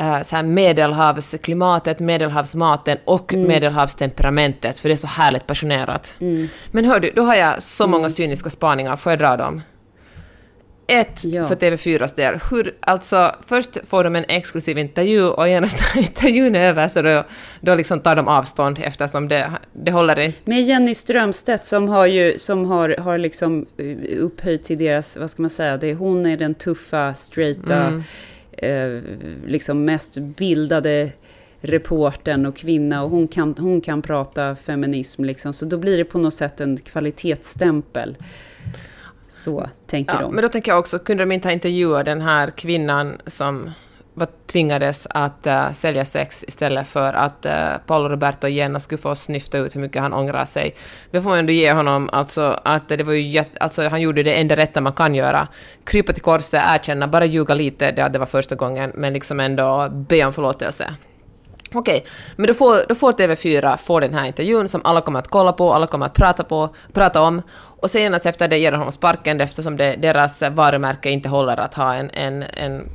uh, 0.00 0.22
så 0.22 0.36
här 0.36 0.42
medelhavsklimatet, 0.42 1.98
medelhavsmaten 1.98 2.98
och 3.04 3.34
mm. 3.34 3.48
medelhavstemperamentet, 3.48 4.78
för 4.78 4.88
det 4.88 4.94
är 4.94 4.96
så 4.96 5.06
härligt 5.06 5.46
passionerat. 5.46 6.14
Mm. 6.20 6.48
Men 6.70 6.84
hör 6.84 7.00
du, 7.00 7.12
då 7.16 7.22
har 7.22 7.34
jag 7.34 7.62
så 7.62 7.86
många 7.86 8.04
mm. 8.04 8.10
cyniska 8.10 8.50
spaningar, 8.50 8.96
får 8.96 9.12
jag 9.12 9.18
dra 9.18 9.36
dem? 9.36 9.60
Ett, 10.86 11.24
ja. 11.24 11.48
för 11.48 11.56
TV4s 11.56 12.16
del. 12.16 12.38
Hur, 12.50 12.74
alltså, 12.80 13.34
först 13.46 13.78
får 13.88 14.04
de 14.04 14.16
en 14.16 14.24
exklusiv 14.28 14.78
intervju 14.78 15.22
och 15.22 15.48
genast 15.48 15.82
när 15.94 16.02
intervjun 16.02 16.56
är 16.56 16.68
över 16.68 16.88
så 16.88 17.02
då, 17.02 17.24
då 17.60 17.74
liksom 17.74 18.00
tar 18.00 18.16
de 18.16 18.28
avstånd 18.28 18.78
eftersom 18.82 19.28
det, 19.28 19.52
det 19.72 19.92
håller 19.92 20.18
i... 20.18 20.34
Med 20.44 20.62
Jenny 20.62 20.94
Strömstedt 20.94 21.64
som 21.64 21.88
har 21.88 22.06
ju 22.06 22.38
som 22.38 22.64
har, 22.64 22.96
har 22.98 23.18
liksom 23.18 23.66
eh, 23.76 24.18
upphöjt 24.18 24.64
till 24.64 24.78
deras, 24.78 25.16
vad 25.16 25.30
ska 25.30 25.42
man 25.42 25.50
säga, 25.50 25.76
det, 25.76 25.94
hon 25.94 26.26
är 26.26 26.36
den 26.36 26.54
tuffa, 26.54 27.14
straighta, 27.14 27.76
mm 27.76 28.02
eh, 28.62 29.00
liksom 29.46 29.84
mest 29.84 30.18
bildade 30.18 31.10
reporten 31.60 32.46
och 32.46 32.56
kvinna 32.56 33.02
och 33.02 33.10
hon 33.10 33.28
kan, 33.28 33.54
hon 33.58 33.80
kan 33.80 34.02
prata 34.02 34.56
feminism 34.56 35.24
liksom. 35.24 35.52
Så 35.52 35.64
då 35.64 35.76
blir 35.76 35.98
det 35.98 36.04
på 36.04 36.18
något 36.18 36.34
sätt 36.34 36.60
en 36.60 36.76
kvalitetsstämpel. 36.76 38.16
Så 39.32 39.68
tänker 39.86 40.14
ja, 40.14 40.20
de. 40.20 40.34
Men 40.34 40.42
då 40.42 40.48
tänker 40.48 40.72
jag 40.72 40.78
också, 40.78 40.98
kunde 40.98 41.22
de 41.22 41.32
inte 41.32 41.48
ha 41.48 41.52
intervjuat 41.52 42.04
den 42.04 42.20
här 42.20 42.50
kvinnan 42.50 43.20
som 43.26 43.70
var 44.14 44.28
tvingades 44.46 45.06
att 45.10 45.46
uh, 45.46 45.72
sälja 45.72 46.04
sex 46.04 46.44
istället 46.48 46.88
för 46.88 47.12
att 47.12 47.46
uh, 47.46 47.52
Paolo 47.86 48.08
Roberto 48.08 48.48
gärna 48.48 48.80
skulle 48.80 48.98
få 48.98 49.14
snyfta 49.14 49.58
ut 49.58 49.76
hur 49.76 49.80
mycket 49.80 50.02
han 50.02 50.12
ångrar 50.12 50.44
sig. 50.44 50.74
Det 51.10 51.22
får 51.22 51.30
man 51.30 51.38
ändå 51.38 51.52
ge 51.52 51.72
honom, 51.72 52.10
alltså 52.12 52.60
att 52.64 52.88
det 52.88 53.02
var 53.02 53.12
ju 53.12 53.28
jätte, 53.28 53.58
alltså 53.58 53.88
han 53.88 54.00
gjorde 54.00 54.22
det 54.22 54.34
enda 54.34 54.56
rätta 54.56 54.80
man 54.80 54.92
kan 54.92 55.14
göra. 55.14 55.48
Krypa 55.84 56.12
till 56.12 56.22
korset, 56.22 56.62
erkänna, 56.66 57.08
bara 57.08 57.24
ljuga 57.24 57.54
lite, 57.54 57.92
det, 57.92 58.08
det 58.08 58.18
var 58.18 58.26
första 58.26 58.54
gången, 58.54 58.92
men 58.94 59.12
liksom 59.12 59.40
ändå 59.40 59.88
be 59.90 60.24
om 60.24 60.32
förlåtelse. 60.32 60.94
Okej, 61.74 61.96
okay. 61.96 62.10
men 62.36 62.46
då 62.46 62.54
får, 62.54 62.88
då 62.88 62.94
får 62.94 63.12
TV4 63.12 63.76
får 63.76 64.00
den 64.00 64.14
här 64.14 64.26
intervjun 64.26 64.68
som 64.68 64.80
alla 64.84 65.00
kommer 65.00 65.18
att 65.18 65.28
kolla 65.28 65.52
på, 65.52 65.72
alla 65.72 65.86
kommer 65.86 66.06
att 66.06 66.14
prata, 66.14 66.44
på, 66.44 66.74
prata 66.92 67.20
om. 67.20 67.42
Och 67.82 67.90
senast 67.90 68.26
efter 68.26 68.48
det 68.48 68.58
ger 68.58 68.70
de 68.70 68.76
honom 68.76 68.92
sparken 68.92 69.40
eftersom 69.40 69.76
det, 69.76 69.96
deras 69.96 70.42
varumärke 70.42 71.10
inte 71.10 71.28
håller 71.28 71.60
att 71.60 71.74
ha 71.74 71.94
en, 71.94 72.10
en, 72.10 72.42
en 72.42 72.88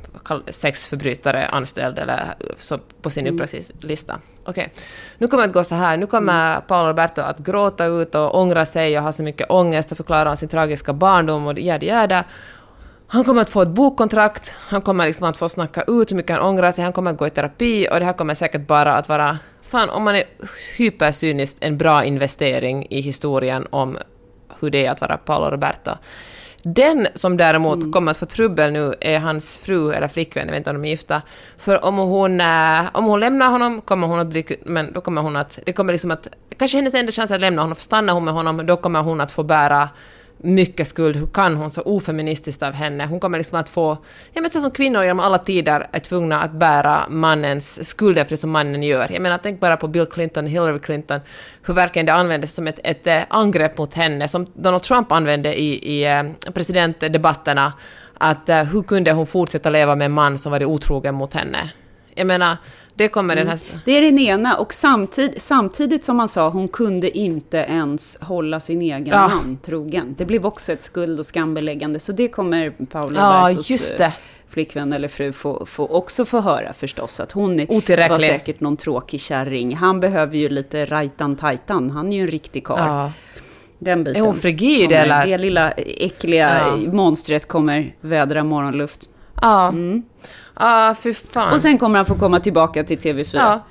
sexförbrytare 0.48 1.46
anställd 1.46 1.98
eller 1.98 2.34
så 2.56 2.78
på 3.02 3.10
sin 3.10 3.26
mm. 3.26 3.34
uppdragslista. 3.34 4.20
Okej, 4.44 4.50
okay. 4.50 4.82
nu 5.18 5.26
kommer 5.26 5.42
det 5.42 5.48
att 5.48 5.54
gå 5.54 5.64
så 5.64 5.74
här. 5.74 5.96
Nu 5.96 6.06
kommer 6.06 6.50
mm. 6.50 6.62
Paolo 6.66 6.88
Roberto 6.88 7.20
att 7.20 7.38
gråta 7.38 7.84
ut 7.84 8.14
och 8.14 8.38
ångra 8.38 8.66
sig 8.66 8.98
och 8.98 9.04
ha 9.04 9.12
så 9.12 9.22
mycket 9.22 9.50
ångest 9.50 9.90
och 9.90 9.96
förklara 9.96 10.30
om 10.30 10.36
sin 10.36 10.48
tragiska 10.48 10.92
barndom 10.92 11.46
och 11.46 11.58
jäda 11.58 11.86
jäda. 11.86 12.24
Han 13.10 13.24
kommer 13.24 13.42
att 13.42 13.50
få 13.50 13.62
ett 13.62 13.68
bokkontrakt, 13.68 14.52
han 14.68 14.82
kommer 14.82 15.06
liksom 15.06 15.26
att 15.26 15.36
få 15.36 15.48
snacka 15.48 15.82
ut 15.82 16.10
hur 16.10 16.16
mycket 16.16 16.36
han 16.36 16.46
ångrar 16.46 16.72
sig, 16.72 16.84
han 16.84 16.92
kommer 16.92 17.10
att 17.10 17.18
gå 17.18 17.26
i 17.26 17.30
terapi 17.30 17.88
och 17.90 17.98
det 17.98 18.04
här 18.04 18.12
kommer 18.12 18.34
säkert 18.34 18.66
bara 18.66 18.94
att 18.94 19.08
vara, 19.08 19.38
fan 19.62 19.90
om 19.90 20.02
man 20.02 20.16
är 20.16 20.24
hypercyniskt, 20.76 21.56
en 21.60 21.78
bra 21.78 22.04
investering 22.04 22.86
i 22.90 23.00
historien 23.00 23.66
om 23.70 23.98
hur 24.60 24.70
det 24.70 24.86
är 24.86 24.90
att 24.90 25.00
vara 25.00 25.16
Paolo 25.16 25.50
Roberto. 25.50 25.90
Den 26.62 27.08
som 27.14 27.36
däremot 27.36 27.78
mm. 27.78 27.92
kommer 27.92 28.10
att 28.10 28.16
få 28.16 28.26
trubbel 28.26 28.72
nu 28.72 28.94
är 29.00 29.18
hans 29.18 29.56
fru 29.56 29.92
eller 29.92 30.08
flickvän, 30.08 30.46
jag 30.46 30.52
vet 30.52 30.58
inte 30.58 30.70
om 30.70 30.76
de 30.76 30.84
är 30.84 30.90
gifta. 30.90 31.22
För 31.58 31.84
om 31.84 31.96
hon, 31.96 32.40
äh, 32.40 32.80
om 32.92 33.04
hon 33.04 33.20
lämnar 33.20 33.50
honom 33.50 33.80
kommer 33.80 34.06
hon 34.06 34.18
att 34.18 34.26
bli... 34.26 34.58
Men 34.64 34.92
då 34.92 35.00
kommer 35.00 35.22
hon 35.22 35.36
att... 35.36 35.58
Det 35.66 35.72
kommer 35.72 35.92
liksom 35.92 36.10
att... 36.10 36.28
Kanske 36.58 36.78
hennes 36.78 36.94
enda 36.94 37.12
chans 37.12 37.30
att 37.30 37.40
lämna 37.40 37.62
honom, 37.62 37.76
för 37.76 37.82
stannar 37.82 38.14
hon 38.14 38.24
med 38.24 38.34
honom, 38.34 38.66
då 38.66 38.76
kommer 38.76 39.02
hon 39.02 39.20
att 39.20 39.32
få 39.32 39.42
bära 39.42 39.88
mycket 40.38 40.88
skuld. 40.88 41.16
Hur 41.16 41.26
kan 41.26 41.56
hon 41.56 41.70
så 41.70 41.82
ofeministiskt 41.82 42.62
av 42.62 42.72
henne? 42.72 43.06
Hon 43.06 43.20
kommer 43.20 43.38
liksom 43.38 43.58
att 43.58 43.68
få... 43.68 43.98
Jag 44.32 44.42
menar 44.42 44.50
så 44.50 44.60
som 44.60 44.70
kvinnor 44.70 45.02
genom 45.02 45.20
alla 45.20 45.38
tider 45.38 45.88
är 45.92 45.98
tvungna 45.98 46.40
att 46.40 46.52
bära 46.52 47.06
mannens 47.08 47.88
skulder 47.88 48.24
för 48.24 48.30
det 48.30 48.36
som 48.36 48.50
mannen 48.50 48.82
gör. 48.82 49.12
Jag 49.12 49.22
menar, 49.22 49.38
tänk 49.42 49.60
bara 49.60 49.76
på 49.76 49.88
Bill 49.88 50.06
Clinton 50.06 50.44
och 50.44 50.50
Hillary 50.50 50.78
Clinton, 50.78 51.20
hur 51.66 51.74
verkligen 51.74 52.06
det 52.06 52.12
användes 52.12 52.54
som 52.54 52.66
ett, 52.66 52.80
ett 52.84 53.06
eh, 53.06 53.22
angrepp 53.28 53.78
mot 53.78 53.94
henne, 53.94 54.28
som 54.28 54.46
Donald 54.54 54.82
Trump 54.82 55.12
använde 55.12 55.60
i, 55.60 55.98
i 55.98 56.04
eh, 56.04 56.52
presidentdebatterna, 56.52 57.72
att 58.18 58.48
eh, 58.48 58.62
hur 58.62 58.82
kunde 58.82 59.12
hon 59.12 59.26
fortsätta 59.26 59.70
leva 59.70 59.94
med 59.94 60.04
en 60.04 60.12
man 60.12 60.38
som 60.38 60.52
varit 60.52 60.66
otrogen 60.66 61.14
mot 61.14 61.34
henne? 61.34 61.70
Jag 62.14 62.26
menar, 62.26 62.56
det 62.98 63.08
kommer 63.08 63.36
den 63.36 63.48
här... 63.48 63.60
Mm. 63.68 63.80
Det 63.84 63.96
är 63.96 64.02
den 64.02 64.18
ena, 64.18 64.56
och 64.56 64.74
samtid, 64.74 65.34
samtidigt 65.36 66.04
som 66.04 66.16
man 66.16 66.28
sa, 66.28 66.48
hon 66.48 66.68
kunde 66.68 67.18
inte 67.18 67.58
ens 67.58 68.18
hålla 68.20 68.60
sin 68.60 68.82
egen 68.82 69.06
ja. 69.06 69.28
man 69.28 69.58
trogen. 69.62 70.14
Det 70.18 70.24
blev 70.24 70.46
också 70.46 70.72
ett 70.72 70.84
skuld 70.84 71.18
och 71.18 71.26
skambeläggande, 71.26 71.98
så 72.00 72.12
det 72.12 72.28
kommer 72.28 72.70
Paula 72.70 73.20
ja, 73.20 73.48
Bertos 73.48 73.70
just 73.70 73.98
det. 73.98 74.12
flickvän 74.50 74.92
eller 74.92 75.08
fru 75.08 75.32
få, 75.32 75.66
få 75.66 75.86
också 75.86 76.24
få 76.24 76.40
höra 76.40 76.72
förstås. 76.72 77.20
Att 77.20 77.32
hon 77.32 77.56
var 77.56 78.18
säkert 78.18 78.60
någon 78.60 78.76
tråkig 78.76 79.20
kärring. 79.20 79.76
Han 79.76 80.00
behöver 80.00 80.36
ju 80.36 80.48
lite 80.48 80.84
rajtan-tajtan, 80.84 81.90
han 81.90 82.12
är 82.12 82.16
ju 82.16 82.22
en 82.22 82.30
riktig 82.30 82.64
karl. 82.64 82.78
Ja. 82.78 83.12
Den 83.78 84.04
biten. 84.04 84.22
Är 84.22 84.26
hon 84.26 84.34
frigid 84.34 84.92
eller? 84.92 85.26
Det 85.26 85.38
lilla 85.38 85.70
äckliga 85.76 86.60
ja. 86.82 86.92
monstret 86.92 87.48
kommer 87.48 87.94
vädra 88.00 88.44
morgonluft. 88.44 89.08
Ja. 89.42 89.68
Mm. 89.68 90.02
Ah, 90.54 90.94
fy 90.94 91.14
fan. 91.14 91.52
Och 91.52 91.60
sen 91.60 91.78
kommer 91.78 91.96
han 91.96 92.06
få 92.06 92.14
komma 92.14 92.40
tillbaka 92.40 92.84
till 92.84 92.98
TV4. 92.98 93.36
Ja. 93.36 93.64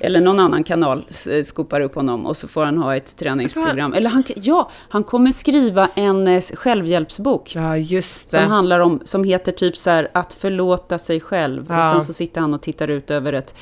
Eller 0.00 0.20
någon 0.20 0.40
annan 0.40 0.64
kanal 0.64 1.06
skopar 1.44 1.80
upp 1.80 1.94
honom 1.94 2.26
och 2.26 2.36
så 2.36 2.48
får 2.48 2.64
han 2.64 2.78
ha 2.78 2.96
ett 2.96 3.16
träningsprogram. 3.16 3.92
Eller 3.92 4.10
han, 4.10 4.24
ja, 4.36 4.70
han 4.88 5.04
kommer 5.04 5.32
skriva 5.32 5.88
en 5.94 6.28
eh, 6.28 6.42
självhjälpsbok. 6.54 7.54
Ja, 7.54 7.76
just 7.76 8.30
det. 8.30 8.40
Som 8.40 8.50
handlar 8.50 8.80
om, 8.80 9.00
som 9.04 9.24
heter 9.24 9.52
typ 9.52 9.76
så 9.76 9.90
här, 9.90 10.10
att 10.14 10.32
förlåta 10.32 10.98
sig 10.98 11.20
själv. 11.20 11.66
Ja. 11.68 11.78
Och 11.78 11.84
sen 11.84 12.02
så 12.02 12.12
sitter 12.12 12.40
han 12.40 12.54
och 12.54 12.62
tittar 12.62 12.88
ut 12.88 13.10
över 13.10 13.32
ett 13.32 13.54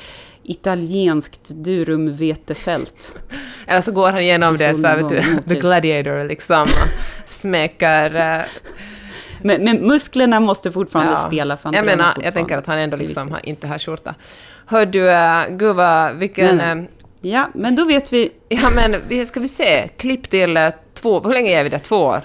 italienskt 0.43 1.49
durumvetefält. 1.49 3.19
Eller 3.67 3.81
så 3.81 3.91
går 3.91 4.11
han 4.11 4.21
igenom 4.21 4.57
det, 4.57 4.75
så 4.75 4.87
här, 4.87 4.97
vet 4.97 5.09
du, 5.09 5.21
The 5.53 5.59
Gladiator, 5.59 6.27
liksom. 6.27 6.67
Smäcker... 7.25 8.45
Men, 9.45 9.63
men, 9.63 9.77
musklerna 9.77 10.39
måste 10.39 10.71
fortfarande 10.71 11.11
ja. 11.11 11.27
spela. 11.27 11.57
För 11.57 11.73
jag 11.73 11.85
menar, 11.85 12.17
jag 12.21 12.33
tänker 12.33 12.57
att 12.57 12.65
han 12.65 12.77
ändå 12.77 12.97
liksom 12.97 13.31
har, 13.31 13.45
inte 13.45 13.67
har 13.67 13.79
skjorta. 13.79 14.15
Hör 14.65 14.85
du, 14.85 15.09
uh, 15.09 15.57
gud 15.57 15.75
vad, 15.75 16.15
vilken... 16.15 16.57
Men, 16.57 16.79
uh, 16.79 16.85
ja, 17.21 17.49
men 17.53 17.75
då 17.75 17.85
vet 17.85 18.13
vi... 18.13 18.31
Ja, 18.49 18.69
men 18.75 19.25
ska 19.25 19.39
vi 19.39 19.47
se, 19.47 19.87
klipp 19.87 20.29
till 20.29 20.57
uh, 20.57 20.69
två, 20.93 21.19
hur 21.19 21.33
länge 21.33 21.59
är 21.59 21.63
vi 21.63 21.69
där? 21.69 21.79
Två 21.79 21.95
år? 21.95 22.21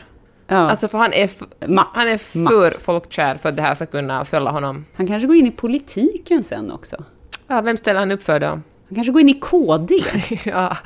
Ja. 0.47 0.57
Alltså 0.57 0.89
för 0.89 0.99
han 0.99 1.13
är, 1.13 1.31
Max, 1.69 1.91
han 1.95 2.09
är 2.09 2.19
för 2.19 2.39
Max. 2.39 2.81
folkkär 2.81 3.37
för 3.37 3.49
att 3.49 3.57
det 3.57 3.63
här 3.63 3.75
ska 3.75 3.87
kunna 3.87 4.25
följa 4.25 4.51
honom. 4.51 4.85
Han 4.97 5.07
kanske 5.07 5.27
går 5.27 5.37
in 5.37 5.47
i 5.47 5.51
politiken 5.51 6.45
sen 6.45 6.73
också. 6.73 7.05
Ja, 7.47 7.61
vem 7.61 7.77
ställer 7.77 8.01
han 8.01 8.11
upp 8.11 8.23
för 8.23 8.41
då? 8.41 8.61
Han 8.91 8.95
kanske 8.95 9.13
går 9.13 9.21
in 9.21 9.29
i 9.29 9.35
KD? 9.35 9.95
ja, 10.45 10.77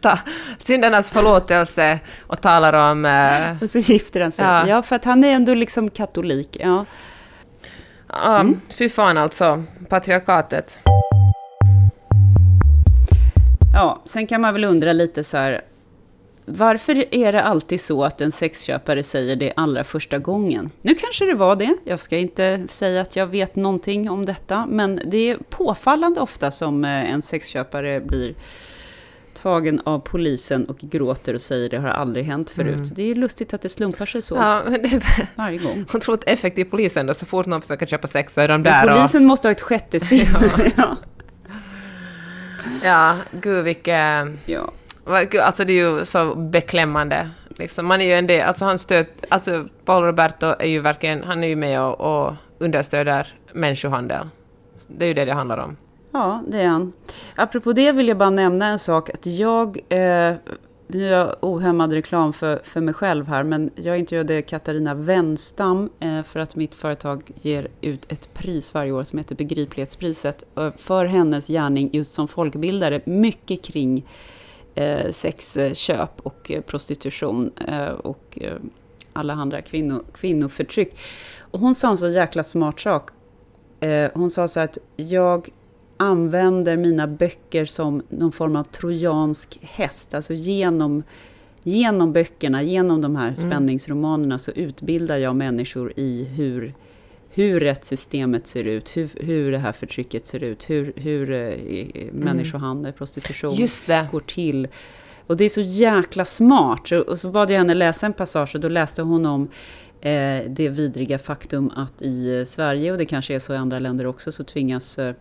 ta 0.00 0.18
syndernas 0.58 1.10
förlåtelse 1.10 1.98
och 2.20 2.40
talar 2.40 2.90
om... 2.90 3.04
Eh, 3.04 3.62
och 3.62 3.70
så 3.70 3.78
gifter 3.78 4.20
han 4.20 4.32
sig. 4.32 4.44
Ja. 4.44 4.68
ja. 4.68 4.82
för 4.82 4.96
att 4.96 5.04
han 5.04 5.24
är 5.24 5.34
ändå 5.34 5.54
liksom 5.54 5.90
katolik. 5.90 6.56
Ja, 6.60 6.84
ja 8.08 8.40
mm. 8.40 8.60
fy 8.78 8.88
fan 8.88 9.18
alltså. 9.18 9.64
Patriarkatet. 9.88 10.78
Ja, 13.74 14.02
sen 14.04 14.26
kan 14.26 14.40
man 14.40 14.54
väl 14.54 14.64
undra 14.64 14.92
lite 14.92 15.24
så 15.24 15.36
här, 15.36 15.60
varför 16.46 17.14
är 17.14 17.32
det 17.32 17.42
alltid 17.42 17.80
så 17.80 18.04
att 18.04 18.20
en 18.20 18.32
sexköpare 18.32 19.02
säger 19.02 19.36
det 19.36 19.52
allra 19.56 19.84
första 19.84 20.18
gången? 20.18 20.70
Nu 20.82 20.94
kanske 20.94 21.24
det 21.24 21.34
var 21.34 21.56
det, 21.56 21.74
jag 21.84 22.00
ska 22.00 22.16
inte 22.16 22.62
säga 22.68 23.00
att 23.00 23.16
jag 23.16 23.26
vet 23.26 23.56
någonting 23.56 24.10
om 24.10 24.24
detta, 24.26 24.66
men 24.66 25.00
det 25.06 25.30
är 25.30 25.38
påfallande 25.50 26.20
ofta 26.20 26.50
som 26.50 26.84
eh, 26.84 27.12
en 27.12 27.22
sexköpare 27.22 28.00
blir 28.00 28.34
tagen 29.42 29.80
av 29.84 29.98
polisen 29.98 30.64
och 30.64 30.78
gråter 30.78 31.34
och 31.34 31.42
säger 31.42 31.68
det 31.68 31.78
har 31.78 31.88
aldrig 31.88 32.24
hänt 32.24 32.50
förut. 32.50 32.74
Mm. 32.74 32.88
Det 32.94 33.10
är 33.10 33.14
lustigt 33.14 33.54
att 33.54 33.62
det 33.62 33.68
slumpar 33.68 34.06
sig 34.06 34.22
så 34.22 34.34
Ja, 34.34 34.62
men 34.64 34.82
det 34.82 34.88
är 34.88 35.28
varje 35.34 35.58
gång. 35.58 35.84
otroligt 35.94 36.24
effektiv 36.26 36.64
polisen 36.64 37.06
då. 37.06 37.14
Så 37.14 37.26
fort 37.26 37.46
någon 37.46 37.60
försöker 37.60 37.86
köpa 37.86 38.06
sex 38.06 38.34
så 38.34 38.40
är 38.40 38.48
de 38.48 38.62
Men 38.62 38.72
där 38.72 38.90
och... 38.90 38.96
polisen 38.96 39.24
måste 39.26 39.48
ha 39.48 39.52
ett 39.52 39.60
sjätte 39.60 40.00
sinne. 40.10 40.50
ja. 40.76 40.96
Ja, 42.82 43.16
gud 43.30 43.64
vilket... 43.64 44.26
ja. 44.46 44.70
Alltså 45.06 45.64
det 45.64 45.72
är 45.72 45.98
ju 45.98 46.04
så 46.04 46.34
beklämmande. 46.34 47.30
Liksom, 47.48 47.86
man 47.86 48.00
är 48.00 48.04
ju 48.04 48.12
en 48.12 48.26
del, 48.26 48.48
alltså 48.48 48.64
han 48.64 48.78
stöd, 48.78 49.06
alltså 49.28 49.68
Paolo 49.84 50.06
Roberto 50.06 50.46
är 50.46 50.66
ju 50.66 50.80
verkligen, 50.80 51.22
han 51.22 51.44
är 51.44 51.48
ju 51.48 51.56
med 51.56 51.80
och, 51.80 52.00
och 52.00 52.34
understöder 52.58 53.34
människohandel. 53.52 54.28
Det 54.86 55.04
är 55.04 55.08
ju 55.08 55.14
det 55.14 55.24
det 55.24 55.32
handlar 55.32 55.58
om. 55.58 55.76
Ja, 56.12 56.42
det 56.48 56.60
är 56.60 56.68
han. 56.68 56.92
Apropå 57.34 57.72
det 57.72 57.92
vill 57.92 58.08
jag 58.08 58.16
bara 58.16 58.30
nämna 58.30 58.66
en 58.66 58.78
sak. 58.78 59.10
Att 59.10 59.26
jag, 59.26 59.78
eh, 59.88 60.34
nu 60.86 61.06
är 61.06 61.12
jag 61.12 61.36
ohämmad 61.40 61.92
reklam 61.92 62.32
för, 62.32 62.60
för 62.64 62.80
mig 62.80 62.94
själv 62.94 63.28
här, 63.28 63.42
men 63.42 63.70
jag 63.74 63.98
intervjuade 63.98 64.42
Katarina 64.42 64.94
Wenstam 64.94 65.90
eh, 66.00 66.22
för 66.22 66.40
att 66.40 66.56
mitt 66.56 66.74
företag 66.74 67.30
ger 67.42 67.68
ut 67.80 68.12
ett 68.12 68.34
pris 68.34 68.74
varje 68.74 68.92
år 68.92 69.02
som 69.02 69.18
heter 69.18 69.34
Begriplighetspriset 69.34 70.44
eh, 70.56 70.70
för 70.78 71.06
hennes 71.06 71.46
gärning 71.46 71.90
just 71.92 72.12
som 72.12 72.28
folkbildare, 72.28 73.00
mycket 73.04 73.62
kring 73.64 74.04
sexköp 75.12 76.20
och 76.22 76.50
eh, 76.50 76.60
prostitution 76.60 77.50
eh, 77.68 77.88
och 77.88 78.38
eh, 78.40 78.56
alla 79.12 79.32
andra 79.32 79.62
kvinno, 79.62 80.02
kvinnoförtryck. 80.14 80.96
Och 81.38 81.60
hon 81.60 81.74
sa 81.74 81.90
en 81.90 81.98
så 81.98 82.08
jäkla 82.08 82.44
smart 82.44 82.80
sak. 82.80 83.10
Eh, 83.80 84.10
hon 84.14 84.30
sa 84.30 84.48
så 84.48 84.60
att 84.60 84.78
jag 84.96 85.48
använder 85.96 86.76
mina 86.76 87.06
böcker 87.06 87.64
som 87.64 88.02
någon 88.08 88.32
form 88.32 88.56
av 88.56 88.64
trojansk 88.64 89.58
häst. 89.62 90.14
Alltså 90.14 90.34
genom, 90.34 91.02
genom 91.62 92.12
böckerna, 92.12 92.62
genom 92.62 93.00
de 93.00 93.16
här 93.16 93.34
spänningsromanerna 93.34 94.38
så 94.38 94.50
utbildar 94.50 95.16
jag 95.16 95.36
människor 95.36 95.92
i 95.96 96.24
hur, 96.24 96.74
hur 97.34 97.60
rättssystemet 97.60 98.46
ser 98.46 98.64
ut, 98.64 98.96
hur, 98.96 99.10
hur 99.20 99.52
det 99.52 99.58
här 99.58 99.72
förtrycket 99.72 100.26
ser 100.26 100.42
ut, 100.44 100.70
hur, 100.70 100.92
hur 100.96 101.32
eh, 101.32 102.12
människohandel, 102.12 102.92
prostitution 102.92 103.56
går 104.10 104.20
till. 104.20 104.68
Och 105.26 105.36
det 105.36 105.44
är 105.44 105.48
så 105.48 105.60
jäkla 105.60 106.24
smart. 106.24 106.92
Och, 106.92 106.98
och 106.98 107.18
så 107.18 107.30
bad 107.30 107.50
jag 107.50 107.58
henne 107.58 107.74
läsa 107.74 108.06
en 108.06 108.12
passage 108.12 108.54
och 108.54 108.60
då 108.60 108.68
läste 108.68 109.02
hon 109.02 109.26
om 109.26 109.48
eh, 110.00 110.42
det 110.48 110.68
vidriga 110.68 111.18
faktum 111.18 111.70
att 111.76 112.02
i 112.02 112.38
eh, 112.38 112.44
Sverige, 112.44 112.92
och 112.92 112.98
det 112.98 113.06
kanske 113.06 113.34
är 113.34 113.38
så 113.38 113.54
i 113.54 113.56
andra 113.56 113.78
länder 113.78 114.06
också, 114.06 114.32
så 114.32 114.44
tvingas 114.44 114.98
eh, 114.98 115.14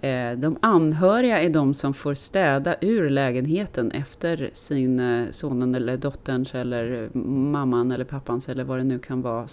Eh, 0.00 0.32
de 0.32 0.56
anhöriga 0.62 1.40
är 1.40 1.50
de 1.50 1.74
som 1.74 1.94
får 1.94 2.14
städa 2.14 2.76
ur 2.80 3.10
lägenheten 3.10 3.90
efter 3.90 4.50
sin 4.52 5.00
eh, 5.00 5.30
sonen 5.30 5.74
eller 5.74 5.96
dotterns 5.96 6.54
eller 6.54 7.10
mamman 7.28 7.92
eller 7.92 8.04
pappans 8.04 8.48
eller 8.48 8.64
vad 8.64 8.78
det 8.78 8.84
nu 8.84 8.98
kan 8.98 9.22
vara, 9.22 9.42
eh, 9.42 9.46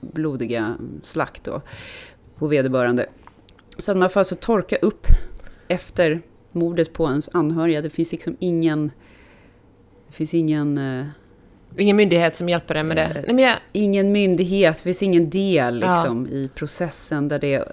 blodiga 0.00 0.76
slakt 1.02 1.44
då, 1.44 1.62
på 2.38 2.46
vederbörande. 2.46 3.06
Så 3.78 3.90
att 3.90 3.98
man 3.98 4.10
får 4.10 4.20
alltså 4.20 4.34
torka 4.34 4.76
upp 4.76 5.06
efter 5.68 6.22
mordet 6.52 6.92
på 6.92 7.04
ens 7.08 7.28
anhöriga. 7.32 7.82
Det 7.82 7.90
finns 7.90 8.12
liksom 8.12 8.36
ingen... 8.38 8.90
Det 10.06 10.12
finns 10.12 10.34
ingen 10.34 10.80
eh, 11.76 11.82
Ingen 11.82 11.96
myndighet 11.96 12.36
som 12.36 12.48
hjälper 12.48 12.74
en 12.74 12.88
med 12.88 12.96
det. 12.96 13.08
Nej, 13.14 13.24
men 13.34 13.38
jag, 13.38 13.54
ingen 13.72 14.12
myndighet, 14.12 14.76
det 14.76 14.82
finns 14.82 15.02
ingen 15.02 15.30
del 15.30 15.80
Ja. 15.82 15.94
liksom, 15.96 16.26
i 16.26 16.50
processen 16.54 17.28
där 17.28 17.38
det... 17.38 17.64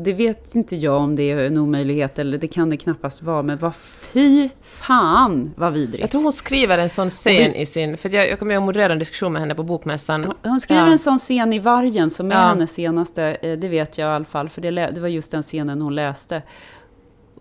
Det 0.00 0.12
vet 0.12 0.54
inte 0.54 0.76
jag 0.76 0.96
om 0.96 1.16
det 1.16 1.30
är 1.30 1.36
en 1.46 1.58
omöjlighet, 1.58 2.18
eller 2.18 2.38
det 2.38 2.48
kan 2.48 2.70
det 2.70 2.76
knappast 2.76 3.22
vara, 3.22 3.42
men 3.42 3.58
vad 3.58 3.74
fy 3.76 4.48
fan 4.62 5.52
vad 5.56 5.72
vidrigt. 5.72 6.00
jag 6.00 6.10
tror 6.10 6.22
hon 6.22 6.32
skriver 6.32 6.78
en 6.78 6.88
sån 6.88 7.10
scen 7.10 7.54
i 7.54 7.66
sin... 7.66 7.96
För 7.96 8.08
jag, 8.14 8.28
jag 8.30 8.38
kommer 8.38 8.54
ihåg 8.54 8.62
moderera 8.62 8.92
en 8.92 8.98
diskussion 8.98 9.32
med 9.32 9.42
henne 9.42 9.54
på 9.54 9.62
Bokmässan. 9.62 10.32
Hon 10.42 10.60
skriver 10.60 10.86
Ja. 10.86 10.92
en 10.92 10.98
sån 10.98 11.18
scen 11.18 11.52
i 11.52 11.58
Vargen 11.58 12.10
som 12.10 12.30
är 12.30 12.34
Ja. 12.34 12.40
hennes 12.40 12.72
senaste, 12.74 13.22
eh, 13.42 13.58
det 13.58 13.68
vet 13.68 13.98
jag 13.98 14.06
i 14.08 14.10
alla 14.12 14.24
fall, 14.24 14.48
för 14.48 14.60
det, 14.60 14.70
det 14.70 15.00
var 15.00 15.08
just 15.08 15.30
den 15.30 15.42
scenen 15.42 15.80
hon 15.80 15.94
läste. 15.94 16.42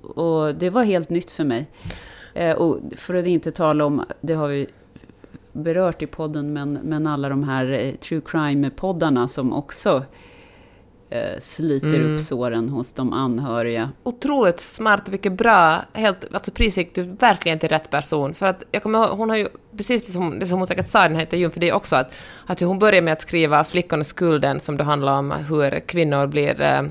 Och 0.01 0.55
det 0.55 0.69
var 0.69 0.83
helt 0.83 1.09
nytt 1.09 1.31
för 1.31 1.43
mig. 1.43 1.65
Eh, 2.33 2.51
Och 2.55 2.79
för 2.97 3.13
att 3.13 3.25
inte 3.27 3.51
tala 3.51 3.85
om, 3.85 4.03
det 4.21 4.33
har 4.33 4.47
vi 4.47 4.67
berört 5.54 6.02
i 6.02 6.08
podden, 6.08 6.54
men, 6.54 6.74
men 6.74 7.08
alla 7.08 7.30
de 7.30 7.43
här 7.43 7.72
eh, 7.72 7.91
true 7.91 8.22
crime-poddarna 8.26 9.28
som 9.28 9.54
också 9.54 10.04
eh, 11.10 11.39
sliter 11.39 11.88
Mm. 11.88 12.14
upp 12.14 12.22
såren 12.22 12.70
hos 12.70 12.93
de 12.93 13.14
anhöriga. 13.14 13.91
otroligt 14.04 14.60
smart, 14.60 15.10
vilket 15.10 15.34
bra, 15.34 15.82
helt, 15.93 16.28
alltså 16.34 16.52
pris 16.52 16.78
gick 16.78 16.95
du 16.95 17.02
verkligen 17.02 17.60
till 17.60 17.70
rätt 17.70 17.89
person. 17.89 18.34
För 18.34 18.45
att 18.47 18.64
jag 18.72 18.84
kommer 18.84 18.99
ihåg, 19.08 19.18
hon 19.18 19.30
har 19.30 19.38
ju, 19.38 19.47
precis 19.78 20.06
det 20.06 20.12
som, 20.12 20.39
det 20.39 20.45
som 20.45 20.58
hon 20.58 20.68
säkert 20.68 20.88
sa 20.88 21.06
i 21.06 21.08
den 21.08 21.16
här 21.16 21.24
intervjun, 21.24 21.52
för 21.52 21.60
det 21.60 21.70
är 21.70 21.74
också 21.74 21.95
att, 21.95 22.14
att 22.45 22.60
hon 22.60 22.80
började 22.80 23.02
med 23.02 23.14
att 23.14 23.22
skriva 23.22 23.64
Flickorna 23.64 24.04
skulden, 24.04 24.60
som 24.60 24.78
då 24.78 24.84
handlar 24.84 25.20
om 25.20 25.32
hur 25.32 25.80
kvinnor 25.80 26.28
blir 26.28 26.62
eh, 26.62 26.82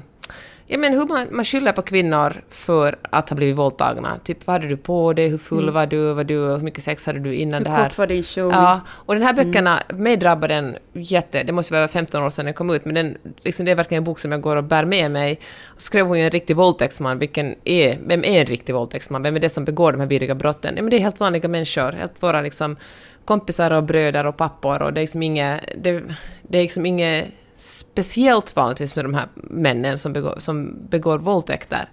Ja, 0.72 0.78
men 0.78 0.92
hur 0.92 1.06
man, 1.06 1.26
man 1.30 1.44
skyller 1.44 1.72
på 1.72 1.82
kvinnor 1.82 2.42
för 2.48 2.98
att 3.02 3.28
ha 3.28 3.36
blivit 3.36 3.56
våldtagna. 3.56 4.18
Typ, 4.24 4.46
vad 4.46 4.54
hade 4.54 4.68
du 4.68 4.76
på 4.76 5.12
dig? 5.12 5.28
Hur 5.28 5.38
full 5.38 5.70
var 5.70 5.86
du? 5.86 6.12
Var 6.12 6.24
du? 6.24 6.38
Hur 6.38 6.58
mycket 6.58 6.84
sex 6.84 7.06
hade 7.06 7.18
du 7.18 7.34
innan 7.34 7.58
Hur 7.58 7.64
det 7.64 7.70
här? 7.70 7.88
kort 7.88 7.98
var 7.98 8.06
din 8.06 8.22
kjol? 8.22 8.52
Ja, 8.52 8.80
och 8.88 9.14
den 9.14 9.22
här 9.22 9.32
böckerna, 9.32 9.82
mig 9.88 10.16
drabbade 10.16 10.54
den 10.54 10.76
jätte... 10.92 11.42
Det 11.42 11.52
måste 11.52 11.74
vara 11.74 11.88
15 11.88 12.22
år 12.22 12.30
sedan 12.30 12.44
den 12.44 12.54
kom 12.54 12.70
ut, 12.70 12.84
men 12.84 12.94
den, 12.94 13.16
liksom, 13.42 13.66
det 13.66 13.72
är 13.72 13.76
verkligen 13.76 14.00
en 14.00 14.04
bok 14.04 14.18
som 14.18 14.32
jag 14.32 14.40
går 14.40 14.56
och 14.56 14.64
bär 14.64 14.84
med 14.84 15.10
mig. 15.10 15.40
Och 15.66 15.82
skrev 15.82 16.06
hon 16.06 16.18
ju 16.18 16.24
en 16.24 16.30
riktig 16.30 16.56
våldtäktsman, 16.56 17.18
vilken 17.18 17.54
är... 17.64 17.98
Vem 18.06 18.24
är 18.24 18.40
en 18.40 18.46
riktig 18.46 18.74
våldtäktsman? 18.74 19.22
Vem 19.22 19.36
är 19.36 19.40
det 19.40 19.48
som 19.48 19.64
begår 19.64 19.92
de 19.92 20.00
här 20.00 20.08
vidriga 20.08 20.34
brotten? 20.34 20.76
Ja, 20.76 20.82
men 20.82 20.90
det 20.90 20.96
är 20.96 21.00
helt 21.00 21.20
vanliga 21.20 21.48
människor, 21.48 21.92
helt 21.92 22.22
våra 22.22 22.40
liksom 22.40 22.76
kompisar 23.24 23.70
och 23.70 23.82
bröder 23.82 24.26
och 24.26 24.36
pappor 24.36 24.82
och 24.82 24.92
det 24.92 25.00
är 25.00 25.02
liksom 25.02 25.22
inget... 25.22 25.60
Det, 25.76 26.02
det 26.42 26.58
är 26.58 26.62
liksom 26.62 26.86
inget 26.86 27.28
speciellt 27.60 28.56
vanligtvis 28.56 28.94
med 28.96 29.04
de 29.04 29.14
här 29.14 29.28
männen 29.34 29.98
som 29.98 30.12
begår, 30.12 30.34
som 30.38 30.76
begår 30.88 31.18
våldtäkter. 31.18 31.88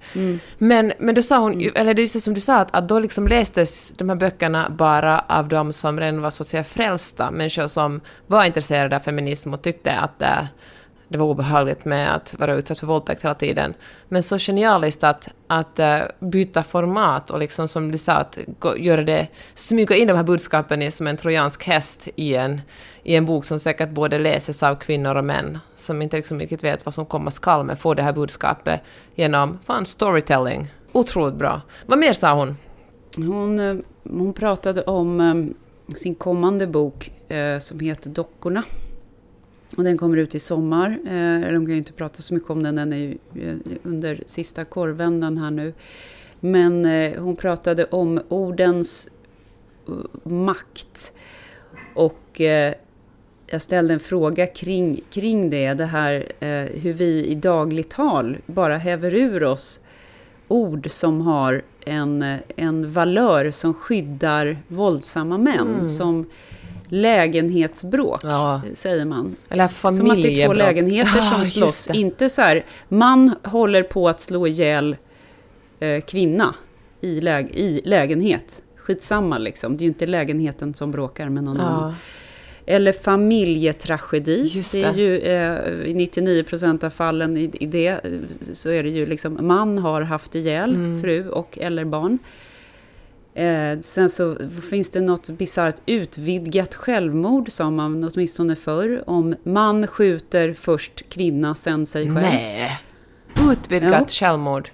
Men, 0.58 0.94
men 1.00 1.16
då 1.16 1.22
sa 1.22 1.38
hon, 1.38 1.60
ju- 1.60 1.72
eller 1.76 1.94
det 1.94 2.02
är 2.02 2.04
just 2.04 2.24
som 2.24 2.34
du 2.34 2.42
sa, 2.42 2.56
att, 2.58 2.76
att 2.76 2.90
då 2.90 3.00
liksom 3.00 3.28
lästes 3.28 3.94
de 3.98 4.10
här 4.10 4.16
böckerna 4.16 4.70
bara 4.70 5.20
av 5.20 5.48
de 5.48 5.74
som 5.74 6.00
redan 6.00 6.22
var 6.22 6.30
så 6.30 6.44
att 6.44 6.48
säga 6.48 6.64
frälsta, 6.64 7.32
människor 7.32 7.68
som 7.68 8.02
var 8.28 8.44
intresserade 8.44 8.96
av 8.96 9.00
feminism 9.00 9.54
och 9.54 9.62
tyckte 9.62 9.92
att 9.94 10.22
äh, 10.22 10.44
det 11.10 11.18
var 11.18 11.26
obehagligt 11.26 11.86
med 11.86 12.16
att 12.16 12.40
vara 12.40 12.56
utsatt 12.56 12.80
för 12.80 12.88
våldtäkt 12.88 13.24
hela 13.24 13.34
tiden. 13.34 13.74
Men 14.08 14.24
så 14.24 14.38
genialiskt 14.38 15.04
att, 15.04 15.30
att 15.48 15.80
eh, 15.80 16.00
byta 16.20 16.64
format 16.64 17.32
och 17.32 17.40
liksom 17.40 17.68
som 17.68 17.92
du 17.92 17.98
sa, 17.98 18.14
att 18.14 18.38
göra 18.78 19.04
det, 19.04 19.28
smyga 19.54 19.96
in 19.96 20.08
de 20.08 20.14
här 20.14 20.24
budskapen 20.24 20.82
i, 20.82 20.92
som 20.92 21.08
en 21.08 21.18
trojansk 21.18 21.64
häst 21.64 22.08
i 22.16 22.36
en, 22.36 22.62
i 23.04 23.16
en 23.16 23.26
bok 23.26 23.46
som 23.46 23.60
säkert 23.60 23.90
både 23.90 24.20
läses 24.20 24.64
av 24.64 24.76
kvinnor 24.76 25.16
och 25.16 25.26
män, 25.26 25.60
som 25.76 26.02
inte 26.02 26.18
liksom 26.18 26.40
riktigt 26.40 26.64
vet 26.64 26.86
vad 26.86 26.94
som 26.94 27.06
komma 27.06 27.32
skall, 27.32 27.66
men 27.66 27.78
får 27.78 27.96
det 27.96 28.04
här 28.04 28.14
budskapet 28.14 28.82
genom, 29.16 29.60
fan, 29.66 29.86
storytelling. 29.86 30.68
Otroligt 30.92 31.36
bra. 31.36 31.62
Vad 31.86 32.00
mer 32.00 32.14
sa 32.14 32.34
hon? 32.34 32.58
Hon, 33.18 33.60
eh, 33.60 33.76
hon 34.04 34.34
pratade 34.34 34.84
om 34.84 35.20
eh, 35.20 35.96
sin 35.96 36.16
kommande 36.16 36.68
bok 36.68 37.12
som 37.60 37.80
heter 37.80 38.10
Dockorna. 38.10 38.64
Och 39.76 39.84
den 39.84 39.98
kommer 39.98 40.18
ut 40.18 40.36
i 40.36 40.40
sommar. 40.40 41.00
Eh, 41.06 41.54
de 41.54 41.66
kan 41.66 41.72
ju 41.72 41.78
inte 41.78 41.94
prata 41.94 42.22
så 42.22 42.34
mycket 42.34 42.50
om 42.50 42.64
den, 42.64 42.76
den 42.76 42.94
är 42.94 42.98
ju 42.98 43.18
eh, 43.36 43.56
under 43.84 44.24
sista 44.26 44.66
korvvändan 44.66 45.38
här 45.38 45.52
nu. 45.52 45.74
Men 46.40 46.86
eh, 46.86 47.22
hon 47.22 47.36
pratade 47.36 47.86
om 47.86 48.22
ordens 48.28 49.10
eh, 49.88 50.32
makt. 50.32 51.14
Och 51.96 52.42
eh, 52.42 52.74
jag 53.48 53.62
ställde 53.62 53.94
en 53.94 54.00
fråga 54.00 54.48
kring, 54.48 55.02
kring 55.10 55.50
det, 55.50 55.74
det 55.74 55.86
här 55.86 56.32
eh, 56.40 56.82
hur 56.82 56.94
vi 56.94 57.26
i 57.26 57.36
dagligt 57.36 57.90
tal 57.90 58.38
bara 58.46 58.78
häver 58.78 59.14
ur 59.14 59.44
oss 59.44 59.80
ord 60.48 60.92
som 60.92 61.22
har 61.22 61.62
en, 61.86 62.22
eh, 62.22 62.38
en 62.56 62.92
valör 62.92 63.52
som 63.52 63.74
skyddar 63.74 64.58
våldsamma 64.68 65.38
män. 65.38 65.90
Som 65.90 66.26
lägenhetsbråk, 66.90 68.20
Ja. 68.24 68.62
säger 68.76 69.06
man. 69.06 69.36
Eller 69.50 69.68
Som 69.68 69.90
att 69.90 69.96
det 69.96 70.04
är 70.04 70.10
två 70.10 70.14
familjebråk. 70.14 70.58
lägenheter 70.58 71.22
som 71.22 71.46
slåss. 71.50 71.90
Inte 71.94 72.30
så 72.30 72.42
här, 72.42 72.66
man 72.90 73.36
håller 73.44 73.84
på 73.84 74.10
att 74.10 74.20
slå 74.22 74.48
ihjäl 74.48 74.96
eh, 75.80 76.02
kvinna 76.02 76.56
i, 77.02 77.22
läg 77.22 77.52
i 77.56 77.82
lägenhet. 77.86 78.64
Skitsamma 78.76 79.38
liksom, 79.38 79.78
det 79.78 79.82
är 79.82 79.86
ju 79.86 79.88
inte 79.90 80.06
lägenheten 80.06 80.74
som 80.74 80.92
bråkar 80.92 81.30
med 81.30 81.44
någon 81.44 81.62
annan. 81.62 81.90
Ja. 81.90 81.96
Eller 82.70 82.92
familjetragedi. 82.94 84.48
Just 84.54 84.72
det 84.72 84.84
är 84.84 84.94
det. 84.94 85.02
ju 85.02 85.18
eh, 85.18 85.92
i 85.92 86.10
99% 86.12 86.84
av 86.86 86.90
fallen 86.90 87.38
i, 87.38 87.52
i 87.54 87.66
det 87.66 87.88
eh, 87.88 88.00
så 88.54 88.70
är 88.70 88.84
det 88.84 88.90
ju 88.90 89.06
liksom 89.06 89.38
man 89.42 89.78
har 89.78 90.02
haft 90.02 90.36
ihjäl 90.36 90.76
Mm. 90.76 91.02
fru 91.02 91.30
och 91.30 91.58
eller 91.62 91.86
barn. 91.86 92.20
Eh, 93.38 93.80
sen 93.82 94.10
så 94.10 94.38
finns 94.70 94.90
det 94.90 95.02
något 95.02 95.30
bisarrt 95.30 95.76
utvidgat 95.86 96.76
självmord, 96.76 97.52
sa 97.52 97.70
man 97.70 98.12
åtminstone 98.14 98.56
förr. 98.56 99.04
Om 99.08 99.36
man 99.44 99.88
skjuter 99.88 100.54
först 100.54 101.10
kvinna, 101.10 101.56
sen 101.56 101.86
sig 101.86 102.04
själv. 102.04 102.14
Nej. 102.14 102.80
Utvidgat 103.52 103.94
Jo. 104.00 104.06
självmord. 104.08 104.70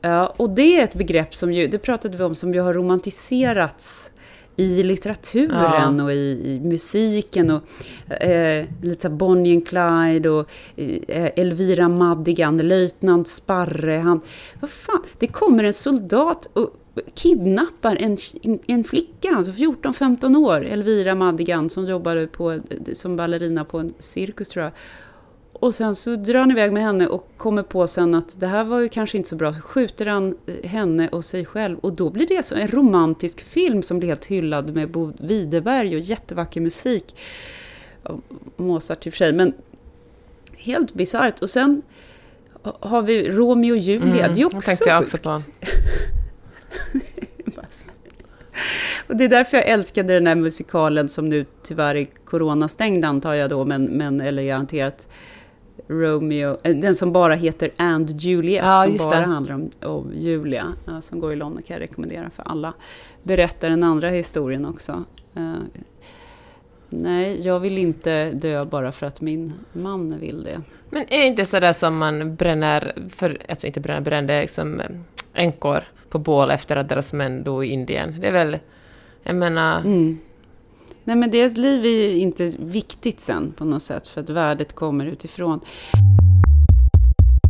Ja, 0.00 0.34
och 0.36 0.50
det 0.50 0.80
är 0.80 0.84
ett 0.84 0.94
begrepp 0.94 1.36
som 1.36 1.52
ju, 1.52 1.66
det 1.66 1.78
pratade 1.78 2.16
vi 2.16 2.24
om, 2.24 2.34
som 2.34 2.54
ju 2.54 2.60
har 2.60 2.74
romantiserats 2.74 4.12
i 4.56 4.82
litteraturen 4.82 5.98
ja. 5.98 6.04
och 6.04 6.12
i, 6.12 6.40
i, 6.44 6.60
musiken 6.60 7.50
och 7.50 7.62
eh, 8.22 8.66
lite 8.82 9.02
så 9.02 9.08
Bonnie 9.08 9.54
and 9.54 9.68
Clyde 9.68 10.30
och 10.30 10.50
eh, 10.76 11.30
Elvira 11.36 11.88
Madigan, 11.88 12.58
löjtnant 12.58 13.28
Sparre. 13.28 13.92
Han, 13.92 14.20
vad 14.60 14.70
fan, 14.70 15.02
det 15.18 15.26
kommer 15.26 15.64
en 15.64 15.74
soldat 15.74 16.48
och 16.52 16.70
kidnappar 17.14 17.96
en, 17.96 18.16
en 18.66 18.84
flicka, 18.84 19.28
alltså 19.36 19.52
14-15 19.52 20.36
år, 20.36 20.64
Elvira 20.64 21.14
Madigan, 21.14 21.70
som 21.70 21.86
jobbade 21.86 22.26
på, 22.26 22.60
som 22.92 23.16
ballerina 23.16 23.64
på 23.64 23.78
en 23.78 23.94
cirkus 23.98 24.48
tror 24.48 24.64
jag. 24.64 24.72
Och 25.52 25.74
sen 25.74 25.96
så 25.96 26.16
drar 26.16 26.40
han 26.40 26.50
iväg 26.50 26.72
med 26.72 26.82
henne 26.82 27.06
och 27.06 27.28
kommer 27.36 27.62
på 27.62 27.86
sen 27.86 28.14
att 28.14 28.40
det 28.40 28.46
här 28.46 28.64
var 28.64 28.80
ju 28.80 28.88
kanske 28.88 29.16
inte 29.16 29.28
så 29.28 29.36
bra. 29.36 29.54
Så 29.54 29.60
skjuter 29.60 30.06
han 30.06 30.36
eh, 30.46 30.70
henne 30.70 31.08
och 31.08 31.24
sig 31.24 31.44
själv. 31.44 31.78
Och 31.78 31.92
då 31.92 32.10
blir 32.10 32.26
det 32.26 32.42
så 32.42 32.54
en 32.54 32.68
romantisk 32.68 33.40
film 33.40 33.82
som 33.82 33.98
blir 33.98 34.08
helt 34.08 34.24
hyllad 34.24 34.74
med 34.74 34.90
Bo 34.90 35.12
Widerberg 35.20 35.96
och 35.96 36.00
jättevacker 36.00 36.60
musik. 36.60 37.16
Mozart 38.56 39.06
i 39.06 39.08
och 39.08 39.12
för 39.12 39.18
sig, 39.18 39.32
men 39.32 39.52
helt 40.56 40.94
bisarrt. 40.94 41.42
Och 41.42 41.50
sen 41.50 41.82
har 42.62 43.02
vi 43.02 43.28
Romeo 43.28 43.72
och 43.72 43.78
Julia. 43.78 44.24
Mm, 44.24 44.34
det 44.34 44.42
är 44.42 44.56
också 44.56 44.84
jag 44.86 45.02
också 45.02 45.18
på. 45.18 45.36
Och 49.08 49.16
det 49.16 49.24
är 49.24 49.28
därför 49.28 49.56
jag 49.56 49.68
älskade 49.68 50.14
den 50.14 50.26
här 50.26 50.34
musikalen 50.34 51.08
som 51.08 51.28
nu 51.28 51.46
tyvärr 51.62 51.94
är 51.94 52.06
coronastängd 52.24 53.04
antar 53.04 53.34
jag 53.34 53.50
då, 53.50 53.64
men, 53.64 53.84
men 53.84 54.20
eller 54.20 54.42
garanterat 54.42 55.08
Romeo, 55.88 56.58
eh, 56.62 56.76
den 56.76 56.96
som 56.96 57.12
bara 57.12 57.34
heter 57.34 57.70
And 57.76 58.10
Juliet, 58.20 58.64
ja, 58.64 58.82
som 58.82 58.96
bara 58.96 59.20
det. 59.20 59.26
handlar 59.26 59.54
om, 59.54 59.70
om 59.82 60.12
Julia, 60.14 60.72
uh, 60.88 61.00
som 61.00 61.20
går 61.20 61.32
i 61.32 61.36
London, 61.36 61.62
kan 61.62 61.74
jag 61.74 61.82
rekommendera 61.82 62.30
för 62.30 62.42
alla. 62.42 62.72
Berättar 63.22 63.70
den 63.70 63.82
andra 63.82 64.10
historien 64.10 64.66
också. 64.66 65.04
Uh, 65.36 65.56
nej, 66.88 67.46
jag 67.46 67.60
vill 67.60 67.78
inte 67.78 68.30
dö 68.30 68.64
bara 68.64 68.92
för 68.92 69.06
att 69.06 69.20
min 69.20 69.52
man 69.72 70.18
vill 70.18 70.42
det. 70.42 70.60
Men 70.90 71.02
är 71.02 71.18
det 71.18 71.26
inte 71.26 71.44
sådär 71.44 71.72
som 71.72 71.98
man 71.98 72.36
bränner, 72.36 73.08
för, 73.10 73.38
alltså 73.48 73.66
inte 73.66 73.80
bränner, 73.80 74.00
brände 74.00 74.40
liksom 74.40 74.82
änkor 75.34 75.84
på 76.08 76.18
bål 76.18 76.50
efter 76.50 76.76
att 76.76 76.88
deras 76.88 77.12
män 77.12 77.44
dog 77.44 77.64
i 77.64 77.68
Indien? 77.68 78.20
Det 78.20 78.28
är 78.28 78.32
väl, 78.32 78.58
jag 79.22 79.36
menar... 79.36 79.80
Mm. 79.80 80.18
Nej, 81.04 81.16
men 81.16 81.30
deras 81.30 81.56
liv 81.56 81.86
är 81.86 82.16
inte 82.16 82.52
viktigt 82.58 83.20
sen 83.20 83.52
på 83.56 83.64
något 83.64 83.82
sätt, 83.82 84.06
för 84.06 84.20
att 84.20 84.30
värdet 84.30 84.74
kommer 84.74 85.06
utifrån. 85.06 85.60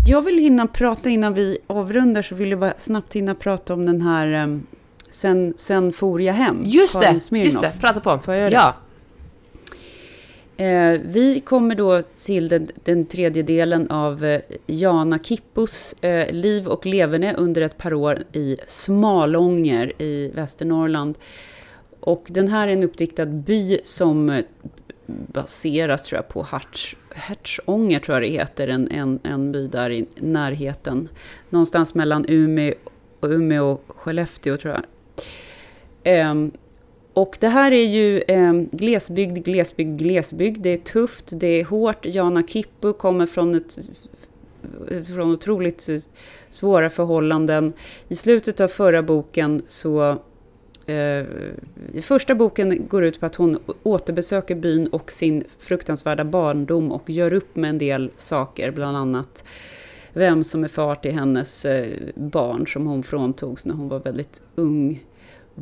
Jag 0.06 0.22
vill 0.22 0.38
hinna 0.38 0.66
prata 0.66 1.08
innan 1.08 1.34
vi 1.34 1.58
avrundar, 1.66 2.22
så 2.22 2.34
vill 2.34 2.50
jag 2.50 2.60
bara 2.60 2.74
snabbt 2.76 3.16
hinna 3.16 3.34
prata 3.34 3.74
om 3.74 3.86
den 3.86 4.02
här 4.02 4.44
um, 4.44 4.66
Sen, 5.10 5.54
sen 5.56 5.92
for 5.92 6.20
jag 6.20 6.34
hem. 6.34 6.62
Just 6.64 7.00
det, 7.00 7.20
just 7.32 7.60
det, 7.60 7.72
prata 7.80 8.00
på. 8.00 8.18
Får 8.18 8.34
jag 8.34 8.52
ja. 8.52 8.74
Eh, 10.60 11.00
vi 11.04 11.40
kommer 11.40 11.74
då 11.74 12.02
till 12.02 12.48
den, 12.48 12.68
den 12.84 13.06
tredje 13.06 13.42
delen 13.42 13.90
av 13.90 14.24
eh, 14.24 14.40
Jana 14.66 15.18
Kippos 15.18 15.92
eh, 16.00 16.32
liv 16.32 16.66
och 16.68 16.86
leverne 16.86 17.34
under 17.34 17.62
ett 17.62 17.78
par 17.78 17.94
år 17.94 18.22
i 18.32 18.56
Smalånger 18.66 20.02
i 20.02 20.30
Västernorrland. 20.34 21.18
Och 22.00 22.26
den 22.28 22.48
här 22.48 22.68
är 22.68 22.72
en 22.72 22.84
uppdiktad 22.84 23.26
by 23.26 23.78
som 23.84 24.30
eh, 24.30 24.44
baseras 25.06 26.02
tror 26.02 26.16
jag 26.16 26.28
på 26.28 26.46
Hertsånger, 27.14 27.98
tror 27.98 28.16
jag 28.16 28.22
det 28.22 28.38
heter, 28.38 28.68
en, 28.68 28.90
en, 28.90 29.18
en 29.22 29.52
by 29.52 29.68
där 29.68 29.90
i 29.90 30.06
närheten. 30.16 31.08
Någonstans 31.50 31.94
mellan 31.94 32.24
Umeå, 32.28 32.74
Umeå 33.22 33.70
och 33.70 33.84
Skellefteå 33.88 34.56
tror 34.56 34.74
jag. 34.74 34.82
Ehm, 36.02 36.52
och 37.18 37.36
det 37.40 37.48
här 37.48 37.72
är 37.72 37.84
ju 37.84 38.22
eh, 38.28 38.52
glesbygd, 38.52 39.44
glesbygd, 39.44 39.98
glesbygd. 39.98 40.62
Det 40.62 40.70
är 40.70 40.76
tufft, 40.76 41.24
det 41.30 41.60
är 41.60 41.64
hårt. 41.64 42.06
Jana 42.06 42.42
Kippu 42.42 42.92
kommer 42.92 43.26
från 43.26 43.54
ett 43.54 43.78
från 45.06 45.30
otroligt 45.30 45.88
svåra 46.50 46.90
förhållanden. 46.90 47.72
I 48.08 48.16
slutet 48.16 48.60
av 48.60 48.68
förra 48.68 49.02
boken 49.02 49.62
så 49.66 50.18
Eh, 50.86 51.26
första 52.02 52.34
boken 52.34 52.86
går 52.88 53.04
ut 53.04 53.20
på 53.20 53.26
att 53.26 53.34
hon 53.34 53.58
återbesöker 53.82 54.54
byn 54.54 54.86
och 54.86 55.12
sin 55.12 55.44
fruktansvärda 55.58 56.24
barndom 56.24 56.92
och 56.92 57.10
gör 57.10 57.32
upp 57.32 57.56
med 57.56 57.70
en 57.70 57.78
del 57.78 58.10
saker, 58.16 58.70
bland 58.70 58.96
annat 58.96 59.44
vem 60.12 60.44
som 60.44 60.64
är 60.64 60.68
far 60.68 60.94
till 60.94 61.12
hennes 61.12 61.64
eh, 61.64 61.86
barn 62.14 62.66
som 62.66 62.86
hon 62.86 63.02
fråntogs 63.02 63.66
när 63.66 63.74
hon 63.74 63.88
var 63.88 64.00
väldigt 64.00 64.42
ung. 64.54 65.04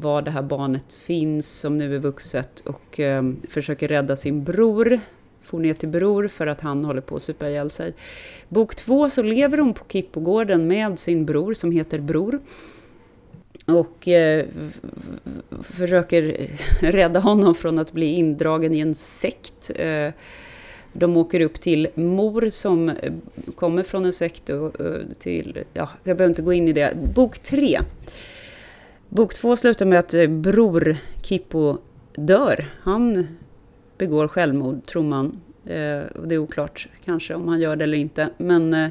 Var 0.01 0.23
det 0.23 0.31
här 0.31 0.43
barnet 0.43 0.95
finns 0.95 1.61
som 1.61 1.77
nu 1.77 1.95
är 1.95 1.99
vuxet 1.99 2.61
och 2.61 3.01
eh, 3.01 3.23
försöker 3.49 3.89
rädda 3.89 4.17
sin 4.17 4.45
bror. 4.45 5.01
Får 5.43 5.59
ner 5.59 5.75
till 5.75 5.89
bror 5.89 6.29
för 6.29 6.47
att 6.47 6.61
han 6.61 6.85
håller 6.85 7.01
på 7.01 7.17
att 7.17 7.23
supa 7.23 7.51
ihjäl 7.51 7.71
sig. 7.71 7.95
Bok 8.49 8.75
två 8.75 9.11
så 9.11 9.23
lever 9.23 9.59
hon 9.59 9.75
på 9.75 9.85
Kippogården 9.89 10.69
med 10.69 10.99
sin 10.99 11.27
bror 11.27 11.55
som 11.55 11.73
heter 11.73 11.99
Bror 11.99 12.41
och 13.67 14.09
eh, 14.09 14.45
försöker 15.63 16.51
rädda 16.81 17.21
honom 17.21 17.55
från 17.55 17.79
att 17.79 17.93
bli 17.93 18.07
indragen 18.07 18.75
i 18.75 18.81
en 18.81 18.95
sekt. 18.95 19.71
Eh, 19.75 20.11
de 20.93 21.17
åker 21.17 21.41
upp 21.41 21.61
till 21.61 21.89
mor 21.95 22.51
som 22.51 22.89
eh, 22.89 23.13
kommer 23.55 23.83
från 23.83 24.05
en 24.05 24.13
sekt 24.13 24.49
och, 24.49 24.81
eh, 24.81 25.01
till, 25.19 25.59
ja, 25.73 25.89
jag 26.05 26.17
behöver 26.17 26.31
inte 26.31 26.43
gå 26.43 26.53
in 26.53 26.69
i 26.69 26.73
det. 26.73 26.97
Bok 27.15 27.39
tre. 27.39 27.81
Bok 29.09 29.35
två 29.35 29.57
slutar 29.57 29.87
med 29.87 29.99
att 29.99 30.15
eh, 30.15 30.27
bror 30.29 30.97
Kippo 31.23 31.79
dör. 32.15 32.65
Han 32.83 33.27
begår 33.99 34.29
självmord, 34.29 34.87
tror 34.87 35.03
man. 35.03 35.41
Eh, 35.65 36.03
det 36.25 36.35
är 36.35 36.39
oklart 36.39 36.89
kanske 37.05 37.35
om 37.35 37.49
han 37.49 37.61
gör 37.61 37.77
det 37.77 37.85
eller 37.85 37.99
inte. 37.99 38.31
Men 38.37 38.75
eh, 38.75 38.91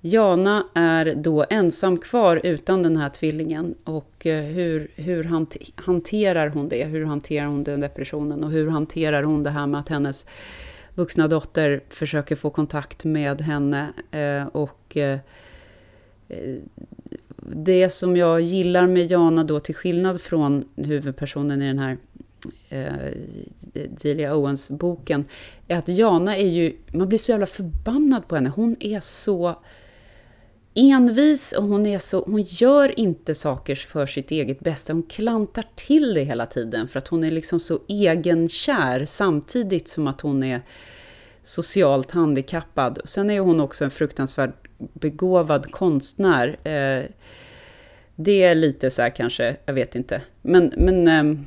Jana 0.00 0.66
är 0.74 1.14
då 1.14 1.46
ensam 1.50 1.98
kvar 1.98 2.40
utan 2.44 2.82
den 2.82 2.96
här 2.96 3.08
tvillingen. 3.08 3.74
Och 3.84 4.12
hur, 4.24 4.90
hur 4.94 5.24
hanterar 5.76 6.48
hon 6.48 6.68
det? 6.68 6.84
Hur 6.84 7.04
hanterar 7.04 7.46
hon 7.46 7.64
den 7.64 7.80
depressionen? 7.80 8.44
Och 8.44 8.50
hur 8.50 8.70
hanterar 8.70 9.22
hon 9.22 9.42
det 9.42 9.50
här 9.50 9.66
med 9.66 9.80
att 9.80 9.88
hennes 9.88 10.26
vuxna 10.94 11.28
dotter 11.28 11.82
försöker 11.88 12.36
få 12.36 12.50
kontakt 12.50 13.04
med 13.04 13.40
henne? 13.40 13.92
Och 14.52 14.96
det 17.46 17.88
som 17.88 18.16
jag 18.16 18.40
gillar 18.40 18.86
med 18.86 19.10
Jana 19.10 19.44
då, 19.44 19.60
till 19.60 19.74
skillnad 19.74 20.20
från 20.20 20.64
huvudpersonen 20.76 21.62
i 21.62 21.66
den 21.66 21.78
här 21.78 21.96
eh, 22.68 22.92
Delia 24.02 24.34
Owens-boken, 24.34 25.24
är 25.68 25.78
att 25.78 25.88
Jana 25.88 26.36
är 26.36 26.48
ju, 26.48 26.76
man 26.86 27.08
blir 27.08 27.18
så 27.18 27.30
jävla 27.30 27.46
förbannad 27.46 28.28
på 28.28 28.34
henne. 28.34 28.52
Hon 28.56 28.76
är 28.80 29.00
så 29.00 29.56
envis 30.74 31.52
och 31.52 31.64
hon, 31.64 31.86
är 31.86 31.98
så, 31.98 32.24
hon 32.24 32.42
gör 32.42 33.00
inte 33.00 33.34
saker 33.34 33.74
för 33.74 34.06
sitt 34.06 34.30
eget 34.30 34.60
bästa. 34.60 34.92
Hon 34.92 35.02
klantar 35.02 35.64
till 35.74 36.14
det 36.14 36.24
hela 36.24 36.46
tiden 36.46 36.88
för 36.88 36.98
att 36.98 37.08
hon 37.08 37.24
är 37.24 37.30
liksom 37.30 37.60
så 37.60 37.78
egenkär 37.88 39.06
samtidigt 39.06 39.88
som 39.88 40.06
att 40.06 40.20
hon 40.20 40.42
är 40.42 40.60
socialt 41.42 42.10
handikappad. 42.10 42.98
Sen 43.04 43.30
är 43.30 43.40
hon 43.40 43.60
också 43.60 43.84
en 43.84 43.90
fruktansvärt 43.90 44.54
begåvad 44.78 45.70
konstnär. 45.70 46.48
Eh, 46.48 47.04
det 48.16 48.42
är 48.42 48.54
lite 48.54 48.90
så 48.90 49.02
här 49.02 49.10
kanske, 49.10 49.56
jag 49.64 49.74
vet 49.74 49.94
inte. 49.94 50.22
Men, 50.42 50.72
men 50.76 51.08
ehm, 51.08 51.46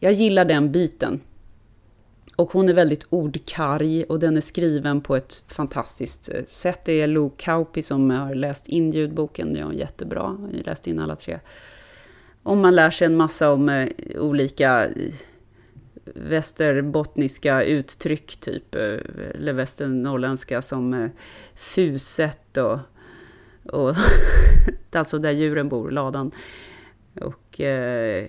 jag 0.00 0.12
gillar 0.12 0.44
den 0.44 0.72
biten. 0.72 1.20
Och 2.36 2.52
hon 2.52 2.68
är 2.68 2.74
väldigt 2.74 3.06
ordkarg 3.10 4.04
och 4.04 4.18
den 4.18 4.36
är 4.36 4.40
skriven 4.40 5.00
på 5.00 5.16
ett 5.16 5.42
fantastiskt 5.46 6.28
eh, 6.34 6.44
sätt. 6.46 6.80
Det 6.84 7.00
är 7.00 7.06
Lou 7.06 7.30
Kauppi 7.36 7.82
som 7.82 8.10
har 8.10 8.34
läst 8.34 8.66
in 8.66 8.90
ljudboken, 8.90 9.54
det 9.54 9.60
är 9.60 9.64
hon 9.64 9.76
jättebra. 9.76 10.38
Jag 10.52 10.58
har 10.58 10.64
läst 10.64 10.86
in 10.86 10.98
alla 10.98 11.16
tre. 11.16 11.38
Och 12.42 12.56
man 12.56 12.74
lär 12.74 12.90
sig 12.90 13.06
en 13.06 13.16
massa 13.16 13.52
om 13.52 13.68
eh, 13.68 13.88
olika 14.18 14.86
eh, 14.86 14.92
västerbottniska 16.14 17.62
uttryck, 17.62 18.36
typ, 18.40 18.74
eh, 18.74 18.98
eller 19.34 19.52
västernorrländska 19.52 20.62
som 20.62 20.94
eh, 20.94 21.10
fuset 21.56 22.56
och, 22.56 22.78
och 23.72 23.96
alltså 24.92 25.18
där 25.18 25.30
djuren 25.30 25.68
bor, 25.68 25.90
ladan. 25.90 26.30
Och 27.20 27.60
eh, 27.60 28.28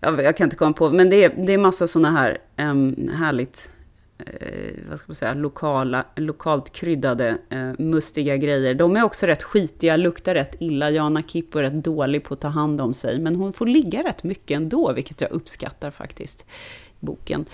jag 0.00 0.36
kan 0.36 0.44
inte 0.44 0.56
komma 0.56 0.72
på, 0.72 0.90
men 0.90 1.10
det 1.10 1.24
är, 1.24 1.46
det 1.46 1.52
är 1.52 1.58
massa 1.58 1.86
sådana 1.86 2.10
här 2.10 2.38
um, 2.56 3.08
härligt, 3.08 3.70
eh, 4.18 4.74
vad 4.88 4.98
ska 4.98 5.04
man 5.06 5.14
säga, 5.14 5.34
lokala, 5.34 6.04
lokalt 6.16 6.72
kryddade, 6.72 7.38
eh, 7.50 7.72
mustiga 7.78 8.36
grejer. 8.36 8.74
De 8.74 8.96
är 8.96 9.02
också 9.02 9.26
rätt 9.26 9.42
skitiga, 9.42 9.96
luktar 9.96 10.34
rätt 10.34 10.56
illa. 10.60 10.90
Jana 10.90 11.22
Kippo 11.22 11.58
är 11.58 11.62
rätt 11.62 11.84
dålig 11.84 12.24
på 12.24 12.34
att 12.34 12.40
ta 12.40 12.48
hand 12.48 12.80
om 12.80 12.94
sig, 12.94 13.18
men 13.18 13.36
hon 13.36 13.52
får 13.52 13.66
ligga 13.66 14.02
rätt 14.02 14.24
mycket 14.24 14.56
ändå, 14.56 14.92
vilket 14.92 15.20
jag 15.20 15.30
uppskattar 15.30 15.90
faktiskt, 15.90 16.40
i 17.00 17.06
boken. 17.06 17.44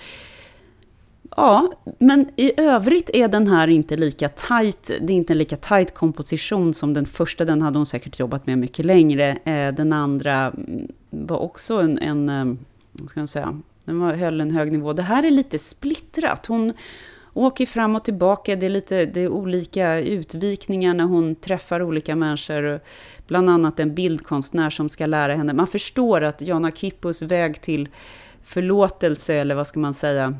Ja, 1.35 1.71
men 1.99 2.29
i 2.35 2.61
övrigt 2.61 3.09
är 3.13 3.27
den 3.27 3.47
här 3.47 3.67
inte 3.67 3.97
lika 3.97 4.29
tight. 4.29 4.91
Det 5.01 5.13
är 5.13 5.17
inte 5.17 5.33
en 5.33 5.37
lika 5.37 5.57
tight 5.57 5.93
komposition 5.93 6.73
som 6.73 6.93
den 6.93 7.05
första. 7.05 7.45
Den 7.45 7.61
hade 7.61 7.79
hon 7.79 7.85
säkert 7.85 8.19
jobbat 8.19 8.47
med 8.47 8.57
mycket 8.57 8.85
längre. 8.85 9.37
Eh, 9.43 9.73
den 9.73 9.93
andra 9.93 10.47
mm, 10.47 10.87
var 11.09 11.37
också 11.37 11.75
en, 11.75 11.97
en 11.99 12.29
eh, 12.29 12.55
vad 12.91 13.09
ska 13.09 13.19
man 13.19 13.27
säga, 13.27 13.61
den 13.85 14.01
höll 14.01 14.41
en 14.41 14.51
hög 14.51 14.71
nivå. 14.71 14.93
Det 14.93 15.01
här 15.01 15.23
är 15.23 15.31
lite 15.31 15.59
splittrat. 15.59 16.45
Hon 16.45 16.73
åker 17.33 17.65
fram 17.65 17.95
och 17.95 18.03
tillbaka. 18.03 18.55
Det 18.55 18.65
är 18.65 18.69
lite 18.69 19.05
det 19.05 19.21
är 19.21 19.27
olika 19.27 19.99
utvikningar 19.99 20.93
när 20.93 21.03
hon 21.03 21.35
träffar 21.35 21.81
olika 21.81 22.15
människor. 22.15 22.79
Bland 23.27 23.49
annat 23.49 23.79
en 23.79 23.95
bildkonstnär 23.95 24.69
som 24.69 24.89
ska 24.89 25.05
lära 25.05 25.35
henne. 25.35 25.53
Man 25.53 25.67
förstår 25.67 26.21
att 26.21 26.41
Jana 26.41 26.71
Kippos 26.71 27.21
väg 27.21 27.61
till 27.61 27.89
förlåtelse, 28.43 29.33
eller 29.33 29.55
vad 29.55 29.67
ska 29.67 29.79
man 29.79 29.93
säga, 29.93 30.35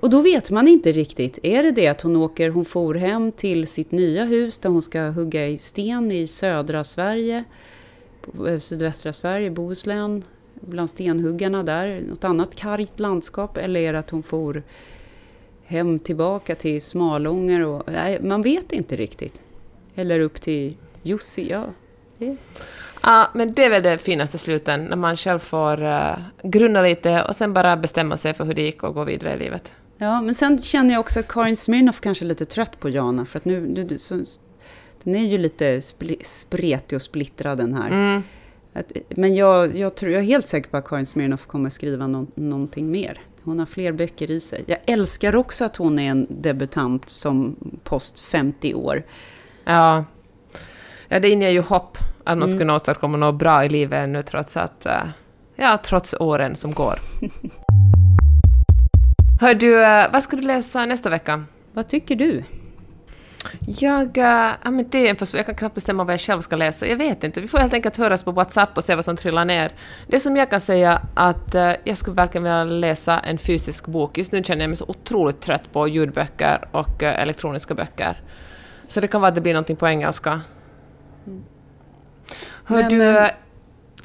Och 0.00 0.10
då 0.10 0.20
vet 0.20 0.50
man 0.50 0.68
inte 0.68 0.92
riktigt, 0.92 1.38
är 1.42 1.62
det 1.62 1.70
det 1.70 1.88
att 1.88 2.02
hon 2.02 2.16
åker, 2.16 2.50
hon 2.50 2.64
for 2.64 2.94
hem 2.94 3.32
till 3.32 3.66
sitt 3.66 3.92
nya 3.92 4.24
hus 4.24 4.58
där 4.58 4.70
hon 4.70 4.82
ska 4.82 5.00
hugga 5.00 5.46
i 5.46 5.58
sten 5.58 6.12
i 6.12 6.26
södra 6.26 6.84
Sverige, 6.84 7.44
eh, 8.48 8.58
sydvästra 8.58 9.12
Sverige, 9.12 9.50
Bohuslän, 9.50 10.22
bland 10.60 10.90
stenhuggarna 10.90 11.62
där, 11.62 12.00
något 12.08 12.24
annat 12.24 12.54
kargt 12.54 13.00
landskap, 13.00 13.56
eller 13.56 13.80
är 13.80 13.92
det 13.92 13.98
att 13.98 14.10
hon 14.10 14.22
for 14.22 14.62
hem 15.64 15.98
tillbaka 15.98 16.54
till 16.54 16.82
Smalånger 16.82 17.66
och, 17.66 17.82
nej, 17.86 18.18
man 18.22 18.42
vet 18.42 18.72
inte 18.72 18.96
riktigt. 18.96 19.40
Eller 19.96 20.20
upp 20.20 20.40
till 20.40 20.76
Jussi, 21.02 21.50
ja. 21.50 21.64
Ja, 23.02 23.30
men 23.34 23.52
det 23.52 23.64
är 23.64 23.70
väl 23.70 23.82
det 23.82 23.98
finaste 23.98 24.38
sluten, 24.38 24.84
när 24.84 24.96
man 24.96 25.16
själv 25.16 25.38
får 25.38 25.82
uh, 25.82 26.18
grunna 26.42 26.82
lite 26.82 27.22
och 27.22 27.36
sen 27.36 27.52
bara 27.52 27.76
bestämma 27.76 28.16
sig 28.16 28.34
för 28.34 28.44
hur 28.44 28.54
det 28.54 28.62
gick 28.62 28.82
och 28.82 28.94
gå 28.94 29.04
vidare 29.04 29.34
i 29.34 29.38
livet. 29.38 29.74
Ja, 29.98 30.20
men 30.20 30.34
sen 30.34 30.58
känner 30.58 30.94
jag 30.94 31.00
också 31.00 31.20
att 31.20 31.28
Karin 31.28 31.56
Smirnoff 31.56 32.00
kanske 32.00 32.24
är 32.24 32.26
lite 32.26 32.44
trött 32.44 32.80
på 32.80 32.88
Jana, 32.88 33.26
för 33.26 33.38
att 33.38 33.44
nu, 33.44 33.60
nu 33.60 33.98
så, 33.98 34.24
den 35.02 35.14
är 35.14 35.26
ju 35.26 35.38
lite 35.38 35.82
spretig 36.22 36.96
och 36.96 37.02
splittrad 37.02 37.58
den 37.58 37.74
här. 37.74 37.86
Mm. 37.86 38.22
Att, 38.72 38.92
men 39.08 39.34
jag, 39.34 39.76
jag, 39.76 39.94
tror, 39.94 40.12
jag 40.12 40.20
är 40.20 40.26
helt 40.26 40.48
säker 40.48 40.70
på 40.70 40.76
att 40.76 40.88
Karin 40.88 41.06
Smirnoff 41.06 41.46
kommer 41.46 41.70
skriva 41.70 42.06
no, 42.06 42.26
någonting 42.34 42.90
mer. 42.90 43.20
Hon 43.42 43.58
har 43.58 43.66
fler 43.66 43.92
böcker 43.92 44.30
i 44.30 44.40
sig. 44.40 44.64
Jag 44.66 44.78
älskar 44.86 45.36
också 45.36 45.64
att 45.64 45.76
hon 45.76 45.98
är 45.98 46.10
en 46.10 46.26
debutant 46.28 47.08
som 47.08 47.56
post 47.84 48.20
50 48.20 48.74
år. 48.74 49.04
Ja. 49.68 50.04
ja, 51.08 51.20
det 51.20 51.30
inger 51.30 51.50
ju 51.50 51.60
hopp 51.60 51.98
att 52.24 52.38
man 52.38 52.48
mm. 52.48 52.58
skulle 52.58 52.72
åstadkomma 52.72 53.16
något 53.16 53.34
bra 53.34 53.64
i 53.64 53.68
livet 53.68 54.08
nu 54.08 54.22
trots 54.22 54.56
att, 54.56 54.86
eh, 54.86 55.02
ja, 55.56 55.78
trots 55.84 56.14
åren 56.20 56.56
som 56.56 56.72
går. 56.72 56.94
Hör 59.40 59.54
du, 59.54 59.84
eh, 59.84 60.12
vad 60.12 60.22
ska 60.22 60.36
du 60.36 60.42
läsa 60.42 60.86
nästa 60.86 61.10
vecka? 61.10 61.44
Vad 61.72 61.88
tycker 61.88 62.16
du? 62.16 62.42
Jag, 63.66 64.18
äh, 64.18 64.52
ja, 64.64 64.70
men 64.70 64.88
det 64.90 65.08
är 65.08 65.36
jag 65.36 65.46
kan 65.46 65.54
knappt 65.54 65.74
bestämma 65.74 66.04
vad 66.04 66.12
jag 66.12 66.20
själv 66.20 66.40
ska 66.40 66.56
läsa. 66.56 66.86
Jag 66.86 66.96
vet 66.96 67.24
inte. 67.24 67.40
Vi 67.40 67.48
får 67.48 67.58
helt 67.58 67.74
enkelt 67.74 67.96
höras 67.96 68.22
på 68.22 68.32
WhatsApp 68.32 68.76
och 68.76 68.84
se 68.84 68.94
vad 68.94 69.04
som 69.04 69.16
trillar 69.16 69.44
ner. 69.44 69.72
Det 70.06 70.20
som 70.20 70.36
jag 70.36 70.50
kan 70.50 70.60
säga 70.60 71.02
att 71.14 71.54
äh, 71.54 71.72
jag 71.84 71.98
skulle 71.98 72.16
verkligen 72.16 72.42
vilja 72.42 72.64
läsa 72.64 73.18
en 73.18 73.38
fysisk 73.38 73.86
bok. 73.86 74.18
Just 74.18 74.32
nu 74.32 74.44
känner 74.44 74.62
jag 74.62 74.68
mig 74.68 74.76
så 74.76 74.84
otroligt 74.88 75.40
trött 75.40 75.72
på 75.72 75.88
ljudböcker 75.88 76.68
och 76.72 77.02
äh, 77.02 77.22
elektroniska 77.22 77.74
böcker. 77.74 78.20
Så 78.88 79.00
det 79.00 79.08
kan 79.08 79.20
vara 79.20 79.28
att 79.28 79.34
det 79.34 79.40
blir 79.40 79.52
någonting 79.52 79.76
på 79.76 79.88
engelska. 79.88 80.40
Mm. 81.26 81.42
Hör 82.64 82.82
Men, 82.82 82.90
du... 82.90 83.18
Äh, 83.18 83.30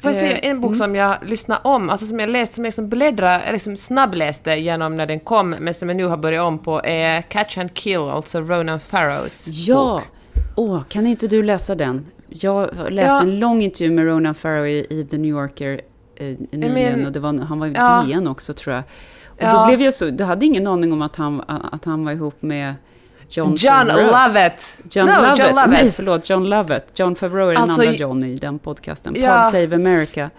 får 0.00 0.10
jag 0.10 0.20
säga 0.20 0.38
en 0.38 0.60
bok 0.60 0.68
mm. 0.68 0.78
som 0.78 0.94
jag 0.94 1.16
lyssnade 1.22 1.60
om, 1.64 1.90
alltså 1.90 2.06
som 2.06 2.20
jag 2.20 2.30
läste, 2.30 2.54
som 2.54 2.64
jag 2.64 2.68
liksom 2.68 2.88
bläddrade, 2.88 3.52
liksom 3.52 3.76
snabbläste 3.76 4.50
genom 4.50 4.96
när 4.96 5.06
den 5.06 5.20
kom, 5.20 5.50
men 5.50 5.74
som 5.74 5.88
jag 5.88 5.96
nu 5.96 6.04
har 6.04 6.16
börjat 6.16 6.44
om 6.44 6.58
på, 6.58 6.80
är 6.84 7.22
Catch 7.22 7.58
and 7.58 7.74
Kill, 7.74 8.00
alltså 8.00 8.40
Ronan 8.40 8.80
Farrows 8.80 9.46
Ja! 9.48 9.94
bok. 9.94 10.42
Åh, 10.56 10.82
kan 10.88 11.06
inte 11.06 11.28
du 11.28 11.42
läsa 11.42 11.74
den? 11.74 12.06
Jag 12.28 12.70
läste 12.90 13.14
ja. 13.14 13.22
en 13.22 13.38
lång 13.38 13.62
intervju 13.62 13.92
med 13.92 14.04
Ronan 14.04 14.34
Farrow 14.34 14.66
i, 14.66 14.86
i 14.90 15.06
The 15.10 15.18
New 15.18 15.30
Yorker 15.30 15.80
eh, 16.16 16.26
nyligen, 16.50 16.72
men, 16.72 17.06
och 17.06 17.12
det 17.12 17.20
var, 17.20 17.38
han 17.38 17.58
var 17.58 17.66
i 17.66 17.72
ja. 17.72 18.04
DN 18.06 18.28
också 18.28 18.54
tror 18.54 18.74
jag. 18.74 18.84
Och 19.26 19.42
ja. 19.42 19.60
då 19.60 19.66
blev 19.66 19.82
jag 19.82 19.94
så, 19.94 20.10
du 20.10 20.24
hade 20.24 20.46
ingen 20.46 20.66
aning 20.66 20.92
om 20.92 21.02
att 21.02 21.16
han, 21.16 21.42
att 21.72 21.84
han 21.84 22.04
var 22.04 22.12
ihop 22.12 22.42
med 22.42 22.74
John, 23.36 23.54
John 23.58 23.86
Lovett. 23.86 24.76
John 24.90 25.06
no, 25.06 25.12
Lovett. 25.12 25.38
John 25.38 25.54
Lovett. 25.54 25.70
Nej, 25.70 25.90
förlåt. 25.90 26.30
John 26.30 26.48
Lovett. 26.48 26.98
John 26.98 27.14
Favreau 27.14 27.48
är 27.48 27.54
den 27.54 27.62
alltså, 27.62 27.82
andra 27.82 27.94
John 27.94 28.24
i 28.24 28.36
den 28.36 28.58
podcasten. 28.58 29.14
Ja. 29.18 29.36
Pod 29.36 29.46
Save 29.46 29.74
America. 29.74 30.30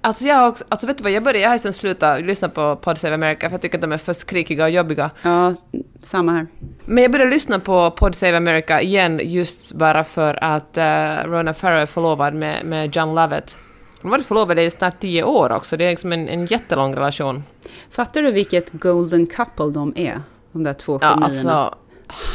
Alltså 0.00 0.24
jag 0.24 0.48
också, 0.48 0.64
alltså 0.68 0.86
vet 0.86 0.98
du 0.98 1.04
vad, 1.04 1.12
jag 1.12 1.22
började, 1.22 1.38
jag 1.38 1.48
har 1.48 1.54
liksom 1.54 1.72
slutat 1.72 2.22
lyssna 2.22 2.48
på 2.48 2.76
Pod 2.76 2.98
Save 2.98 3.14
America 3.14 3.48
för 3.48 3.54
jag 3.54 3.62
tycker 3.62 3.78
att 3.78 3.82
de 3.82 3.92
är 3.92 3.98
för 3.98 4.12
skrikiga 4.12 4.64
och 4.64 4.70
jobbiga. 4.70 5.10
Ja, 5.22 5.54
samma 6.02 6.32
här. 6.32 6.46
Men 6.84 7.02
jag 7.02 7.12
började 7.12 7.30
lyssna 7.30 7.58
på 7.58 7.90
Pod 7.90 8.14
Save 8.14 8.36
America 8.36 8.80
igen 8.80 9.20
just 9.22 9.72
bara 9.72 10.04
för 10.04 10.44
att 10.44 10.78
uh, 10.78 11.30
Rona 11.30 11.54
Farrow 11.54 11.78
är 11.78 11.86
förlovad 11.86 12.34
med, 12.34 12.66
med 12.66 12.96
John 12.96 13.14
Lovett. 13.14 13.56
De 14.00 14.08
har 14.08 14.10
varit 14.10 14.26
förlovade 14.26 14.62
i 14.62 14.70
snart 14.70 15.00
tio 15.00 15.24
år 15.24 15.52
också, 15.52 15.76
det 15.76 15.84
är 15.84 15.90
liksom 15.90 16.12
en, 16.12 16.28
en 16.28 16.46
jättelång 16.46 16.94
relation. 16.94 17.42
Fattar 17.90 18.22
du 18.22 18.32
vilket 18.32 18.72
golden 18.72 19.26
couple 19.26 19.70
de 19.70 19.92
är? 19.96 20.20
De 20.52 20.62
där 20.62 20.74
två 20.74 20.98
genierna. 20.98 21.20
Ja, 21.20 21.26
alltså, 21.26 21.74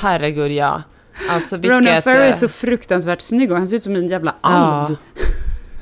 herregud 0.02 0.52
ja. 0.52 0.84
Alltså 1.30 1.58
vilket... 1.58 1.72
Ronan 1.72 2.02
Farrow 2.02 2.22
är 2.22 2.32
så 2.32 2.50
fruktansvärt 2.50 3.22
snygg 3.22 3.52
och 3.52 3.58
han 3.58 3.68
ser 3.68 3.76
ut 3.76 3.82
som 3.82 3.96
en 3.96 4.08
jävla 4.08 4.36
alv. 4.42 4.98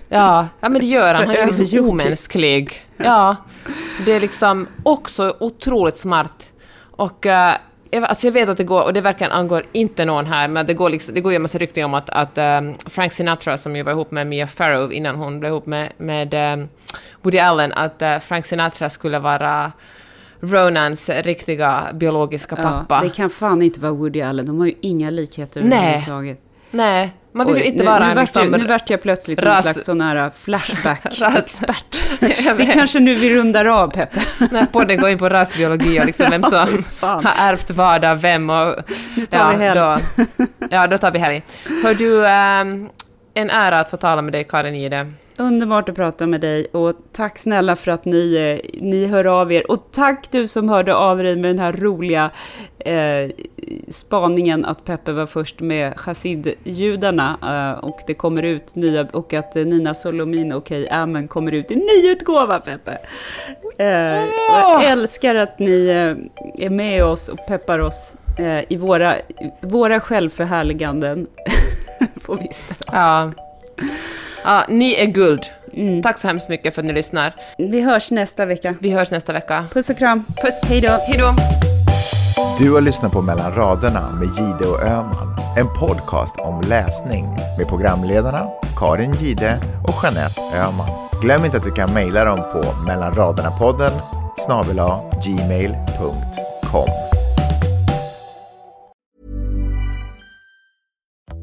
Ja, 0.09 0.47
ja 0.59 0.69
men 0.69 0.81
det 0.81 0.85
gör 0.85 1.13
han. 1.13 1.27
Han 1.27 1.35
är 1.35 1.45
liksom 1.45 1.89
omänsklig. 1.89 2.85
Ja, 2.97 3.35
det 4.05 4.11
är 4.11 4.19
liksom 4.19 4.67
också 4.83 5.35
otroligt 5.39 5.97
smart. 5.97 6.53
Och 6.91 7.25
uh, 7.25 7.53
alltså 8.01 8.27
jag 8.27 8.31
vet 8.31 8.49
att 8.49 8.57
det 8.57 8.63
går, 8.63 8.83
och 8.83 8.93
det 8.93 9.01
verkligen 9.01 9.31
angår 9.31 9.65
inte 9.71 10.05
någon 10.05 10.25
här, 10.25 10.47
men 10.47 10.65
det 10.65 10.73
går, 10.73 10.89
liksom, 10.89 11.15
det 11.15 11.21
går 11.21 11.31
ju 11.31 11.35
en 11.35 11.41
massa 11.41 11.57
rykten 11.57 11.85
om 11.85 11.93
att, 11.93 12.09
att 12.09 12.37
um, 12.37 12.75
Frank 12.85 13.13
Sinatra, 13.13 13.57
som 13.57 13.75
ju 13.75 13.83
var 13.83 13.91
ihop 13.91 14.11
med 14.11 14.27
Mia 14.27 14.47
Farrow 14.47 14.93
innan 14.93 15.15
hon 15.15 15.39
blev 15.39 15.51
ihop 15.51 15.65
med, 15.65 15.91
med 15.97 16.33
um, 16.33 16.69
Woody 17.21 17.39
Allen, 17.39 17.73
att 17.73 18.01
uh, 18.01 18.19
Frank 18.19 18.45
Sinatra 18.45 18.89
skulle 18.89 19.19
vara 19.19 19.71
Ronans 20.41 21.09
riktiga 21.09 21.87
biologiska 21.93 22.55
pappa. 22.55 22.95
Ja, 22.95 23.01
det 23.01 23.09
kan 23.15 23.29
fan 23.29 23.61
inte 23.61 23.79
vara 23.79 23.91
Woody 23.91 24.21
Allen, 24.21 24.45
de 24.45 24.59
har 24.59 24.65
ju 24.67 24.73
inga 24.81 25.09
likheter 25.09 25.61
överhuvudtaget. 25.61 26.39
Nej, 26.73 27.11
Man 27.33 27.47
vill 27.47 27.55
Oj, 27.55 27.61
ju 27.61 27.67
inte 27.67 27.83
nu, 27.83 27.89
vara 27.89 28.05
nu 28.05 28.11
en 28.11 28.17
liksom... 28.17 28.51
jag, 28.51 28.61
Nu 28.61 28.67
vart 28.67 28.89
jag 28.89 29.01
plötsligt 29.01 29.37
någon 29.37 29.47
ras- 29.47 29.61
slags 29.61 29.85
sån 29.85 30.01
här 30.01 30.29
flashback-expert. 30.29 32.01
Jag 32.45 32.57
Det 32.57 32.65
kanske 32.65 32.99
nu 32.99 33.15
vi 33.15 33.35
rundar 33.35 33.65
av, 33.65 33.87
Peppe. 33.91 34.21
När 34.51 34.65
podden 34.65 34.97
går 34.97 35.09
in 35.09 35.17
på 35.17 35.29
rasbiologi 35.29 35.99
och 36.01 36.05
liksom 36.05 36.29
vem 36.29 36.43
som 36.49 36.83
har 36.99 37.33
ärvt 37.37 37.69
vad 37.71 38.05
av 38.05 38.21
vem 38.21 38.49
och... 38.49 38.75
Nu 39.17 39.25
tar 39.25 39.57
vi 39.57 39.63
helg. 39.63 39.79
Då, 39.79 39.97
ja, 40.69 40.87
då 40.87 40.97
tar 40.97 41.11
vi 41.11 41.19
helg. 41.19 41.41
Hör 41.83 41.93
du, 41.93 42.27
ehm, 42.27 42.89
en 43.33 43.49
ära 43.49 43.79
att 43.79 43.89
få 43.89 43.97
tala 43.97 44.21
med 44.21 44.31
dig, 44.33 44.43
Karin 44.43 44.75
Ide. 44.75 45.13
Underbart 45.41 45.89
att 45.89 45.95
prata 45.95 46.27
med 46.27 46.41
dig 46.41 46.65
och 46.65 46.95
tack 47.11 47.37
snälla 47.37 47.75
för 47.75 47.91
att 47.91 48.05
ni, 48.05 48.35
eh, 48.35 48.81
ni 48.81 49.05
hör 49.05 49.25
av 49.25 49.51
er. 49.51 49.71
Och 49.71 49.87
tack 49.91 50.31
du 50.31 50.47
som 50.47 50.69
hörde 50.69 50.95
av 50.95 51.17
dig 51.17 51.35
med 51.35 51.49
den 51.49 51.59
här 51.59 51.73
roliga 51.73 52.31
eh, 52.79 53.31
spaningen 53.89 54.65
att 54.65 54.85
Peppe 54.85 55.11
var 55.11 55.25
först 55.25 55.59
med 55.59 55.99
chassidjudarna 55.99 57.37
eh, 57.41 57.83
och 57.85 57.99
det 58.07 58.13
kommer 58.13 58.43
ut 58.43 58.75
nya 58.75 59.07
och 59.11 59.33
att 59.33 59.55
eh, 59.55 59.65
Nina 59.65 59.93
Solomino 59.93 60.55
och 60.55 60.65
Kay 60.65 60.87
Amen 60.87 61.27
kommer 61.27 61.51
ut 61.51 61.71
i 61.71 61.75
ny 61.75 62.11
utgåva 62.11 62.59
Peppe. 62.59 62.97
Eh, 63.77 63.87
jag 64.51 64.85
älskar 64.85 65.35
att 65.35 65.59
ni 65.59 65.87
eh, 65.87 66.65
är 66.65 66.69
med 66.69 67.03
oss 67.03 67.29
och 67.29 67.47
peppar 67.47 67.79
oss 67.79 68.15
eh, 68.39 68.63
i 68.69 68.77
våra, 68.77 69.15
våra 69.61 69.99
självförhärliganden. 69.99 71.27
Får 72.21 72.37
vi 72.37 72.47
ställa. 72.51 72.91
Ja. 72.91 73.50
Ja, 74.43 74.65
ni 74.69 74.93
är 74.93 75.05
guld. 75.05 75.45
Mm. 75.73 76.01
Tack 76.01 76.17
så 76.17 76.27
hemskt 76.27 76.49
mycket 76.49 76.75
för 76.75 76.81
att 76.81 76.85
ni 76.85 76.93
lyssnar. 76.93 77.35
Vi 77.57 77.81
hörs 77.81 78.11
nästa 78.11 78.45
vecka. 78.45 78.75
Vi 78.79 78.91
hörs 78.91 79.11
nästa 79.11 79.33
vecka. 79.33 79.65
Puss 79.73 79.89
och 79.89 79.97
kram. 79.97 80.25
Puss! 80.41 80.59
Hej 80.63 80.81
då. 80.81 80.89
Hej 80.89 81.17
då! 81.19 81.33
Du 82.59 82.71
har 82.71 82.81
lyssnat 82.81 83.11
på 83.11 83.21
Mellan 83.21 83.55
raderna 83.55 84.09
med 84.19 84.27
Gide 84.27 84.69
och 84.71 84.83
Öman. 84.83 85.35
En 85.57 85.67
podcast 85.79 86.35
om 86.39 86.61
läsning 86.61 87.25
med 87.57 87.67
programledarna 87.67 88.47
Karin 88.77 89.11
Gide 89.11 89.59
och 89.83 89.93
Jeanette 90.03 90.41
Öman. 90.67 90.89
Glöm 91.21 91.45
inte 91.45 91.57
att 91.57 91.63
du 91.63 91.71
kan 91.71 91.93
mejla 91.93 92.25
dem 92.25 92.37
på 92.37 92.61
mellanraderna-podden 92.87 93.91
snabel 94.37 94.81
gmail.com. 95.23 97.10